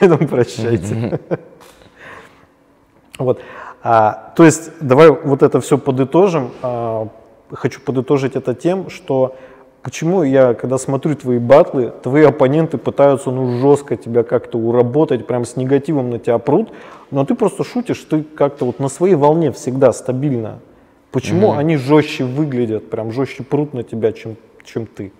Поэтому 0.00 0.28
прощайте. 0.28 1.20
Вот. 3.18 3.40
А, 3.82 4.32
то 4.36 4.44
есть, 4.44 4.70
давай 4.80 5.10
вот 5.10 5.42
это 5.42 5.60
все 5.60 5.76
подытожим. 5.78 6.50
А, 6.62 7.08
хочу 7.52 7.80
подытожить 7.80 8.34
это 8.36 8.54
тем, 8.54 8.88
что 8.90 9.36
почему 9.86 10.24
я, 10.24 10.54
когда 10.54 10.78
смотрю 10.78 11.14
твои 11.14 11.38
батлы, 11.38 11.92
твои 12.02 12.24
оппоненты 12.24 12.76
пытаются 12.76 13.30
ну 13.30 13.60
жестко 13.60 13.96
тебя 13.96 14.24
как-то 14.24 14.58
уработать, 14.58 15.28
прям 15.28 15.44
с 15.44 15.54
негативом 15.54 16.10
на 16.10 16.18
тебя 16.18 16.38
прут, 16.38 16.72
но 17.12 17.24
ты 17.24 17.36
просто 17.36 17.62
шутишь, 17.62 17.98
ты 18.00 18.24
как-то 18.24 18.64
вот 18.64 18.80
на 18.80 18.88
своей 18.88 19.14
волне 19.14 19.52
всегда 19.52 19.92
стабильно. 19.92 20.58
Почему 21.12 21.52
они 21.52 21.76
жестче 21.76 22.24
выглядят, 22.24 22.90
прям 22.90 23.12
жестче 23.12 23.44
прут 23.44 23.74
на 23.74 23.84
тебя, 23.84 24.10
чем, 24.12 24.36
чем 24.64 24.86
ты? 24.86 25.12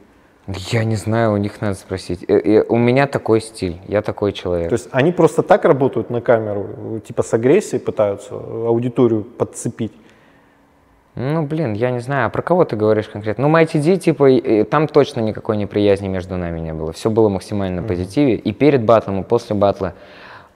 Я 0.49 0.83
не 0.83 0.97
знаю, 0.97 1.35
у 1.35 1.37
них 1.37 1.61
надо 1.61 1.75
спросить. 1.75 2.25
Э, 2.27 2.35
э, 2.35 2.65
У 2.69 2.77
меня 2.77 3.07
такой 3.07 3.41
стиль, 3.41 3.77
я 3.87 4.03
такой 4.03 4.33
человек. 4.33 4.69
То 4.69 4.75
есть 4.75 4.89
они 4.91 5.13
просто 5.13 5.45
так 5.45 5.65
работают 5.65 6.11
на 6.11 6.21
камеру, 6.21 7.01
типа 7.07 7.23
с 7.23 7.33
агрессией 7.35 7.81
пытаются 7.81 8.35
аудиторию 8.35 9.23
подцепить. 9.23 9.93
Ну, 11.17 11.47
блин, 11.47 11.73
я 11.73 11.91
не 11.91 12.01
знаю, 12.01 12.27
а 12.27 12.29
про 12.29 12.43
кого 12.43 12.67
ты 12.67 12.77
говоришь 12.77 13.09
конкретно? 13.09 13.49
Ну, 13.49 13.57
MyTD, 13.57 13.97
типа, 13.97 14.65
там 14.71 14.87
точно 14.87 15.21
никакой 15.21 15.57
неприязни 15.57 16.09
между 16.09 16.37
нами 16.37 16.61
не 16.61 16.75
было. 16.75 16.93
Все 16.93 17.09
было 17.09 17.31
максимально 17.31 17.81
на 17.81 17.89
позитиве. 17.89 18.35
И 18.35 18.53
перед 18.53 18.85
батлом, 18.85 19.21
и 19.21 19.25
после 19.25 19.57
батла. 19.57 19.95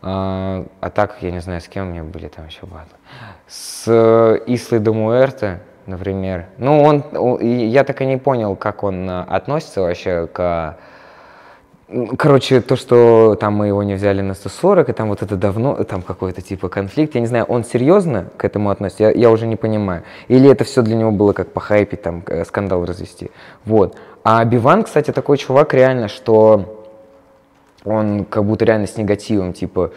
А, 0.03 0.67
а 0.81 0.91
так, 0.91 1.17
я 1.23 1.31
не 1.31 1.41
знаю, 1.41 1.63
с 1.63 1.69
кем 1.69 1.89
у 1.89 1.91
меня 1.93 2.05
были 2.05 2.29
там 2.29 2.47
еще 2.47 2.67
батлы. 2.67 2.99
С 3.49 3.85
э, 3.87 4.39
Ислой 4.47 4.81
Домуэрте, 4.81 5.61
например. 5.87 6.47
Ну, 6.59 6.83
он, 6.83 7.39
я 7.41 7.83
так 7.85 8.03
и 8.03 8.07
не 8.07 8.19
понял, 8.19 8.55
как 8.55 8.83
он 8.83 9.09
а, 9.09 9.25
относится 9.25 9.81
вообще 9.81 10.27
к 10.27 10.77
Короче, 12.17 12.61
то, 12.61 12.77
что 12.77 13.37
там 13.41 13.55
мы 13.55 13.67
его 13.67 13.83
не 13.83 13.95
взяли 13.95 14.21
на 14.21 14.35
140, 14.35 14.89
и 14.89 14.93
там 14.93 15.09
вот 15.09 15.23
это 15.23 15.37
давно, 15.37 15.75
там 15.83 16.03
какой-то 16.03 16.41
типа 16.41 16.69
конфликт, 16.69 17.17
я 17.17 17.21
не 17.21 17.27
знаю, 17.27 17.47
он 17.47 17.65
серьезно 17.65 18.27
к 18.37 18.45
этому 18.45 18.71
относится, 18.71 19.05
я, 19.05 19.11
я 19.11 19.31
уже 19.31 19.49
не 19.49 19.57
понимаю. 19.57 20.05
Или 20.29 20.49
это 20.49 20.63
все 20.63 20.83
для 20.83 20.95
него 20.95 21.11
было 21.11 21.33
как 21.33 21.53
похайпить, 21.53 22.03
там, 22.03 22.23
э, 22.27 22.45
скандал 22.45 22.85
развести. 22.85 23.33
Вот. 23.65 23.97
А 24.23 24.45
Биван, 24.45 24.85
кстати, 24.85 25.11
такой 25.11 25.37
чувак 25.39 25.75
реально, 25.75 26.07
что 26.07 26.87
он 27.85 28.25
как 28.25 28.45
будто 28.45 28.65
реально 28.65 28.87
с 28.87 28.97
негативом, 28.97 29.53
типа, 29.53 29.91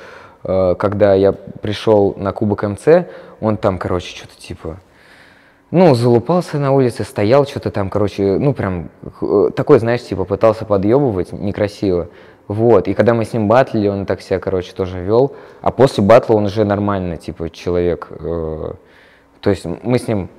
э, 0.43 0.75
когда 0.79 1.13
я 1.13 1.31
пришел 1.31 2.15
на 2.17 2.31
Кубок 2.31 2.63
МЦ, 2.63 3.05
он 3.39 3.57
там, 3.57 3.77
короче, 3.77 4.15
что-то 4.15 4.35
типа, 4.35 4.79
ну, 5.73 5.95
залупался 5.95 6.59
на 6.59 6.71
улице, 6.71 7.03
стоял, 7.03 7.47
что-то 7.47 7.71
там, 7.71 7.89
короче, 7.89 8.37
ну, 8.37 8.53
прям, 8.53 8.89
э, 9.21 9.49
такой, 9.55 9.79
знаешь, 9.79 10.03
типа, 10.03 10.23
пытался 10.23 10.65
подъебывать 10.65 11.31
некрасиво. 11.31 12.09
Вот, 12.47 12.87
и 12.87 12.93
когда 12.93 13.15
мы 13.15 13.25
с 13.25 13.33
ним 13.33 13.47
батлили, 13.47 13.87
он 13.87 14.05
так 14.05 14.21
себя, 14.21 14.37
короче, 14.37 14.71
тоже 14.73 14.99
вел. 14.99 15.33
А 15.61 15.71
после 15.71 16.03
батла 16.03 16.35
он 16.35 16.45
уже 16.45 16.63
нормально, 16.63 17.17
типа, 17.17 17.49
человек. 17.49 18.07
э, 18.11 18.73
то 19.41 19.49
есть 19.49 19.65
мы 19.65 19.97
с 19.97 20.07
ним 20.07 20.29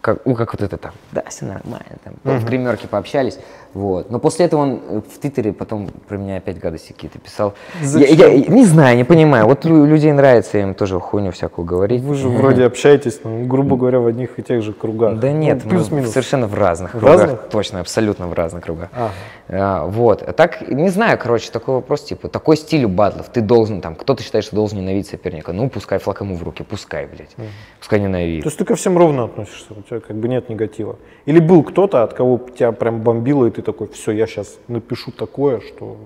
как, 0.00 0.24
ну, 0.24 0.34
как 0.34 0.52
вот 0.52 0.62
это 0.62 0.76
там, 0.76 0.92
да, 1.12 1.22
все 1.28 1.44
нормально, 1.44 1.96
там, 2.04 2.14
в 2.38 2.44
гримерке 2.44 2.88
пообщались, 2.88 3.38
вот. 3.74 4.10
Но 4.10 4.18
после 4.18 4.46
этого 4.46 4.60
он 4.62 4.80
э, 4.88 5.00
в 5.14 5.18
Твиттере 5.18 5.52
потом 5.52 5.88
про 6.08 6.16
меня 6.16 6.36
опять 6.38 6.58
гадости 6.58 6.92
какие-то 6.92 7.18
писал. 7.18 7.54
Я, 7.82 8.06
я- 8.06 8.28
я 8.32 8.46
не 8.48 8.64
знаю, 8.64 8.96
не 8.96 9.04
понимаю, 9.04 9.46
вот 9.46 9.64
лю- 9.64 9.84
людей 9.84 10.12
нравится 10.12 10.58
им 10.58 10.74
тоже 10.74 10.98
хуйню 11.00 11.30
всякую 11.32 11.64
говорить. 11.66 12.02
Вы 12.02 12.14
же 12.14 12.28
вроде 12.28 12.64
общаетесь, 12.64 13.20
ну, 13.24 13.44
грубо 13.44 13.76
говоря, 13.76 14.00
в 14.00 14.06
одних 14.06 14.38
и 14.38 14.42
тех 14.42 14.62
же 14.62 14.72
кругах. 14.72 15.18
Да 15.18 15.28
Ну, 15.28 15.36
нет, 15.38 15.64
мы 15.64 15.70
плюс-минус. 15.70 16.10
совершенно 16.10 16.46
в 16.46 16.54
разных 16.54 16.94
В 16.94 16.98
кругах. 16.98 17.20
разных? 17.20 17.40
Точно, 17.50 17.80
абсолютно 17.80 18.26
в 18.26 18.32
разных 18.32 18.64
кругах. 18.64 18.88
Ага. 18.94 19.10
А, 19.48 19.84
вот. 19.86 20.22
А 20.22 20.32
Так, 20.32 20.66
не 20.68 20.88
знаю, 20.88 21.18
короче, 21.18 21.50
такой 21.50 21.74
вопрос, 21.74 22.04
типа, 22.04 22.28
такой 22.28 22.56
стиль 22.56 22.84
у 22.84 22.88
батлов, 22.88 23.28
ты 23.28 23.40
должен, 23.40 23.80
там, 23.82 23.94
кто-то 23.94 24.22
считает, 24.22 24.44
что 24.44 24.56
должен 24.56 24.78
ненавидеть 24.78 25.08
соперника, 25.08 25.52
ну, 25.52 25.68
пускай 25.68 25.98
флаг 25.98 26.20
ему 26.22 26.34
в 26.36 26.42
руки, 26.42 26.62
пускай, 26.62 27.06
блядь, 27.06 27.34
пускай 27.78 27.98
То 27.98 28.04
ненавидит. 28.06 28.44
есть 28.46 28.56
ты 28.58 28.64
ко 28.64 28.74
всем 28.76 28.96
ровно 28.96 29.24
относишься, 29.24 29.66
у 29.74 29.82
тебя 29.90 30.00
как 30.00 30.16
бы 30.16 30.28
нет 30.28 30.48
негатива. 30.48 30.96
Или 31.26 31.40
был 31.40 31.62
кто-то, 31.62 32.02
от 32.02 32.14
кого 32.14 32.38
тебя 32.38 32.72
прям 32.72 33.00
бомбило, 33.00 33.46
и 33.46 33.50
ты 33.50 33.62
такой, 33.62 33.88
все, 33.88 34.12
я 34.12 34.26
сейчас 34.26 34.58
напишу 34.68 35.10
такое, 35.12 35.60
что 35.60 35.96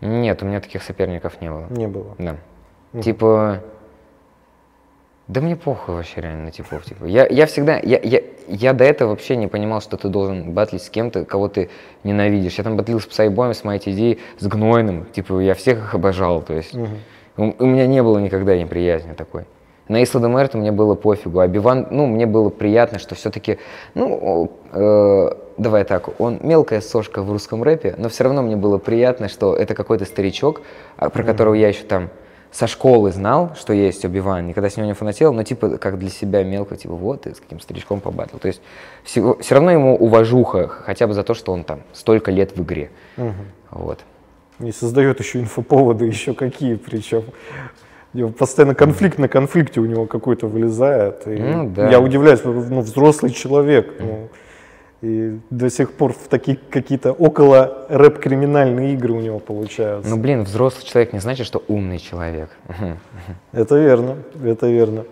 Нет, 0.00 0.42
у 0.42 0.46
меня 0.46 0.60
таких 0.60 0.82
соперников 0.82 1.40
не 1.40 1.50
было. 1.50 1.66
не 1.70 1.88
было. 1.88 2.14
Да. 2.18 2.36
Типа, 3.02 3.62
да 5.28 5.40
мне 5.40 5.56
похуй 5.56 5.96
вообще 5.96 6.20
реально 6.20 6.44
на 6.44 6.50
типов. 6.52 6.84
Типа. 6.84 7.04
Я, 7.04 7.26
я 7.26 7.46
всегда, 7.46 7.78
я, 7.78 7.98
я, 7.98 8.22
я 8.46 8.72
до 8.72 8.84
этого 8.84 9.10
вообще 9.10 9.36
не 9.36 9.48
понимал, 9.48 9.80
что 9.80 9.96
ты 9.96 10.08
должен 10.08 10.52
батлить 10.52 10.82
с 10.82 10.90
кем-то, 10.90 11.24
кого 11.24 11.48
ты 11.48 11.68
ненавидишь. 12.04 12.54
Я 12.58 12.64
там 12.64 12.76
батлил 12.76 13.00
с 13.00 13.06
Псайбоем, 13.06 13.52
с 13.52 13.62
Mighty 13.62 13.92
D, 13.92 14.20
с 14.38 14.46
Гнойным. 14.46 15.06
Типа, 15.06 15.40
я 15.40 15.54
всех 15.54 15.78
их 15.78 15.94
обожал. 15.94 16.42
То 16.42 16.54
есть, 16.54 16.74
у, 17.36 17.42
у 17.58 17.66
меня 17.66 17.88
не 17.88 18.02
было 18.04 18.18
никогда 18.18 18.56
неприязни 18.56 19.14
такой. 19.14 19.46
На 19.88 20.02
Исла 20.02 20.26
Мэрту 20.26 20.58
мне 20.58 20.72
было 20.72 20.94
пофигу, 20.94 21.38
а 21.38 21.46
Биван, 21.46 21.86
ну, 21.90 22.06
мне 22.06 22.26
было 22.26 22.48
приятно, 22.48 22.98
что 22.98 23.14
все-таки, 23.14 23.58
ну, 23.94 24.50
э, 24.72 25.30
давай 25.58 25.84
так, 25.84 26.20
он 26.20 26.40
мелкая 26.42 26.80
сошка 26.80 27.22
в 27.22 27.30
русском 27.30 27.62
рэпе, 27.62 27.94
но 27.96 28.08
все 28.08 28.24
равно 28.24 28.42
мне 28.42 28.56
было 28.56 28.78
приятно, 28.78 29.28
что 29.28 29.54
это 29.54 29.74
какой-то 29.74 30.04
старичок, 30.04 30.62
а, 30.96 31.08
про 31.08 31.22
которого 31.22 31.54
я 31.54 31.68
еще 31.68 31.84
там 31.84 32.10
со 32.50 32.66
школы 32.66 33.12
знал, 33.12 33.52
что 33.54 33.72
есть 33.72 34.04
Оби-Ван, 34.04 34.46
никогда 34.46 34.70
с 34.70 34.76
него 34.76 34.86
не 34.86 34.94
фанател, 34.94 35.32
но 35.32 35.42
типа 35.42 35.78
как 35.78 35.98
для 35.98 36.10
себя 36.10 36.42
мелко, 36.42 36.76
типа 36.76 36.94
вот 36.94 37.22
ты 37.22 37.34
с 37.34 37.40
каким 37.40 37.60
старичком 37.60 38.00
побатил. 38.00 38.38
То 38.38 38.48
есть 38.48 38.62
все, 39.04 39.36
равно 39.50 39.70
ему 39.70 39.94
уважуха, 39.94 40.68
хотя 40.68 41.06
бы 41.06 41.12
за 41.12 41.22
то, 41.22 41.34
что 41.34 41.52
он 41.52 41.64
там 41.64 41.80
столько 41.92 42.30
лет 42.30 42.56
в 42.56 42.62
игре. 42.62 42.90
Вот. 43.70 44.00
И 44.60 44.72
создает 44.72 45.20
еще 45.20 45.40
инфоповоды, 45.40 46.06
еще 46.06 46.32
какие 46.32 46.76
причем. 46.76 47.24
У 48.16 48.18
него 48.18 48.30
Постоянно 48.30 48.74
конфликт 48.74 49.18
на 49.18 49.28
конфликте 49.28 49.78
у 49.80 49.84
него 49.84 50.06
какой-то 50.06 50.46
вылезает. 50.46 51.26
И 51.26 51.36
Ну 51.36 51.68
да. 51.68 51.90
Я 51.90 52.00
удивляюсь, 52.00 52.40
ну, 52.44 52.80
взрослый 52.80 53.30
человек. 53.30 53.92
ну, 54.00 54.28
и 55.02 55.38
до 55.50 55.68
сих 55.68 55.92
пор 55.92 56.14
в 56.14 56.28
такие 56.28 56.56
какие-то 56.70 57.12
около 57.12 57.84
рэп-криминальные 57.90 58.94
игры 58.94 59.12
у 59.12 59.20
него 59.20 59.38
получаются. 59.38 60.08
Ну 60.08 60.16
блин, 60.16 60.44
взрослый 60.44 60.86
человек 60.86 61.12
не 61.12 61.18
значит, 61.18 61.46
что 61.46 61.62
умный 61.68 61.98
человек. 61.98 62.48
Это 63.52 63.76
верно, 63.76 64.16
это 64.42 64.66
верно. 64.66 65.04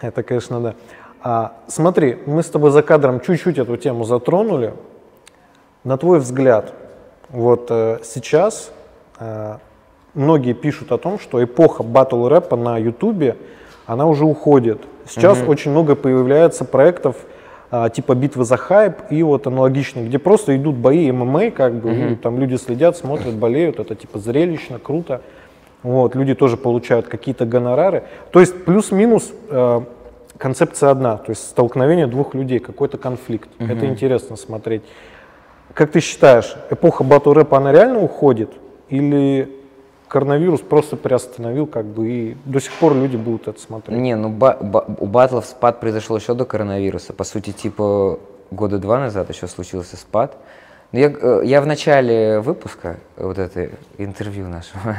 Это, 0.00 0.24
конечно, 0.24 0.60
да. 0.60 0.74
А, 1.22 1.58
смотри, 1.68 2.18
мы 2.26 2.42
с 2.42 2.50
тобой 2.50 2.72
за 2.72 2.82
кадром 2.82 3.20
чуть-чуть 3.20 3.58
эту 3.58 3.76
тему 3.76 4.02
затронули. 4.02 4.74
На 5.84 5.96
твой 5.96 6.18
взгляд, 6.18 6.74
вот 7.28 7.68
э, 7.70 8.00
сейчас 8.02 8.72
э, 9.20 9.58
многие 10.14 10.52
пишут 10.52 10.92
о 10.92 10.98
том, 10.98 11.18
что 11.18 11.42
эпоха 11.42 11.82
батл 11.82 12.28
рэпа 12.28 12.56
на 12.56 12.78
Ютубе, 12.78 13.36
она 13.86 14.06
уже 14.06 14.24
уходит. 14.24 14.80
Сейчас 15.08 15.42
очень 15.46 15.70
много 15.70 15.94
появляется 15.94 16.64
проектов 16.64 17.16
а, 17.70 17.90
типа 17.90 18.14
битвы 18.14 18.44
за 18.44 18.56
хайп 18.56 18.94
и 19.10 19.22
вот 19.22 19.46
аналогичные, 19.46 20.06
где 20.06 20.18
просто 20.18 20.56
идут 20.56 20.76
бои 20.76 21.10
ММА, 21.10 21.50
как 21.50 21.74
бы, 21.74 22.12
и 22.12 22.14
там 22.14 22.38
люди 22.38 22.54
следят, 22.56 22.96
смотрят, 22.96 23.34
болеют, 23.34 23.78
это 23.78 23.94
типа 23.94 24.18
зрелищно, 24.18 24.78
круто. 24.78 25.20
Вот, 25.82 26.14
люди 26.14 26.34
тоже 26.34 26.56
получают 26.56 27.08
какие-то 27.08 27.44
гонорары. 27.44 28.04
То 28.32 28.40
есть 28.40 28.64
плюс-минус 28.64 29.32
э, 29.50 29.80
концепция 30.38 30.90
одна, 30.90 31.18
то 31.18 31.30
есть 31.30 31.42
столкновение 31.42 32.06
двух 32.06 32.34
людей, 32.34 32.58
какой-то 32.58 32.96
конфликт. 32.96 33.48
Это 33.58 33.86
интересно 33.86 34.36
смотреть. 34.36 34.82
Как 35.74 35.92
ты 35.92 36.00
считаешь, 36.00 36.56
эпоха 36.70 37.04
батл 37.04 37.32
рэпа, 37.32 37.58
она 37.58 37.70
реально 37.70 38.00
уходит? 38.00 38.50
Или 38.88 39.57
коронавирус 40.08 40.60
просто 40.60 40.96
приостановил, 40.96 41.66
как 41.66 41.84
бы, 41.84 42.08
и 42.08 42.36
до 42.44 42.60
сих 42.60 42.72
пор 42.72 42.94
люди 42.94 43.16
будут 43.16 43.48
это 43.48 43.60
смотреть? 43.60 43.98
Не, 43.98 44.16
ну 44.16 44.30
ба- 44.30 44.58
ба- 44.60 44.84
у 44.98 45.06
батлов 45.06 45.46
спад 45.46 45.80
произошел 45.80 46.16
еще 46.16 46.34
до 46.34 46.44
коронавируса. 46.44 47.12
По 47.12 47.24
сути, 47.24 47.52
типа 47.52 48.18
года 48.50 48.78
два 48.78 48.98
назад 48.98 49.28
еще 49.30 49.46
случился 49.46 49.96
спад. 49.96 50.36
Но 50.90 50.98
я, 50.98 51.12
э, 51.20 51.42
я 51.44 51.60
в 51.60 51.66
начале 51.66 52.40
выпуска, 52.40 52.96
вот 53.16 53.38
это 53.38 53.70
интервью 53.98 54.48
нашего, 54.48 54.96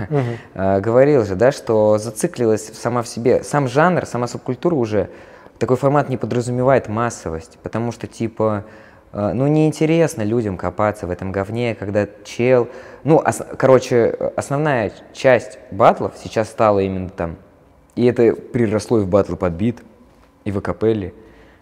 э, 0.53 0.79
говорил 0.81 1.25
же, 1.25 1.35
да, 1.35 1.51
что 1.51 1.97
зациклилась 1.97 2.71
сама 2.73 3.01
в 3.01 3.07
себе. 3.07 3.43
Сам 3.43 3.67
жанр, 3.67 4.05
сама 4.05 4.27
субкультура 4.27 4.75
уже, 4.75 5.09
такой 5.57 5.77
формат 5.77 6.07
не 6.09 6.17
подразумевает 6.17 6.89
массовость, 6.89 7.57
потому 7.63 7.91
что, 7.91 8.05
типа, 8.05 8.65
ну, 9.11 9.47
неинтересно 9.47 10.23
людям 10.23 10.57
копаться 10.57 11.07
в 11.07 11.11
этом 11.11 11.31
говне, 11.31 11.75
когда 11.75 12.07
чел... 12.23 12.67
Ну, 13.03 13.17
ос- 13.17 13.41
короче, 13.57 14.15
основная 14.35 14.91
часть 15.13 15.57
батлов 15.71 16.13
сейчас 16.21 16.49
стала 16.49 16.79
именно 16.79 17.09
там 17.09 17.37
и 17.99 18.05
это 18.05 18.33
приросло 18.33 18.99
и 18.99 19.03
в 19.03 19.09
батлы 19.09 19.35
под 19.35 19.51
бит, 19.53 19.83
и 20.45 20.51
в 20.51 20.57
акапелле, 20.57 21.13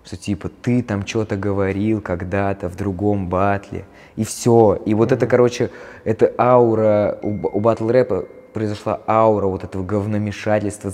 что 0.06 0.18
типа 0.18 0.50
ты 0.50 0.84
там 0.84 1.04
что-то 1.04 1.36
говорил 1.36 2.00
когда-то 2.00 2.70
в 2.70 2.76
другом 2.76 3.28
батле, 3.28 3.86
и 4.16 4.24
все. 4.24 4.80
И 4.86 4.93
вот 4.93 5.12
это, 5.12 5.26
короче, 5.26 5.72
это 6.04 6.32
аура, 6.38 7.18
у, 7.24 7.30
у 7.30 7.60
батл 7.60 7.89
рэпа 7.89 8.26
произошла 8.54 9.02
аура 9.08 9.48
вот 9.48 9.64
этого 9.64 9.84
говномешательства, 9.84 10.93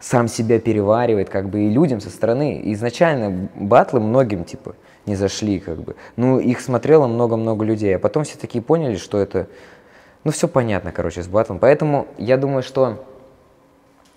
сам 0.00 0.28
себя 0.28 0.60
переваривает, 0.60 1.28
как 1.28 1.48
бы, 1.48 1.62
и 1.62 1.70
людям 1.70 2.00
со 2.00 2.10
стороны. 2.10 2.60
Изначально 2.66 3.48
батлы 3.56 3.98
многим, 3.98 4.44
типа, 4.44 4.76
не 5.08 5.16
зашли, 5.16 5.58
как 5.58 5.80
бы. 5.80 5.96
Ну, 6.16 6.38
их 6.38 6.60
смотрело 6.60 7.06
много-много 7.06 7.64
людей, 7.64 7.96
а 7.96 7.98
потом 7.98 8.24
все 8.24 8.38
такие 8.38 8.62
поняли, 8.62 8.96
что 8.96 9.18
это, 9.18 9.48
ну, 10.24 10.30
все 10.30 10.46
понятно, 10.46 10.92
короче, 10.92 11.22
с 11.22 11.28
батлом. 11.28 11.58
Поэтому 11.58 12.06
я 12.18 12.36
думаю, 12.36 12.62
что 12.62 13.04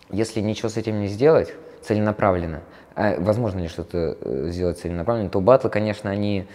если 0.10 0.42
ничего 0.42 0.70
с 0.70 0.78
этим 0.78 1.00
не 1.00 1.08
сделать 1.08 1.54
целенаправленно, 1.82 2.62
а 2.96 3.16
возможно 3.20 3.60
ли 3.60 3.68
что-то 3.68 4.18
э, 4.20 4.48
сделать 4.50 4.78
целенаправленно, 4.80 5.30
то 5.30 5.40
батлы, 5.40 5.70
конечно, 5.70 6.10
они, 6.10 6.48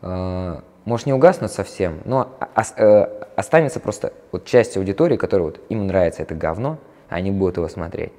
э, 0.00 0.60
может, 0.84 1.06
не 1.06 1.12
угаснут 1.12 1.52
совсем, 1.52 2.00
но 2.04 2.36
ос- 2.56 2.74
э, 2.76 3.26
останется 3.36 3.78
просто 3.78 4.12
вот 4.32 4.46
часть 4.46 4.76
аудитории, 4.76 5.16
которая 5.16 5.48
вот 5.48 5.60
им 5.68 5.86
нравится 5.86 6.22
это 6.22 6.34
говно, 6.34 6.78
они 7.08 7.30
будут 7.30 7.58
его 7.58 7.68
смотреть. 7.68 8.12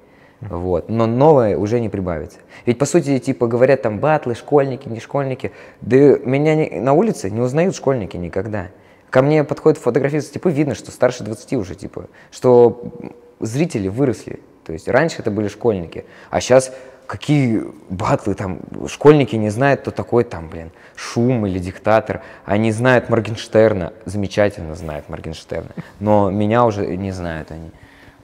Вот. 0.49 0.89
Но 0.89 1.05
новое 1.05 1.57
уже 1.57 1.79
не 1.79 1.89
прибавится. 1.89 2.39
Ведь, 2.65 2.77
по 2.77 2.85
сути, 2.85 3.19
типа, 3.19 3.47
говорят 3.47 3.81
там 3.81 3.99
батлы, 3.99 4.35
школьники, 4.35 4.87
не 4.87 4.99
школьники. 4.99 5.51
Да 5.81 5.95
меня 5.97 6.55
не- 6.55 6.79
на 6.79 6.93
улице 6.93 7.29
не 7.29 7.41
узнают 7.41 7.75
школьники 7.75 8.17
никогда. 8.17 8.67
Ко 9.09 9.21
мне 9.21 9.43
подходят 9.43 9.77
фотографируются, 9.79 10.33
типа, 10.33 10.47
видно, 10.47 10.75
что 10.75 10.91
старше 10.91 11.23
20 11.23 11.53
уже, 11.53 11.75
типа, 11.75 12.07
что 12.31 12.91
зрители 13.39 13.87
выросли. 13.87 14.39
То 14.65 14.73
есть 14.73 14.87
раньше 14.87 15.17
это 15.19 15.29
были 15.29 15.49
школьники, 15.49 16.05
а 16.29 16.39
сейчас 16.39 16.73
какие 17.05 17.63
батлы 17.89 18.33
там, 18.33 18.59
школьники 18.87 19.35
не 19.35 19.49
знают, 19.49 19.81
кто 19.81 19.91
такой 19.91 20.23
там, 20.23 20.47
блин, 20.49 20.71
Шум 20.95 21.45
или 21.45 21.59
Диктатор. 21.59 22.21
Они 22.45 22.71
знают 22.71 23.09
Моргенштерна, 23.09 23.93
замечательно 24.05 24.73
знают 24.75 25.09
Моргенштерна, 25.09 25.71
но 25.99 26.31
меня 26.31 26.65
уже 26.65 26.85
не 26.97 27.11
знают 27.11 27.51
они. 27.51 27.71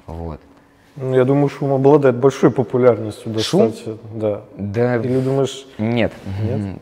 Вот. 0.07 0.39
Ну, 1.01 1.15
я 1.15 1.23
думаю, 1.23 1.47
шум 1.49 1.71
обладает 1.73 2.17
большой 2.17 2.51
популярностью 2.51 3.33
Шум? 3.39 3.67
достаточно. 3.67 3.97
Да. 4.15 4.41
Да, 4.57 4.97
Или 4.97 5.19
думаешь, 5.19 5.65
Нет. 5.77 6.11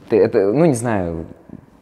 Ты 0.09 0.17
Это, 0.17 0.51
ну, 0.51 0.65
не 0.65 0.73
знаю. 0.73 1.25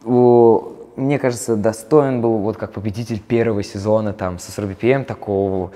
У- 0.04 0.72
мне 0.96 1.18
кажется, 1.18 1.56
достоин 1.56 2.20
был 2.20 2.38
вот 2.38 2.56
как 2.56 2.72
победитель 2.72 3.20
первого 3.20 3.62
сезона 3.62 4.12
там 4.12 4.38
со 4.38 4.50
40 4.52 4.70
BPM 4.70 5.04
такого 5.04 5.70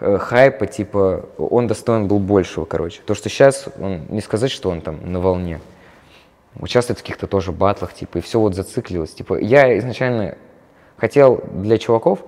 э, 0.00 0.18
хайпа, 0.18 0.66
типа, 0.66 1.24
он 1.38 1.66
достоин 1.68 2.08
был 2.08 2.18
большего, 2.18 2.64
короче. 2.64 3.00
То, 3.06 3.14
что 3.14 3.28
сейчас, 3.28 3.66
он, 3.80 4.02
не 4.08 4.20
сказать, 4.20 4.50
что 4.50 4.70
он 4.70 4.80
там 4.80 4.98
на 5.12 5.20
волне. 5.20 5.60
Участвует 6.58 6.98
в 6.98 7.02
каких-то 7.02 7.26
тоже 7.26 7.52
батлах, 7.52 7.92
типа, 7.94 8.18
и 8.18 8.20
все 8.20 8.40
вот 8.40 8.54
зациклилось. 8.54 9.12
Типа, 9.12 9.38
я 9.38 9.76
изначально 9.78 10.36
хотел 10.96 11.42
для 11.52 11.78
чуваков, 11.78 12.20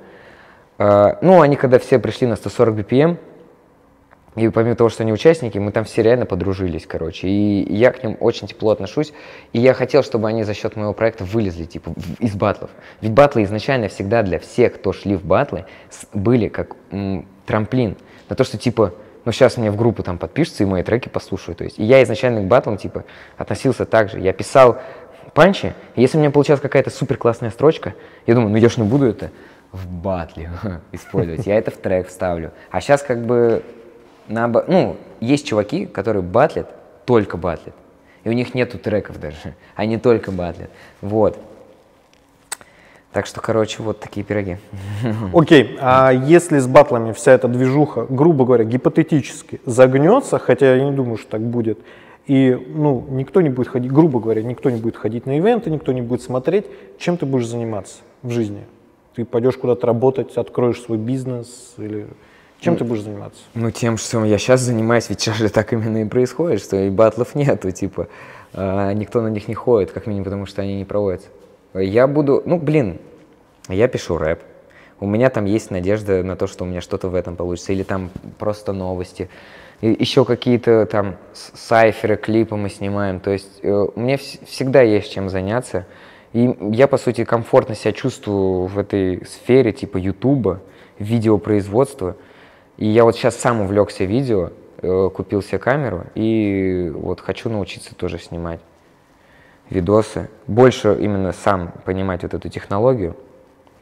э, 0.78 1.14
ну, 1.22 1.40
они 1.40 1.56
когда 1.56 1.78
все 1.80 1.98
пришли 1.98 2.26
на 2.28 2.36
140 2.36 2.74
BPM, 2.76 3.16
и 4.36 4.48
помимо 4.50 4.76
того, 4.76 4.88
что 4.90 5.02
они 5.02 5.12
участники, 5.12 5.58
мы 5.58 5.72
там 5.72 5.84
все 5.84 6.02
реально 6.02 6.26
подружились, 6.26 6.86
короче. 6.86 7.28
И 7.28 7.74
я 7.74 7.90
к 7.92 8.02
ним 8.04 8.16
очень 8.20 8.46
тепло 8.46 8.70
отношусь. 8.70 9.12
И 9.52 9.58
я 9.58 9.74
хотел, 9.74 10.02
чтобы 10.02 10.28
они 10.28 10.44
за 10.44 10.54
счет 10.54 10.76
моего 10.76 10.92
проекта 10.92 11.24
вылезли, 11.24 11.64
типа, 11.64 11.94
из 12.18 12.34
батлов. 12.34 12.70
Ведь 13.00 13.12
батлы 13.12 13.42
изначально 13.44 13.88
всегда 13.88 14.22
для 14.22 14.38
всех, 14.38 14.74
кто 14.74 14.92
шли 14.92 15.16
в 15.16 15.24
батлы, 15.24 15.64
были 16.12 16.48
как 16.48 16.76
м, 16.90 17.26
трамплин. 17.46 17.96
На 18.28 18.36
то, 18.36 18.44
что, 18.44 18.58
типа, 18.58 18.94
но 19.24 19.32
сейчас 19.32 19.56
мне 19.56 19.70
в 19.70 19.76
группу 19.76 20.02
там 20.02 20.18
подпишутся 20.18 20.62
и 20.62 20.66
мои 20.66 20.82
треки 20.82 21.08
послушают. 21.08 21.58
То 21.58 21.64
есть, 21.64 21.78
и 21.78 21.84
я 21.84 22.02
изначально 22.02 22.40
к 22.40 22.44
батлам, 22.44 22.76
типа, 22.76 23.04
относился 23.36 23.84
так 23.86 24.10
же. 24.10 24.20
Я 24.20 24.32
писал 24.32 24.78
панчи, 25.34 25.74
и 25.94 26.02
если 26.02 26.16
у 26.16 26.20
меня 26.20 26.30
получалась 26.30 26.60
какая-то 26.60 26.90
супер 26.90 27.16
классная 27.16 27.50
строчка, 27.50 27.94
я 28.26 28.34
думаю, 28.34 28.50
ну 28.50 28.56
я 28.56 28.68
ж 28.68 28.76
не 28.76 28.84
буду 28.84 29.06
это 29.06 29.30
в 29.72 29.86
батле 29.86 30.50
использовать, 30.92 31.46
я 31.46 31.56
это 31.56 31.70
в 31.70 31.76
трек 31.76 32.08
вставлю. 32.08 32.52
А 32.70 32.80
сейчас 32.80 33.02
как 33.02 33.24
бы, 33.24 33.62
наобо- 34.28 34.64
ну, 34.68 34.96
есть 35.20 35.46
чуваки, 35.46 35.86
которые 35.86 36.22
батлят, 36.22 36.68
только 37.04 37.36
батлят. 37.36 37.74
И 38.24 38.28
у 38.28 38.32
них 38.32 38.54
нету 38.54 38.78
треков 38.78 39.20
даже, 39.20 39.54
они 39.74 39.98
только 39.98 40.30
батлят. 40.30 40.70
Вот. 41.00 41.38
Так 43.12 43.26
что, 43.26 43.40
короче, 43.40 43.82
вот 43.82 44.00
такие 44.00 44.24
пироги. 44.24 44.58
Окей, 45.34 45.76
а 45.80 46.12
если 46.12 46.58
с 46.58 46.66
батлами 46.66 47.12
вся 47.12 47.32
эта 47.32 47.48
движуха, 47.48 48.06
грубо 48.08 48.44
говоря, 48.44 48.64
гипотетически 48.64 49.60
загнется, 49.64 50.38
хотя 50.38 50.74
я 50.76 50.84
не 50.84 50.92
думаю, 50.92 51.16
что 51.16 51.30
так 51.30 51.40
будет, 51.40 51.78
и 52.26 52.54
ну, 52.74 53.06
никто 53.08 53.40
не 53.40 53.48
будет 53.48 53.68
ходить, 53.68 53.90
грубо 53.90 54.20
говоря, 54.20 54.42
никто 54.42 54.68
не 54.68 54.78
будет 54.78 54.98
ходить 54.98 55.24
на 55.24 55.38
ивенты, 55.38 55.70
никто 55.70 55.92
не 55.92 56.02
будет 56.02 56.20
смотреть, 56.20 56.66
чем 56.98 57.16
ты 57.16 57.24
будешь 57.24 57.46
заниматься 57.46 57.96
в 58.22 58.30
жизни? 58.30 58.66
Ты 59.14 59.24
пойдешь 59.24 59.56
куда-то 59.56 59.86
работать, 59.86 60.36
откроешь 60.36 60.80
свой 60.80 60.98
бизнес 60.98 61.74
или 61.78 62.06
чем 62.60 62.76
ты 62.76 62.84
будешь 62.84 63.02
заниматься? 63.02 63.40
Ну, 63.54 63.70
тем, 63.70 63.96
что 63.96 64.24
я 64.24 64.38
сейчас 64.38 64.60
занимаюсь, 64.60 65.08
ведь 65.08 65.20
сейчас 65.20 65.36
же 65.36 65.48
так 65.48 65.72
именно 65.72 66.02
и 66.02 66.04
происходит, 66.04 66.60
что 66.60 66.76
и 66.76 66.90
батлов 66.90 67.34
нету, 67.34 67.70
типа, 67.70 68.08
а, 68.52 68.92
никто 68.92 69.20
на 69.20 69.28
них 69.28 69.48
не 69.48 69.54
ходит, 69.54 69.92
как 69.92 70.06
минимум, 70.06 70.24
потому 70.24 70.46
что 70.46 70.62
они 70.62 70.76
не 70.76 70.84
проводятся. 70.84 71.28
Я 71.74 72.06
буду, 72.06 72.42
ну, 72.44 72.58
блин, 72.58 72.98
я 73.68 73.86
пишу 73.88 74.18
рэп, 74.18 74.40
у 75.00 75.06
меня 75.06 75.30
там 75.30 75.44
есть 75.44 75.70
надежда 75.70 76.22
на 76.24 76.34
то, 76.34 76.46
что 76.46 76.64
у 76.64 76.66
меня 76.66 76.80
что-то 76.80 77.08
в 77.08 77.14
этом 77.14 77.36
получится, 77.36 77.72
или 77.72 77.84
там 77.84 78.10
просто 78.38 78.72
новости, 78.72 79.28
и 79.80 79.94
еще 79.96 80.24
какие-то 80.24 80.86
там 80.86 81.16
сайферы, 81.32 82.16
клипы 82.16 82.56
мы 82.56 82.68
снимаем, 82.68 83.20
то 83.20 83.30
есть 83.30 83.60
э, 83.62 83.86
меня 83.94 84.16
вс- 84.16 84.44
всегда 84.46 84.82
есть 84.82 85.12
чем 85.12 85.28
заняться, 85.28 85.86
и 86.32 86.56
я, 86.72 86.88
по 86.88 86.98
сути, 86.98 87.24
комфортно 87.24 87.76
себя 87.76 87.92
чувствую 87.92 88.66
в 88.66 88.76
этой 88.78 89.24
сфере, 89.26 89.72
типа 89.72 89.98
Ютуба, 89.98 90.60
видеопроизводства, 90.98 92.16
и 92.78 92.86
я 92.86 93.04
вот 93.04 93.16
сейчас 93.16 93.36
сам 93.36 93.60
увлекся 93.60 94.04
видео, 94.04 94.50
э, 94.80 95.10
купил 95.14 95.42
себе 95.42 95.58
камеру, 95.58 96.04
и 96.14 96.90
вот 96.94 97.20
хочу 97.20 97.50
научиться 97.50 97.94
тоже 97.94 98.18
снимать 98.18 98.60
видосы, 99.68 100.30
больше 100.46 100.96
именно 100.98 101.32
сам 101.32 101.72
понимать 101.84 102.22
вот 102.22 102.34
эту 102.34 102.48
технологию. 102.48 103.16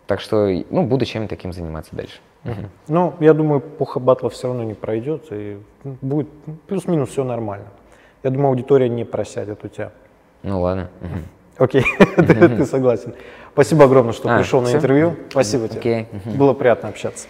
Так 0.06 0.20
что, 0.20 0.48
ну, 0.70 0.84
буду 0.84 1.04
чем 1.04 1.28
таким 1.28 1.52
заниматься 1.52 1.94
дальше. 1.94 2.18
Ну, 2.88 3.14
я 3.20 3.34
думаю, 3.34 3.60
эпоха 3.60 3.98
батлов 3.98 4.32
все 4.32 4.48
равно 4.48 4.62
не 4.62 4.74
пройдет, 4.74 5.24
и 5.30 5.58
ну, 5.82 5.96
будет 6.00 6.28
ну, 6.46 6.56
плюс-минус 6.68 7.10
все 7.10 7.24
нормально. 7.24 7.66
Я 8.22 8.30
думаю, 8.30 8.50
аудитория 8.50 8.88
не 8.88 9.04
просядет 9.04 9.64
у 9.64 9.68
тебя. 9.68 9.90
Ну 10.42 10.60
ладно. 10.60 10.88
Окей, 11.58 11.84
ты 12.16 12.24
ты 12.24 12.66
согласен. 12.66 13.14
Спасибо 13.52 13.84
огромное, 13.84 14.12
что 14.12 14.28
А, 14.32 14.38
пришел 14.38 14.60
на 14.60 14.72
интервью. 14.72 15.16
Спасибо 15.30 15.68
тебе. 15.68 15.80
Окей. 15.80 16.08
Было 16.36 16.52
приятно 16.52 16.88
общаться. 16.88 17.26